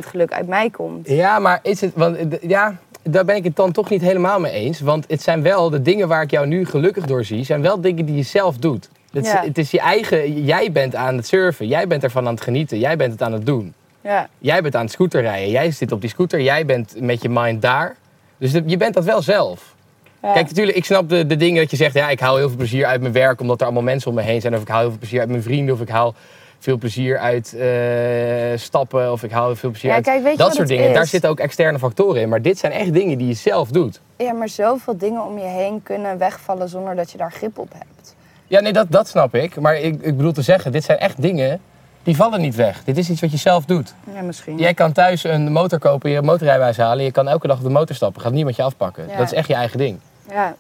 geluk 0.01 0.33
uit 0.33 0.49
mij 0.49 0.71
komt. 0.71 1.09
Ja, 1.09 1.39
maar 1.39 1.59
is 1.63 1.81
het... 1.81 1.93
Want, 1.95 2.19
ja, 2.41 2.77
daar 3.03 3.25
ben 3.25 3.37
ik 3.37 3.45
het 3.45 3.57
dan 3.57 3.73
toch 3.73 3.91
niet 3.91 4.01
helemaal 4.01 4.41
mee 4.41 4.53
eens. 4.53 4.81
Want 4.81 5.05
het 5.09 5.23
zijn 5.23 5.43
wel 5.43 5.71
de 5.71 5.83
dingen 5.83 6.09
waar 6.09 6.23
ik 6.23 6.31
jou 6.31 6.47
nu 6.47 6.65
gelukkig 6.67 7.07
door 7.07 7.25
zie... 7.25 7.45
zijn 7.45 7.63
wel 7.63 7.81
dingen 7.81 8.07
die 8.07 8.17
je 8.17 8.23
zelf 8.23 8.57
doet. 8.57 8.89
Het 9.13 9.25
is, 9.25 9.33
Ja. 9.33 9.43
het 9.43 9.59
is 9.59 9.71
je 9.71 9.81
eigen... 9.81 10.45
Jij 10.45 10.73
bent 10.73 10.95
aan 10.95 11.17
het 11.17 11.27
surfen. 11.27 11.67
Jij 11.67 11.87
bent 11.87 12.03
ervan 12.03 12.27
aan 12.27 12.35
het 12.35 12.43
genieten. 12.43 12.79
Jij 12.79 12.97
bent 12.97 13.13
het 13.13 13.23
aan 13.23 13.33
het 13.33 13.47
doen. 13.47 13.75
Ja, 14.01 14.29
Jij 14.39 14.63
bent 14.63 14.75
aan 14.77 14.83
het 14.85 14.93
scooter 14.93 15.21
rijden. 15.21 15.51
Jij 15.51 15.71
zit 15.71 15.93
op 15.93 16.01
die 16.01 16.11
scooter. 16.11 16.41
Jij 16.41 16.67
bent 16.67 17.01
met 17.01 17.23
je 17.23 17.29
mind 17.29 17.63
daar. 17.63 17.97
Dus 18.39 18.53
je 18.67 18.77
bent 18.77 18.95
dat 18.95 19.05
wel 19.05 19.23
zelf. 19.23 19.75
ja. 20.23 20.33
Kijk, 20.33 20.47
natuurlijk, 20.49 20.77
ik 20.77 20.85
snap 20.85 21.09
de, 21.09 21.27
de 21.27 21.37
dingen 21.37 21.61
dat 21.63 21.71
je 21.71 21.77
zegt... 21.77 21.95
Ja, 21.95 22.09
ik 22.09 22.21
haal 22.21 22.37
heel 22.37 22.49
veel 22.49 22.57
plezier 22.57 22.87
uit 22.87 23.01
mijn 23.01 23.13
werk... 23.13 23.41
omdat 23.41 23.59
er 23.59 23.65
allemaal 23.65 23.83
mensen 23.83 24.11
om 24.11 24.17
me 24.17 24.23
heen 24.23 24.41
zijn. 24.41 24.55
Of 24.55 24.61
ik 24.63 24.69
haal 24.69 24.81
heel 24.81 24.89
veel 24.89 24.99
plezier 24.99 25.21
uit 25.21 25.29
mijn 25.29 25.43
vrienden. 25.43 25.75
Of 25.75 25.81
ik 25.81 25.89
haal 25.89 26.15
veel 26.59 26.77
plezier 26.79 27.19
uit 27.19 27.55
eh, 27.55 28.59
stappen. 28.59 29.13
Of 29.13 29.23
ik 29.23 29.31
haal 29.31 29.57
veel 29.57 29.71
plezier 29.71 29.91
Ja, 29.91 29.97
uit... 29.97 30.05
kijk, 30.05 30.23
weet 30.23 30.33
je 30.33 30.39
dat 30.39 30.55
soort 30.55 30.69
dingen. 30.69 30.93
Daar 30.93 31.07
zitten 31.07 31.31
ook 31.31 31.41
externe 31.41 31.79
factoren 31.79 32.21
in. 32.21 32.29
Maar 32.29 32.43
dit 32.43 32.59
zijn 32.59 32.73
echt 32.73 32.93
dingen 32.93 33.19
die 33.19 33.27
je 33.27 33.35
zelf 33.35 33.69
doet. 33.69 34.01
ja, 34.17 34.33
maar 34.33 34.49
zoveel 34.49 34.97
dingen 34.97 35.25
om 35.25 35.39
je 35.39 35.47
heen 35.47 35.83
kunnen 35.83 36.19
wegvallen 36.19 36.69
zonder 36.69 36.97
dat 36.97 37.11
je 37.11 37.19
daar 37.19 37.33
grip 37.33 37.59
op 37.59 37.73
hebt. 37.73 38.15
Ja, 38.47 38.61
nee, 38.61 38.73
dat, 38.73 38.87
dat 38.91 39.09
snap 39.09 39.35
ik. 39.35 39.61
Maar 39.61 39.77
ik, 39.77 40.03
ik 40.03 40.17
bedoel 40.17 40.33
te 40.33 40.43
zeggen, 40.43 40.73
dit 40.73 40.85
zijn 40.85 40.99
echt 40.99 41.23
dingen... 41.23 41.61
die 42.03 42.17
vallen 42.17 42.41
niet 42.41 42.55
weg. 42.55 42.85
Dit 42.85 42.97
is 42.99 43.11
iets 43.11 43.21
wat 43.21 43.31
je 43.31 43.37
zelf 43.37 43.65
doet. 43.65 43.95
Ja, 44.15 44.21
misschien. 44.23 44.59
Jij 44.59 44.75
kan 44.75 44.93
thuis 44.93 45.25
een 45.25 45.53
motor 45.53 45.79
kopen, 45.79 46.11
je 46.11 46.23
motorrijbewijs 46.23 46.77
halen. 46.77 47.05
Je 47.05 47.11
kan 47.13 47.29
elke 47.29 47.47
dag 47.47 47.57
op 47.57 47.63
de 47.63 47.71
motor 47.71 47.97
stappen. 47.97 48.23
Gaat 48.23 48.33
niemand 48.33 48.57
je 48.57 48.63
afpakken. 48.63 49.09
Ja. 49.09 49.17
Dat 49.17 49.27
is 49.27 49.33
echt 49.33 49.49
je 49.49 49.55
eigen 49.55 49.79
ding. 49.79 49.99
Ja, 50.31 50.55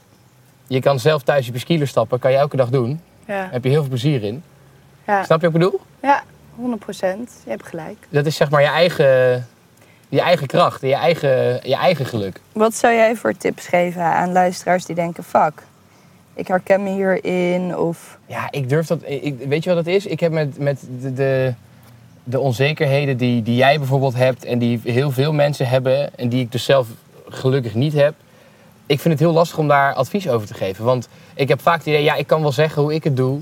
Je 0.66 0.80
kan 0.80 0.98
zelf 0.98 1.22
thuis 1.22 1.46
je 1.46 1.58
skieler 1.58 1.88
stappen. 1.88 2.18
Kan 2.18 2.30
je 2.30 2.36
elke 2.36 2.56
dag 2.56 2.68
doen. 2.68 3.00
ja, 3.26 3.34
Daar 3.40 3.52
heb 3.52 3.64
je 3.64 3.70
heel 3.70 3.80
veel 3.80 3.88
plezier 3.88 4.22
in. 4.22 4.42
ja. 5.06 5.24
Snap 5.24 5.40
je 5.40 5.46
wat 5.50 5.54
ik 5.54 5.60
bedoel? 5.66 5.80
Ja, 6.02 6.22
100 6.54 6.82
procent. 6.82 7.30
Je 7.44 7.50
hebt 7.50 7.66
gelijk. 7.66 8.06
Dat 8.08 8.26
is 8.26 8.36
zeg 8.36 8.50
maar 8.50 8.60
je 8.62 8.68
eigen, 8.68 9.46
je 10.08 10.20
eigen 10.20 10.46
kracht. 10.46 10.80
Je 10.80 10.94
eigen, 10.94 11.28
je 11.68 11.76
eigen 11.76 12.06
geluk. 12.06 12.40
Wat 12.52 12.74
zou 12.74 12.94
jij 12.94 13.16
voor 13.16 13.36
tips 13.36 13.66
geven 13.66 14.02
aan 14.02 14.32
luisteraars 14.32 14.84
die 14.84 14.94
denken: 14.94 15.24
fuck, 15.24 15.62
ik 16.34 16.48
herken 16.48 16.82
me 16.82 16.90
hierin? 16.90 17.76
Of 17.76 18.18
Ja, 18.26 18.48
ik 18.50 18.68
durf 18.68 18.86
dat... 18.86 18.98
Ik, 19.04 19.34
weet 19.48 19.64
je 19.64 19.74
wat 19.74 19.78
het 19.78 19.94
is? 19.94 20.06
Ik 20.06 20.20
heb 20.20 20.32
met, 20.32 20.58
met 20.58 20.80
de, 21.00 21.12
de, 21.12 21.54
de 22.24 22.40
onzekerheden 22.40 23.16
die, 23.16 23.42
die 23.42 23.56
jij 23.56 23.78
bijvoorbeeld 23.78 24.14
hebt... 24.14 24.44
en 24.44 24.58
die 24.58 24.80
heel 24.84 25.10
veel 25.10 25.32
mensen 25.32 25.68
hebben... 25.68 26.18
en 26.18 26.28
die 26.28 26.40
ik 26.40 26.52
dus 26.52 26.64
zelf 26.64 26.88
gelukkig 27.28 27.74
niet 27.74 27.92
heb... 27.92 28.14
ik 28.86 29.00
vind 29.00 29.14
het 29.14 29.22
heel 29.22 29.32
lastig 29.32 29.58
om 29.58 29.68
daar 29.68 29.94
advies 29.94 30.28
over 30.28 30.46
te 30.46 30.54
geven. 30.54 30.84
Want 30.84 31.08
ik 31.34 31.48
heb 31.48 31.60
vaak 31.60 31.78
het 31.78 31.86
idee, 31.86 32.02
ja, 32.02 32.14
ik 32.14 32.26
kan 32.26 32.42
wel 32.42 32.52
zeggen 32.52 32.82
hoe 32.82 32.94
ik 32.94 33.04
het 33.04 33.16
doe... 33.16 33.40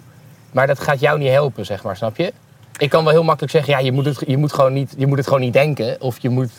maar 0.53 0.66
dat 0.66 0.81
gaat 0.81 1.01
jou 1.01 1.18
niet 1.18 1.31
helpen, 1.31 1.66
zeg 1.66 1.83
maar, 1.83 1.96
snap 1.96 2.16
je? 2.16 2.33
Ik 2.79 2.90
kan 2.90 3.05
wel 3.05 3.12
heel 3.12 3.24
makkelijk 3.24 3.53
zeggen, 3.53 3.72
ja, 3.72 3.79
je 3.79 3.92
moet 3.92 4.05
het, 4.05 4.22
je 4.27 4.37
moet 4.37 4.53
gewoon, 4.53 4.72
niet, 4.72 4.94
je 4.96 5.07
moet 5.07 5.16
het 5.16 5.27
gewoon 5.27 5.42
niet 5.42 5.53
denken... 5.53 6.01
of 6.01 6.18
je 6.18 6.29
moet, 6.29 6.51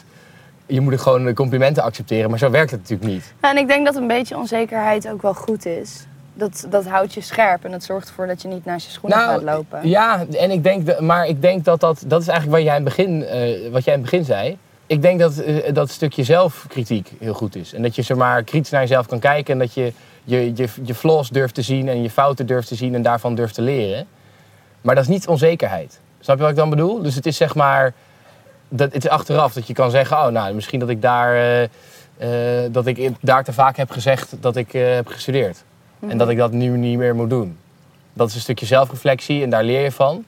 je 0.66 0.82
moet 0.82 0.92
het 0.92 1.02
gewoon 1.02 1.34
complimenten 1.34 1.84
accepteren... 1.84 2.30
maar 2.30 2.40
zo 2.40 2.50
werkt 2.50 2.72
het 2.72 2.80
natuurlijk 2.80 3.12
niet. 3.12 3.34
Nou, 3.42 3.56
en 3.56 3.62
ik 3.62 3.68
denk 3.68 3.86
dat 3.86 3.96
een 3.96 4.08
beetje 4.08 4.38
onzekerheid 4.38 5.10
ook 5.10 5.22
wel 5.22 5.34
goed 5.34 5.66
is. 5.66 6.06
Dat, 6.40 6.66
dat 6.70 6.86
houdt 6.86 7.14
je 7.14 7.22
scherp 7.22 7.64
en 7.66 7.72
dat 7.72 7.84
zorgt 7.84 8.08
ervoor 8.08 8.28
dat 8.28 8.42
je 8.42 8.48
niet 8.48 8.66
naast 8.66 8.86
je 8.86 8.92
schoenen 8.92 9.20
gaat 9.20 9.44
lopen. 9.44 9.78
Nou, 9.78 9.88
Ja, 9.88 10.26
en 10.38 10.52
ik 10.52 10.64
denk, 10.64 10.86
de- 10.86 10.98
maar 11.02 11.26
ik 11.28 11.42
denk 11.42 11.66
dat 11.66 11.80
dat, 11.80 12.04
dat 12.08 12.22
is 12.22 12.28
eigenlijk 12.28 12.58
wat 12.58 12.68
jij 12.68 12.78
in 12.78 12.86
het 12.86 12.96
begin, 12.96 13.24
eh, 13.26 13.72
wat 13.72 13.84
jij 13.84 13.94
in 13.94 14.02
het 14.02 14.10
begin 14.10 14.26
zei. 14.26 14.58
Ik 14.86 15.02
denk 15.02 15.20
dat 15.20 15.38
eh, 15.38 15.74
dat 15.74 15.90
stukje 15.90 16.24
zelfkritiek 16.24 17.12
heel 17.20 17.34
goed 17.34 17.56
is. 17.56 17.74
En 17.74 17.82
dat 17.82 17.96
je 17.96 18.02
zomaar 18.02 18.44
kritisch 18.44 18.70
naar 18.72 18.82
jezelf 18.82 19.08
kan 19.08 19.20
kijken 19.20 19.54
en 19.54 19.60
dat 19.60 19.74
je 19.74 19.94
je, 20.24 20.52
je 20.56 20.68
je 20.84 20.96
flaws 20.96 21.30
durft 21.30 21.54
te 21.56 21.62
zien 21.62 21.88
en 21.90 22.02
je 22.02 22.10
fouten 22.10 22.46
durft 22.46 22.68
te 22.68 22.76
zien 22.76 22.96
en 22.96 23.02
daarvan 23.02 23.36
durft 23.36 23.54
te 23.54 23.62
leren. 23.62 24.08
Maar 24.82 24.96
dat 24.96 25.04
is 25.04 25.10
niet 25.10 25.28
onzekerheid. 25.28 26.00
Snap 26.20 26.36
je 26.36 26.42
wat 26.42 26.52
ik 26.52 26.58
dan 26.58 26.70
bedoel? 26.70 27.02
Dus 27.02 27.16
het 27.16 27.26
is 27.26 27.38
zeg 27.38 27.56
maar, 27.56 27.94
dat, 28.70 28.94
het 28.94 29.04
is 29.04 29.10
achteraf 29.10 29.54
dat 29.54 29.68
je 29.68 29.74
kan 29.74 29.92
zeggen, 29.92 30.18
oh 30.18 30.28
nou, 30.28 30.54
misschien 30.54 30.80
dat 30.80 30.90
ik 30.90 31.02
daar, 31.02 31.36
eh, 32.18 32.30
dat 32.72 32.86
ik 32.86 33.12
daar 33.22 33.44
te 33.44 33.54
vaak 33.54 33.78
heb 33.78 33.92
gezegd 33.92 34.36
dat 34.40 34.56
ik 34.56 34.72
heb 34.72 35.08
gestudeerd. 35.08 35.64
En 36.08 36.18
dat 36.18 36.30
ik 36.30 36.38
dat 36.38 36.52
nu 36.52 36.78
niet 36.78 36.98
meer 36.98 37.16
moet 37.16 37.30
doen. 37.30 37.58
Dat 38.14 38.30
is 38.30 38.36
een 38.36 38.42
stukje 38.42 38.66
zelfreflectie 38.66 39.44
en 39.44 39.50
daar 39.50 39.64
leer 39.64 39.82
je 39.82 39.92
van. 39.92 40.26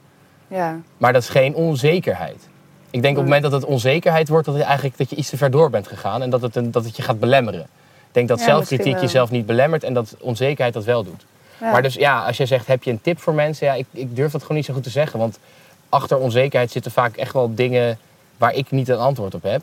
Ja. 0.48 0.80
Maar 0.96 1.12
dat 1.12 1.22
is 1.22 1.28
geen 1.28 1.54
onzekerheid. 1.54 2.48
Ik 2.90 3.02
denk 3.02 3.16
op 3.16 3.22
het 3.22 3.32
moment 3.32 3.42
dat 3.42 3.52
het 3.52 3.64
onzekerheid 3.64 4.28
wordt, 4.28 4.46
dat, 4.46 4.54
het 4.54 4.64
eigenlijk, 4.64 4.98
dat 4.98 5.10
je 5.10 5.16
iets 5.16 5.28
te 5.28 5.36
ver 5.36 5.50
door 5.50 5.70
bent 5.70 5.86
gegaan 5.86 6.22
en 6.22 6.30
dat 6.30 6.42
het, 6.42 6.56
een, 6.56 6.70
dat 6.70 6.84
het 6.84 6.96
je 6.96 7.02
gaat 7.02 7.20
belemmeren. 7.20 7.60
Ik 7.60 8.18
denk 8.18 8.28
dat 8.28 8.38
Ja, 8.38 8.44
zelfkritiek 8.44 9.00
jezelf 9.00 9.30
niet 9.30 9.46
belemmert 9.46 9.84
en 9.84 9.94
dat 9.94 10.16
onzekerheid 10.20 10.74
dat 10.74 10.84
wel 10.84 11.04
doet. 11.04 11.24
Ja. 11.60 11.70
Maar 11.70 11.82
dus 11.82 11.94
ja, 11.94 12.24
als 12.24 12.36
je 12.36 12.46
zegt, 12.46 12.66
heb 12.66 12.82
je 12.82 12.90
een 12.90 13.00
tip 13.00 13.20
voor 13.20 13.34
mensen? 13.34 13.66
Ja, 13.66 13.74
ik, 13.74 13.86
ik 13.90 14.16
durf 14.16 14.32
dat 14.32 14.40
gewoon 14.40 14.56
niet 14.56 14.66
zo 14.66 14.74
goed 14.74 14.82
te 14.82 14.90
zeggen. 14.90 15.18
Want 15.18 15.38
achter 15.88 16.18
onzekerheid 16.18 16.70
zitten 16.70 16.92
vaak 16.92 17.16
echt 17.16 17.32
wel 17.32 17.54
dingen 17.54 17.98
waar 18.36 18.54
ik 18.54 18.70
niet 18.70 18.88
een 18.88 18.98
antwoord 18.98 19.34
op 19.34 19.42
heb. 19.42 19.62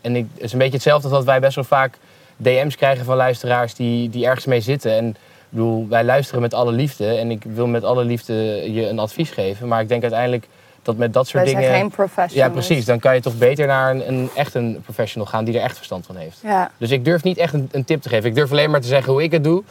En 0.00 0.16
ik, 0.16 0.26
het 0.34 0.42
is 0.42 0.52
een 0.52 0.58
beetje 0.58 0.74
hetzelfde 0.74 1.08
als 1.08 1.16
dat 1.16 1.26
wij 1.26 1.40
best 1.40 1.54
wel 1.54 1.64
vaak 1.64 1.98
DM's 2.36 2.76
krijgen 2.76 3.04
van 3.04 3.16
luisteraars 3.16 3.74
die, 3.74 4.10
die 4.10 4.26
ergens 4.26 4.44
mee 4.44 4.60
zitten. 4.60 4.92
En 4.92 5.16
ik 5.52 5.58
bedoel, 5.58 5.88
wij 5.88 6.04
luisteren 6.04 6.40
met 6.40 6.54
alle 6.54 6.72
liefde 6.72 7.06
en 7.14 7.30
ik 7.30 7.42
wil 7.46 7.66
met 7.66 7.84
alle 7.84 8.04
liefde 8.04 8.34
je 8.72 8.88
een 8.88 8.98
advies 8.98 9.30
geven. 9.30 9.68
Maar 9.68 9.80
ik 9.80 9.88
denk 9.88 10.02
uiteindelijk 10.02 10.46
dat 10.82 10.96
met 10.96 11.12
dat 11.12 11.26
soort 11.28 11.44
Wij 11.44 11.52
dingen... 11.52 11.68
zijn 11.68 11.80
geen 11.80 11.90
professionals. 11.90 12.34
Ja, 12.34 12.48
precies. 12.48 12.84
Dan 12.84 12.98
kan 12.98 13.14
je 13.14 13.20
toch 13.20 13.38
beter 13.38 13.66
naar 13.66 13.90
een, 13.90 14.08
een, 14.08 14.30
echt 14.34 14.54
een 14.54 14.80
professional 14.82 15.26
gaan 15.28 15.44
die 15.44 15.54
er 15.58 15.62
echt 15.64 15.76
verstand 15.76 16.06
van 16.06 16.16
heeft. 16.16 16.38
Ja. 16.42 16.70
Dus 16.78 16.90
ik 16.90 17.04
durf 17.04 17.22
niet 17.22 17.36
echt 17.38 17.52
een, 17.54 17.68
een 17.72 17.84
tip 17.84 18.02
te 18.02 18.08
geven. 18.08 18.28
Ik 18.28 18.34
durf 18.34 18.50
alleen 18.50 18.70
maar 18.70 18.80
te 18.80 18.86
zeggen 18.86 19.12
hoe 19.12 19.22
ik 19.22 19.32
het 19.32 19.44
doe. 19.44 19.62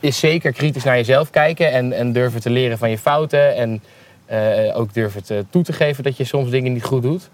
Is 0.00 0.18
zeker 0.18 0.52
kritisch 0.52 0.84
naar 0.84 0.96
jezelf 0.96 1.30
kijken 1.30 1.72
en, 1.72 1.92
en 1.92 2.12
durven 2.12 2.40
te 2.40 2.50
leren 2.50 2.78
van 2.78 2.90
je 2.90 2.98
fouten. 2.98 3.54
En 3.54 3.82
eh, 4.26 4.78
ook 4.78 4.94
durven 4.94 5.24
te, 5.24 5.44
toe 5.50 5.62
te 5.62 5.72
geven 5.72 6.04
dat 6.04 6.16
je 6.16 6.24
soms 6.24 6.50
dingen 6.50 6.72
niet 6.72 6.84
goed 6.84 7.02
doet. 7.02 7.28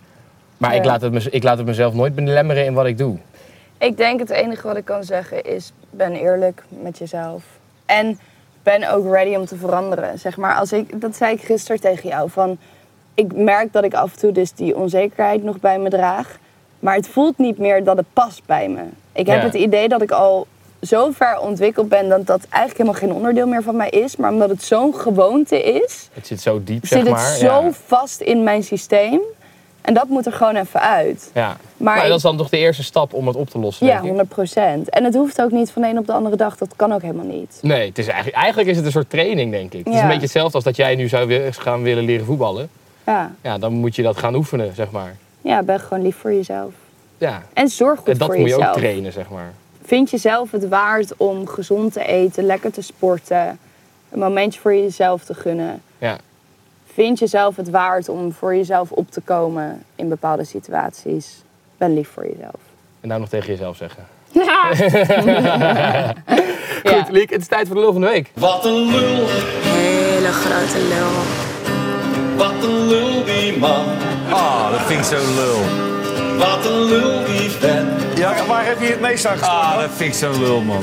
Maar 0.57 0.73
Ja. 0.73 0.79
ik, 0.79 0.85
laat 0.85 1.01
het 1.01 1.13
me, 1.13 1.27
ik 1.31 1.43
laat 1.43 1.57
het 1.59 1.67
mezelf 1.67 1.95
nooit 1.95 2.15
belemmeren 2.15 2.65
in 2.65 2.75
wat 2.75 2.87
ik 2.87 2.99
doe. 2.99 3.17
Ik 3.79 3.97
denk 3.97 4.21
het 4.21 4.31
enige 4.31 4.67
wat 4.67 4.77
ik 4.77 4.85
kan 4.85 5.05
zeggen 5.05 5.45
is: 5.45 5.73
ben 5.91 6.13
eerlijk 6.13 6.63
met 6.69 6.99
jezelf. 6.99 7.43
En 7.87 8.19
ben 8.63 8.91
ook 8.93 9.13
ready 9.13 9.35
om 9.35 9.45
te 9.47 9.57
veranderen. 9.57 10.19
Zeg 10.19 10.37
maar, 10.37 10.55
als 10.55 10.73
ik, 10.73 11.01
dat 11.01 11.17
zei 11.17 11.35
ik 11.35 11.41
gisteren 11.43 11.81
tegen 11.81 12.09
jou. 12.09 12.31
Van, 12.31 12.59
ik 13.15 13.35
merk 13.35 13.73
dat 13.73 13.85
ik 13.85 13.95
af 13.95 14.13
en 14.13 14.19
toe 14.19 14.33
dus 14.33 14.53
die 14.53 14.77
onzekerheid 14.77 15.43
nog 15.43 15.61
bij 15.61 15.79
me 15.79 15.89
draag. 15.91 16.37
Maar 16.79 16.95
het 16.95 17.09
voelt 17.09 17.39
niet 17.39 17.59
meer 17.59 17.85
dat 17.85 17.97
het 17.97 18.07
past 18.13 18.43
bij 18.47 18.69
me. 18.69 18.83
Ik 19.13 19.27
heb 19.27 19.39
Ja. 19.39 19.45
het 19.45 19.55
idee 19.55 19.89
dat 19.89 20.03
ik 20.03 20.11
al 20.11 20.47
zo 20.81 21.11
ver 21.11 21.41
ontwikkeld 21.41 21.89
ben 21.89 22.09
dat 22.09 22.27
dat 22.27 22.41
eigenlijk 22.51 22.77
helemaal 22.79 23.01
geen 23.01 23.13
onderdeel 23.13 23.47
meer 23.47 23.63
van 23.63 23.77
mij 23.77 23.89
is. 23.89 24.17
Maar 24.17 24.31
omdat 24.33 24.49
het 24.49 24.63
zo'n 24.63 24.95
gewoonte 24.95 25.63
is, 25.63 26.09
Het 26.13 26.27
zit 26.27 26.41
zo 26.41 26.61
diep, 26.65 26.87
zeg 26.87 26.99
zit 26.99 27.09
het 27.09 27.17
maar. 27.17 27.35
zo 27.37 27.63
ja. 27.63 27.71
vast 27.87 28.21
in 28.21 28.43
mijn 28.43 28.63
systeem. 28.63 29.21
En 29.85 29.95
dat 29.95 30.09
moet 30.09 30.27
er 30.27 30.33
gewoon 30.33 30.57
even 30.57 30.81
uit. 30.81 31.31
Ja. 31.35 31.57
Maar 31.77 32.07
dat 32.09 32.17
is 32.17 32.23
dan 32.23 32.37
toch 32.37 32.49
de 32.49 32.57
eerste 32.59 32.83
stap 32.83 33.13
om 33.13 33.27
het 33.27 33.37
op 33.37 33.51
te 33.51 33.59
lossen, 33.59 33.87
Ja, 33.87 33.93
denk 33.93 34.03
ik? 34.05 34.09
100 34.09 34.29
procent. 34.29 34.89
En 34.91 35.05
het 35.05 35.15
hoeft 35.15 35.43
ook 35.43 35.51
niet 35.51 35.71
van 35.71 35.83
de 35.83 35.89
een 35.89 35.99
op 35.99 36.07
de 36.07 36.13
andere 36.13 36.37
dag. 36.37 36.57
Dat 36.57 36.73
kan 36.77 36.93
ook 36.93 37.03
helemaal 37.03 37.27
niet. 37.27 37.59
Nee, 37.63 37.89
het 37.89 37.99
is 37.99 38.07
eigenlijk, 38.07 38.37
eigenlijk 38.37 38.69
is 38.69 38.77
het 38.77 38.87
een 38.87 38.93
soort 38.93 39.11
training, 39.11 39.51
denk 39.51 39.73
ik. 39.73 39.85
Het 39.85 39.95
is 39.95 40.01
een 40.01 40.07
beetje 40.07 40.23
hetzelfde 40.23 40.55
als 40.55 40.65
dat 40.65 40.77
jij 40.77 40.95
nu 40.95 41.09
zou 41.09 41.51
gaan 41.51 41.83
willen 41.83 42.05
leren 42.05 42.27
voetballen. 42.27 42.69
Ja, 43.07 43.33
Ja, 43.41 43.59
dan 43.59 43.73
moet 43.73 43.97
je 43.97 44.03
dat 44.03 44.17
gaan 44.19 44.35
oefenen, 44.35 44.75
zeg 44.75 44.91
maar. 44.91 45.17
ja 45.41 45.63
ben 45.63 45.81
gewoon 45.81 46.03
lief 46.03 46.17
voor 46.17 46.33
jezelf. 46.33 46.73
Ja, 47.19 47.43
En 47.53 47.69
zorg 47.69 47.99
goed 47.99 48.09
en 48.09 48.19
dat 48.19 48.27
voor 48.29 48.37
moet 48.39 48.47
je 48.49 48.55
jezelf. 48.55 48.75
ook 48.75 48.79
trainen, 48.81 49.13
zeg 49.13 49.29
maar. 49.31 49.53
Vind 49.85 50.11
jezelf 50.11 50.51
het 50.51 50.69
waard 50.69 51.17
om 51.17 51.47
gezond 51.49 51.93
te 51.93 52.05
eten, 52.07 52.45
lekker 52.45 52.73
te 52.73 52.83
sporten, 52.83 53.59
een 54.11 54.19
momentje 54.19 54.61
voor 54.61 54.75
jezelf 54.75 55.25
te 55.25 55.35
gunnen. 55.35 55.83
Ja. 55.99 56.17
Vind 56.95 57.19
jezelf 57.19 57.57
het 57.57 57.71
waard 57.71 58.09
om 58.09 58.33
voor 58.33 58.55
jezelf 58.57 58.91
op 58.93 59.11
te 59.11 59.21
komen 59.21 59.83
in 59.97 60.09
bepaalde 60.09 60.45
situaties. 60.45 61.43
Ben 61.77 61.95
lief 61.95 62.09
voor 62.09 62.27
jezelf. 62.27 62.61
En 63.01 63.09
nou 63.09 63.21
nog 63.21 63.29
tegen 63.29 63.49
jezelf 63.49 63.77
zeggen. 63.77 64.07
Goed, 66.85 67.09
Liek, 67.11 67.31
het 67.31 67.41
is 67.41 67.47
tijd 67.49 67.67
voor 67.67 67.77
de 67.77 67.83
lul 67.83 67.93
van 67.93 68.01
de 68.01 68.07
week. 68.07 68.31
Wat 68.35 68.65
een 68.65 68.73
lul, 68.91 69.27
Hele 69.63 70.29
grote 70.33 70.79
lul. 70.89 71.13
wat 72.37 72.65
een 72.65 72.87
lul 72.87 73.25
die 73.25 73.59
man. 73.59 73.85
Ah, 74.31 74.71
dat 74.71 74.81
vind 74.81 74.99
ik 75.01 75.05
zo 75.07 75.35
lul. 75.35 75.93
Wat 76.39 76.65
een 76.67 76.83
lul 76.85 77.25
die 77.25 77.51
vent. 77.51 78.19
Ja, 78.19 78.47
waar 78.47 78.67
heb 78.67 78.81
je 78.81 78.87
het 78.87 79.01
meest 79.01 79.27
aan 79.27 79.37
gestaan? 79.39 79.73
Ah, 79.73 79.81
dat 79.81 79.91
vind 79.91 80.13
ik 80.13 80.19
zo 80.19 80.33
lul, 80.39 80.61
man. 80.61 80.83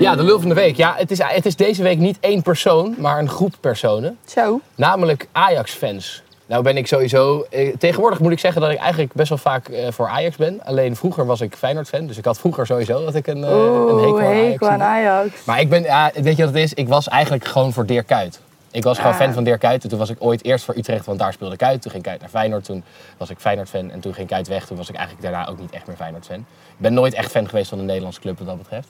Ja, 0.00 0.16
de 0.16 0.22
lul 0.22 0.40
van 0.40 0.48
de 0.48 0.54
week. 0.54 0.76
Ja, 0.76 0.94
het 0.96 1.10
is, 1.10 1.18
het 1.22 1.46
is 1.46 1.56
deze 1.56 1.82
week 1.82 1.98
niet 1.98 2.16
één 2.20 2.42
persoon, 2.42 2.94
maar 2.98 3.18
een 3.18 3.28
groep 3.28 3.54
personen. 3.60 4.18
Zo. 4.26 4.60
Namelijk 4.74 5.28
Ajax-fans. 5.32 6.22
Nou 6.46 6.62
ben 6.62 6.76
ik 6.76 6.86
sowieso... 6.86 7.46
eh, 7.50 7.74
tegenwoordig 7.78 8.18
moet 8.20 8.32
ik 8.32 8.38
zeggen 8.38 8.60
dat 8.60 8.70
ik 8.70 8.78
eigenlijk 8.78 9.12
best 9.12 9.28
wel 9.28 9.38
vaak 9.38 9.68
eh, 9.68 9.86
voor 9.90 10.08
Ajax 10.08 10.36
ben. 10.36 10.60
Alleen 10.64 10.96
vroeger 10.96 11.26
was 11.26 11.40
ik 11.40 11.54
Feyenoord-fan. 11.56 12.06
Dus 12.06 12.16
ik 12.18 12.24
had 12.24 12.38
vroeger 12.38 12.66
sowieso 12.66 13.04
dat 13.04 13.14
ik 13.14 13.26
een, 13.26 13.44
eh, 13.44 13.50
een 13.50 13.98
hekel 13.98 14.18
aan 14.20 14.24
Ajax 14.24 14.50
hekel 14.50 14.68
aan 14.68 14.80
had. 14.80 14.88
Ajax. 14.88 15.44
Maar 15.44 15.60
ik 15.60 15.68
ben... 15.68 15.82
Ja, 15.82 16.10
weet 16.14 16.36
je 16.36 16.44
wat 16.44 16.54
het 16.54 16.62
is? 16.62 16.74
Ik 16.74 16.88
was 16.88 17.08
eigenlijk 17.08 17.44
gewoon 17.44 17.72
voor 17.72 17.86
Dirk 17.86 18.06
Kuyt. 18.06 18.40
Ik 18.72 18.82
was 18.84 18.96
gewoon 18.98 19.12
Ah. 19.12 19.18
fan 19.18 19.32
van 19.32 19.44
Dirk 19.44 19.60
Kuyt. 19.60 19.82
En 19.82 19.88
toen 19.88 19.98
was 19.98 20.10
ik 20.10 20.16
ooit 20.18 20.44
eerst 20.44 20.64
voor 20.64 20.76
Utrecht, 20.76 21.06
want 21.06 21.18
daar 21.18 21.32
speelde 21.32 21.56
Kuyt. 21.56 21.82
Toen 21.82 21.90
ging 21.90 22.02
Kuyt 22.02 22.20
naar 22.20 22.28
Feyenoord. 22.28 22.64
Toen 22.64 22.84
was 23.16 23.30
ik 23.30 23.38
Feyenoord-fan. 23.38 23.90
En 23.90 24.00
toen 24.00 24.14
ging 24.14 24.28
Kuyt 24.28 24.48
weg. 24.48 24.66
Toen 24.66 24.76
was 24.76 24.88
ik 24.88 24.94
eigenlijk 24.94 25.24
daarna 25.26 25.48
ook 25.48 25.58
niet 25.58 25.70
echt 25.70 25.86
meer 25.86 25.96
Feyenoord-fan. 25.96 26.38
Ik 26.38 26.78
ben 26.78 26.94
nooit 26.94 27.14
echt 27.14 27.30
fan 27.30 27.48
geweest 27.48 27.68
van 27.68 27.78
een 27.78 27.84
Nederlandse 27.84 28.20
club 28.20 28.38
wat 28.38 28.46
dat 28.46 28.58
betreft. 28.58 28.88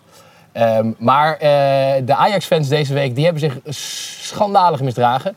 Ehm, 0.53 0.91
maar 0.99 1.33
eh, 1.33 1.41
de 2.05 2.15
Ajax-fans 2.15 2.69
deze 2.69 2.95
week, 2.95 3.15
die 3.15 3.25
hebben 3.25 3.43
zich 3.43 3.59
schandalig 3.75 4.81
misdragen. 4.81 5.35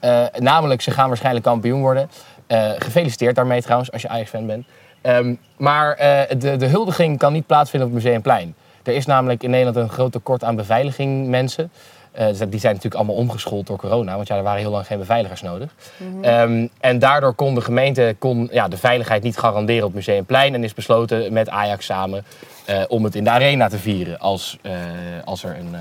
Eh, 0.00 0.24
namelijk, 0.38 0.80
ze 0.80 0.90
gaan 0.90 1.08
waarschijnlijk 1.08 1.44
kampioen 1.44 1.80
worden. 1.80 2.10
Eh, 2.46 2.70
gefeliciteerd 2.78 3.34
daarmee 3.34 3.62
trouwens, 3.62 3.92
als 3.92 4.02
je 4.02 4.08
Ajax-fan 4.08 4.46
bent. 4.46 4.66
Ehm, 5.00 5.34
maar 5.56 5.96
de, 6.38 6.56
de 6.56 6.66
huldiging 6.66 7.18
kan 7.18 7.32
niet 7.32 7.46
plaatsvinden 7.46 7.88
op 7.88 7.94
het 7.94 8.04
Museumplein. 8.04 8.54
Er 8.82 8.94
is 8.94 9.06
namelijk 9.06 9.42
in 9.42 9.50
Nederland 9.50 9.76
een 9.76 9.88
groot 9.88 10.12
tekort 10.12 10.44
aan 10.44 10.56
beveiliging 10.56 11.28
mensen. 11.28 11.70
Eh, 12.18 12.26
dus 12.26 12.38
die 12.38 12.60
zijn 12.60 12.74
natuurlijk 12.74 12.94
allemaal 12.94 13.14
omgeschoold 13.14 13.66
door 13.66 13.76
corona, 13.76 14.16
want 14.16 14.28
ja, 14.28 14.36
er 14.36 14.42
waren 14.42 14.60
heel 14.60 14.70
lang 14.70 14.86
geen 14.86 14.98
beveiligers 14.98 15.42
nodig. 15.42 15.74
Ehm, 16.22 16.66
en 16.80 16.98
daardoor 16.98 17.34
kon 17.34 17.54
de 17.54 17.60
gemeente 17.60 18.16
kon, 18.18 18.48
ja, 18.52 18.68
de 18.68 18.76
veiligheid 18.76 19.22
niet 19.22 19.38
garanderen 19.38 19.86
op 19.86 19.94
Museumplein 19.94 20.54
en 20.54 20.64
is 20.64 20.74
besloten 20.74 21.32
met 21.32 21.48
Ajax 21.48 21.84
samen 21.84 22.24
eh, 22.66 22.82
om 22.88 23.04
het 23.04 23.14
in 23.14 23.24
de 23.24 23.30
arena 23.30 23.68
te 23.68 23.78
vieren 23.78 24.18
als, 24.18 24.58
eh, 24.62 24.72
als 25.24 25.44
er 25.44 25.56
een, 25.58 25.76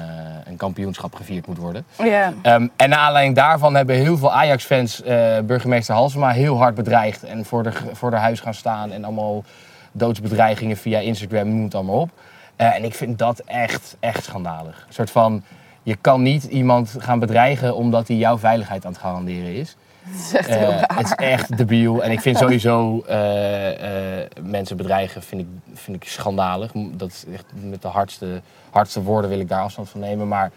een 0.45 0.57
kampioenschap 0.57 1.15
gevierd 1.15 1.47
moet 1.47 1.57
worden. 1.57 1.85
Ja. 2.03 2.33
Ehm, 2.41 2.67
en 2.75 2.89
naar 2.89 2.99
aanleiding 2.99 3.35
daarvan 3.35 3.75
hebben 3.75 3.95
heel 3.95 4.17
veel 4.17 4.31
Ajax-fans 4.31 5.03
burgemeester 5.43 5.95
Halsema 5.95 6.29
heel 6.29 6.57
hard 6.57 6.75
bedreigd. 6.75 7.23
En 7.23 7.45
voor 7.45 7.63
de, 7.63 7.71
voor 7.93 8.11
de 8.11 8.17
huis 8.17 8.39
gaan 8.39 8.53
staan 8.53 8.91
en 8.91 9.03
allemaal 9.03 9.43
doodsbedreigingen 9.91 10.77
via 10.77 10.99
Instagram, 10.99 11.49
noem 11.49 11.63
het 11.63 11.75
allemaal 11.75 11.99
op. 11.99 12.09
En 12.55 12.83
ik 12.83 12.93
vind 12.93 13.17
dat 13.17 13.39
echt, 13.39 13.95
echt 13.99 14.23
schandalig. 14.23 14.85
Een 14.87 14.93
soort 14.93 15.11
van, 15.11 15.43
je 15.87 15.95
kan 16.01 16.21
niet 16.21 16.43
iemand 16.43 16.95
gaan 16.97 17.19
bedreigen 17.19 17.75
omdat 17.75 18.07
hij 18.07 18.17
jouw 18.17 18.37
veiligheid 18.37 18.85
aan 18.85 18.91
het 18.91 19.01
garanderen 19.01 19.53
is. 19.53 19.75
Dat 20.03 20.19
is 20.19 20.33
echt 20.33 20.47
heel 20.49 20.71
Eh, 20.71 20.79
raar. 20.79 20.97
het 20.97 21.05
is 21.05 21.11
echt 21.11 21.57
debiel. 21.57 22.03
En 22.03 22.11
ik 22.11 22.19
vind 22.21 22.37
sowieso 22.37 23.03
eh, 23.07 24.19
eh, 24.19 24.27
mensen 24.41 24.77
bedreigen 24.77 25.23
vind 25.23 25.41
ik, 25.41 25.47
vind 25.73 26.03
ik 26.03 26.09
schandalig. 26.09 26.71
Dat 26.75 27.09
is 27.09 27.25
echt 27.33 27.45
met 27.63 27.81
de 27.81 27.87
hardste, 27.87 28.41
hardste 28.69 29.01
woorden 29.03 29.29
wil 29.29 29.39
ik 29.39 29.49
daar 29.49 29.61
afstand 29.61 29.89
van 29.89 29.99
nemen. 29.99 30.27
Maar 30.27 30.51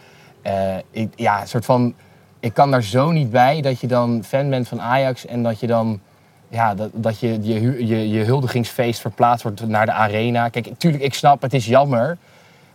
ik, 0.90 1.12
ja, 1.16 1.46
soort 1.46 1.64
van, 1.64 1.94
ik 2.40 2.54
kan 2.54 2.70
daar 2.70 2.82
zo 2.82 3.10
niet 3.10 3.30
bij 3.30 3.60
dat 3.60 3.80
je 3.80 3.86
dan 3.86 4.24
fan 4.24 4.50
bent 4.50 4.68
van 4.68 4.80
Ajax 4.80 5.26
en 5.26 5.42
dat 5.42 5.60
je 5.60 5.66
dan 5.66 6.00
ja, 6.48 6.74
dat, 6.74 6.90
dat 6.92 7.20
je, 7.20 7.38
je, 7.42 7.86
je, 7.86 8.08
je 8.08 8.24
huldigingsfeest 8.24 9.00
verplaatst 9.00 9.42
wordt 9.42 9.66
naar 9.66 9.86
de 9.86 9.92
arena. 9.92 10.48
Kijk, 10.48 10.68
natuurlijk, 10.68 11.02
ik 11.02 11.14
snap, 11.14 11.42
het 11.42 11.54
is 11.54 11.66
jammer. 11.66 12.18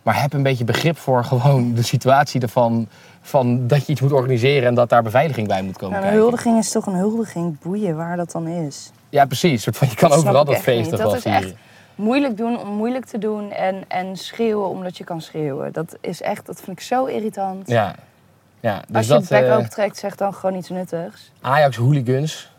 Maar 0.05 0.21
heb 0.21 0.33
een 0.33 0.43
beetje 0.43 0.63
begrip 0.63 0.97
voor 0.97 1.23
gewoon 1.23 1.73
de 1.73 1.81
situatie 1.83 2.41
ervan. 2.41 2.87
Van 3.21 3.67
dat 3.67 3.85
je 3.85 3.91
iets 3.91 4.01
moet 4.01 4.11
organiseren 4.11 4.67
en 4.67 4.75
dat 4.75 4.89
daar 4.89 5.03
beveiliging 5.03 5.47
bij 5.47 5.61
moet 5.61 5.77
komen 5.77 5.89
Nou, 5.89 6.03
een 6.03 6.09
kijken. 6.09 6.21
huldiging 6.27 6.57
is 6.57 6.71
toch 6.71 6.85
een 6.85 6.93
huldiging, 6.93 7.59
boeien 7.59 7.95
waar 7.95 8.17
dat 8.17 8.31
dan 8.31 8.47
is. 8.47 8.91
Ja, 9.09 9.25
precies. 9.25 9.61
Soort 9.63 9.77
van, 9.77 9.87
je 9.89 9.95
kan 9.95 10.09
Dat 10.09 10.17
overal 10.17 10.45
dat 10.45 10.57
feest 10.57 10.89
Dat 10.89 10.99
wel 10.99 11.15
is 11.15 11.23
echt 11.23 11.37
vieren. 11.39 11.57
moeilijk 11.95 12.37
doen 12.37 12.59
om 12.59 12.67
moeilijk 12.67 13.05
te 13.05 13.17
doen 13.17 13.51
en, 13.51 13.83
en 13.87 14.15
schreeuwen 14.17 14.69
omdat 14.69 14.97
je 14.97 15.03
kan 15.03 15.21
schreeuwen. 15.21 15.73
Dat 15.73 15.95
is 16.01 16.21
echt, 16.21 16.45
dat 16.45 16.61
vind 16.61 16.77
ik 16.79 16.83
zo 16.83 17.05
irritant. 17.05 17.67
Ja. 17.67 17.95
ja, 18.59 18.81
dus 18.87 18.95
Als 18.95 19.05
je 19.05 19.11
dat 19.11 19.21
het 19.21 19.29
bek 19.29 19.43
eh, 19.49 19.55
opentrekt, 19.57 19.97
zeg 19.97 20.15
dan 20.15 20.33
gewoon 20.33 20.55
iets 20.55 20.69
nuttigs. 20.69 21.31
Ajax 21.41 21.75
hooligans. 21.75 22.51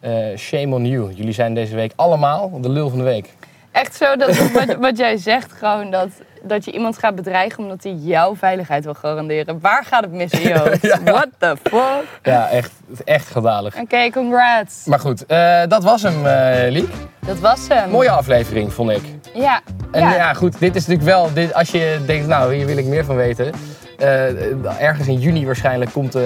eh, 0.00 0.36
shame 0.36 0.74
on 0.74 0.86
you. 0.86 1.12
Jullie 1.12 1.32
zijn 1.32 1.54
deze 1.54 1.74
week 1.74 1.92
allemaal 1.96 2.60
de 2.60 2.68
lul 2.68 2.88
van 2.88 2.98
de 2.98 3.04
week. 3.04 3.34
Echt 3.70 3.94
zo, 3.96 4.16
dat, 4.16 4.50
wat, 4.52 4.74
wat 4.76 4.96
jij 4.98 5.16
zegt, 5.16 5.52
gewoon 5.52 5.90
dat, 5.90 6.08
dat 6.46 6.64
je 6.64 6.72
iemand 6.72 6.98
gaat 6.98 7.14
bedreigen 7.14 7.62
omdat 7.62 7.82
hij 7.82 7.92
jouw 7.92 8.36
veiligheid 8.36 8.84
wil 8.84 8.94
garanderen. 8.94 9.60
Waar 9.60 9.84
gaat 9.84 10.02
het 10.02 10.12
mis 10.12 10.30
in 10.30 10.40
je 10.40 10.58
hoofd? 10.58 11.00
What 11.04 11.28
the 11.38 11.56
fuck? 11.62 12.04
Ja, 12.22 12.48
echt, 12.48 12.72
echt 13.04 13.28
geweldig. 13.28 13.76
Oké, 13.76 14.10
congrats. 14.10 14.84
Maar 14.84 15.00
goed, 15.00 15.26
eh, 15.26 15.62
dat 15.68 15.82
was 15.82 16.02
hem, 16.02 16.26
eh 16.26 16.70
Liek. 16.70 16.92
Dat 17.26 17.38
was 17.38 17.68
hem. 17.68 17.90
Mooie 17.90 18.10
aflevering, 18.10 18.72
vond 18.72 18.90
ik. 18.90 19.02
Ja. 19.34 19.60
En 19.90 20.00
ja. 20.00 20.14
ja. 20.14 20.34
goed, 20.34 20.58
dit 20.58 20.76
is 20.76 20.86
natuurlijk 20.86 21.16
wel, 21.16 21.32
dit, 21.32 21.54
als 21.54 21.70
je 21.70 22.00
denkt, 22.06 22.26
nou, 22.26 22.54
hier 22.54 22.66
wil 22.66 22.76
ik 22.76 22.84
meer 22.84 23.04
van 23.04 23.16
weten. 23.16 23.52
Eh, 23.98 24.80
ergens 24.82 25.08
in 25.08 25.18
juni 25.18 25.46
waarschijnlijk 25.46 25.92
komt 25.92 26.14
eh, 26.14 26.22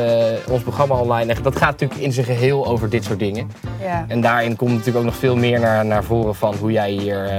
ons 0.50 0.62
programma 0.62 0.94
online. 0.94 1.32
En 1.32 1.42
dat 1.42 1.56
gaat 1.56 1.70
natuurlijk 1.70 2.00
in 2.00 2.12
zijn 2.12 2.26
geheel 2.26 2.66
over 2.66 2.88
dit 2.88 3.04
soort 3.04 3.18
dingen. 3.18 3.50
ja. 3.82 4.04
En 4.08 4.20
daarin 4.20 4.56
komt 4.56 4.70
natuurlijk 4.70 4.96
ook 4.98 5.04
nog 5.04 5.16
veel 5.16 5.36
meer 5.36 5.60
naar, 5.60 5.84
naar 5.84 6.04
voren 6.04 6.34
van 6.34 6.54
hoe 6.60 6.72
jij 6.72 6.90
hier 6.90 7.24
eh, 7.26 7.36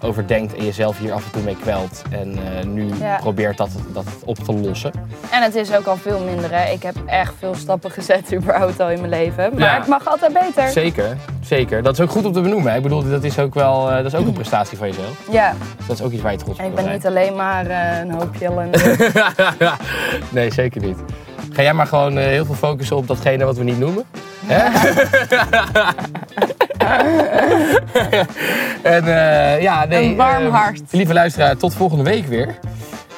over 0.00 0.26
denkt 0.26 0.54
en 0.54 0.64
jezelf 0.64 0.98
hier 0.98 1.12
af 1.12 1.24
en 1.24 1.30
toe 1.30 1.42
mee 1.42 1.56
kwelt. 1.62 2.02
En 2.10 2.38
nu 2.72 2.88
Ja. 3.00 3.16
probeert 3.16 3.56
dat, 3.56 3.70
dat 3.92 4.04
op 4.24 4.36
te 4.38 4.52
lossen. 4.52 4.90
En 5.30 5.42
het 5.42 5.54
is 5.54 5.74
ook 5.76 5.86
al 5.86 5.96
veel 5.96 6.20
minder. 6.20 6.50
Hè. 6.52 6.70
Ik 6.72 6.82
heb 6.82 6.94
echt 7.06 7.32
veel 7.38 7.54
stappen 7.54 7.90
gezet 7.90 8.32
überhaupt 8.34 8.80
al 8.80 8.90
in 8.90 8.98
mijn 8.98 9.10
leven. 9.10 9.50
Maar 9.52 9.60
Ja. 9.62 9.78
het 9.78 9.86
mag 9.86 10.06
altijd 10.08 10.32
beter. 10.32 10.68
Zeker, 10.68 11.16
zeker. 11.46 11.82
Dat 11.82 11.92
is 11.92 12.00
ook 12.00 12.10
goed 12.10 12.24
om 12.24 12.32
te 12.32 12.40
benoemen. 12.40 12.74
Ik 12.74 12.82
bedoel, 12.82 13.08
dat 13.08 13.24
is 13.24 13.38
ook 13.38 13.54
wel 13.54 13.90
eh, 13.90 13.96
dat 13.96 14.06
is 14.06 14.14
ook 14.14 14.26
een 14.26 14.32
prestatie 14.32 14.78
van 14.78 14.86
jezelf. 14.86 15.28
Ja. 15.30 15.54
Dus 15.76 15.86
dat 15.86 15.98
is 15.98 16.04
ook 16.04 16.12
iets 16.12 16.22
waar 16.22 16.32
je 16.32 16.38
trots 16.38 16.58
En 16.58 16.64
op 16.64 16.70
ik 16.70 16.76
kan 16.76 16.84
ben 16.84 16.94
niet 16.94 17.06
alleen 17.06 17.36
maar 17.36 17.66
eh, 17.66 17.98
een 17.98 18.10
hoopje 18.10 18.44
ellende. 18.44 18.96
nee, 20.30 20.52
zeker 20.52 20.80
niet. 20.80 20.98
Ga 21.52 21.62
jij 21.62 21.74
maar 21.74 21.86
gewoon 21.86 22.18
eh, 22.18 22.24
heel 22.24 22.44
veel 22.44 22.54
focussen 22.54 22.96
op 22.96 23.06
datgene 23.06 23.44
wat 23.44 23.56
we 23.56 23.64
niet 23.64 23.78
noemen. 23.78 24.04
Hè? 24.46 24.64
en 28.96 29.04
ja, 29.62 29.84
nee. 29.84 30.04
Een 30.04 30.16
warm 30.16 30.46
eh, 30.46 30.54
hart. 30.54 30.80
Lieve 30.90 31.12
luisteraar, 31.12 31.56
tot 31.56 31.74
volgende 31.74 32.04
week 32.04 32.26
weer. 32.26 32.58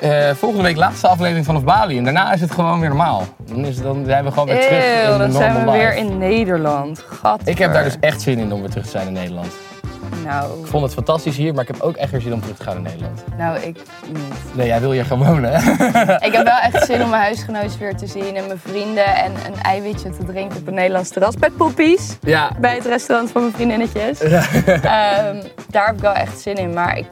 Eh, 0.01 0.31
volgende 0.35 0.65
week 0.65 0.77
laatste 0.77 1.09
aflevering 1.09 1.45
vanaf 1.47 1.65
Bali. 1.65 1.99
En 1.99 2.05
daarna 2.05 2.33
is 2.33 2.41
het 2.41 2.51
gewoon 2.51 2.81
weer 2.81 2.89
normaal. 2.89 3.23
Dan, 3.47 3.65
is, 3.65 3.83
dan 3.83 4.03
zijn 4.07 4.25
we 4.25 4.31
gewoon 4.31 4.47
weer 4.49 4.61
terug 4.61 4.85
in 4.85 5.11
Eeuw, 5.11 5.19
dan 5.19 5.33
zijn 5.33 5.65
we 5.65 5.71
weer 5.71 5.95
in 5.97 6.19
Nederland. 6.19 7.05
Gadver. 7.23 7.49
Ik 7.49 7.59
heb 7.59 7.73
daar 7.73 7.85
dus 7.85 7.97
echt 8.01 8.21
zin 8.21 8.39
in 8.39 8.53
om 8.53 8.61
weer 8.61 8.71
terug 8.71 8.85
te 8.85 8.91
zijn 8.91 9.07
in 9.07 9.13
Nederland. 9.13 9.47
Nou, 10.25 10.61
Ik 10.61 10.67
vond 10.67 10.83
het 10.85 10.93
fantastisch 10.95 11.37
hier, 11.37 11.53
maar 11.55 11.63
ik 11.63 11.69
heb 11.69 11.81
ook 11.81 11.97
echt 11.97 12.11
weer 12.11 12.21
zin 12.21 12.33
om 12.33 12.41
terug 12.41 12.57
te 12.57 12.63
gaan 12.63 12.77
in 12.77 12.83
Nederland. 12.83 13.25
nou, 13.37 13.59
ik 13.59 13.77
niet. 14.13 14.55
Nee, 14.55 14.67
jij 14.67 14.81
wil 14.81 14.91
hier 14.91 15.05
gewoon 15.05 15.27
wonen, 15.27 15.51
hè? 15.53 15.59
Ik 16.27 16.33
heb 16.33 16.45
wel 16.45 16.59
echt 16.59 16.85
zin 16.87 17.03
om 17.03 17.09
mijn 17.11 17.23
huisgenootjes 17.23 17.79
weer 17.79 17.97
te 17.97 18.07
zien 18.07 18.37
en 18.37 18.47
mijn 18.47 18.59
vrienden 18.65 19.07
en 19.15 19.33
een 19.47 19.63
eiwitje 19.63 20.11
te 20.11 20.25
drinken 20.25 20.59
op 20.59 20.67
een 20.67 20.75
Nederlands 20.75 21.09
terras 21.11 21.35
bij 21.35 21.51
Poepies. 21.51 22.17
Ja, 22.21 22.51
Bij 22.61 22.75
het 22.75 22.87
restaurant 22.87 23.31
van 23.31 23.41
mijn 23.43 23.55
vriendinnetjes. 23.55 24.21
Ehm, 24.21 25.43
daar 25.71 25.87
heb 25.87 25.95
ik 25.95 26.01
wel 26.01 26.13
echt 26.15 26.41
zin 26.41 26.55
in, 26.55 26.73
maar 26.73 26.99
ik 26.99 27.07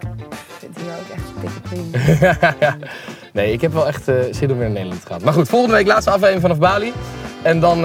vind 0.59 0.77
hier 0.77 0.87
ook 0.93 1.17
echt 1.17 1.26
Nee, 3.37 3.53
ik 3.53 3.61
heb 3.61 3.73
wel 3.73 3.87
echt 3.87 4.09
eh, 4.09 4.15
zin 4.31 4.51
om 4.51 4.59
weer 4.59 4.67
naar 4.67 4.77
Nederland 4.77 5.01
te 5.01 5.07
gaan. 5.07 5.21
Maar 5.25 5.33
goed, 5.33 5.49
volgende 5.49 5.75
week 5.77 5.87
laatste 5.87 6.11
aflevering 6.11 6.41
vanaf 6.41 6.59
Bali. 6.59 6.93
En 7.43 7.61
dan 7.61 7.77
eh, 7.77 7.83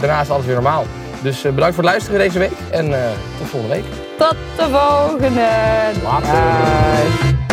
daarna 0.00 0.20
is 0.20 0.30
alles 0.30 0.44
weer 0.44 0.54
normaal. 0.54 0.84
Dus 1.22 1.44
eh, 1.44 1.52
bedankt 1.52 1.74
voor 1.74 1.84
het 1.84 1.92
luisteren 1.92 2.20
deze 2.20 2.38
week. 2.38 2.52
En 2.70 2.90
tot 3.38 3.48
volgende 3.48 3.74
week. 3.74 3.84
Tot 4.18 4.36
de 4.56 4.68
volgende. 4.70 5.48
Later. 6.02 7.47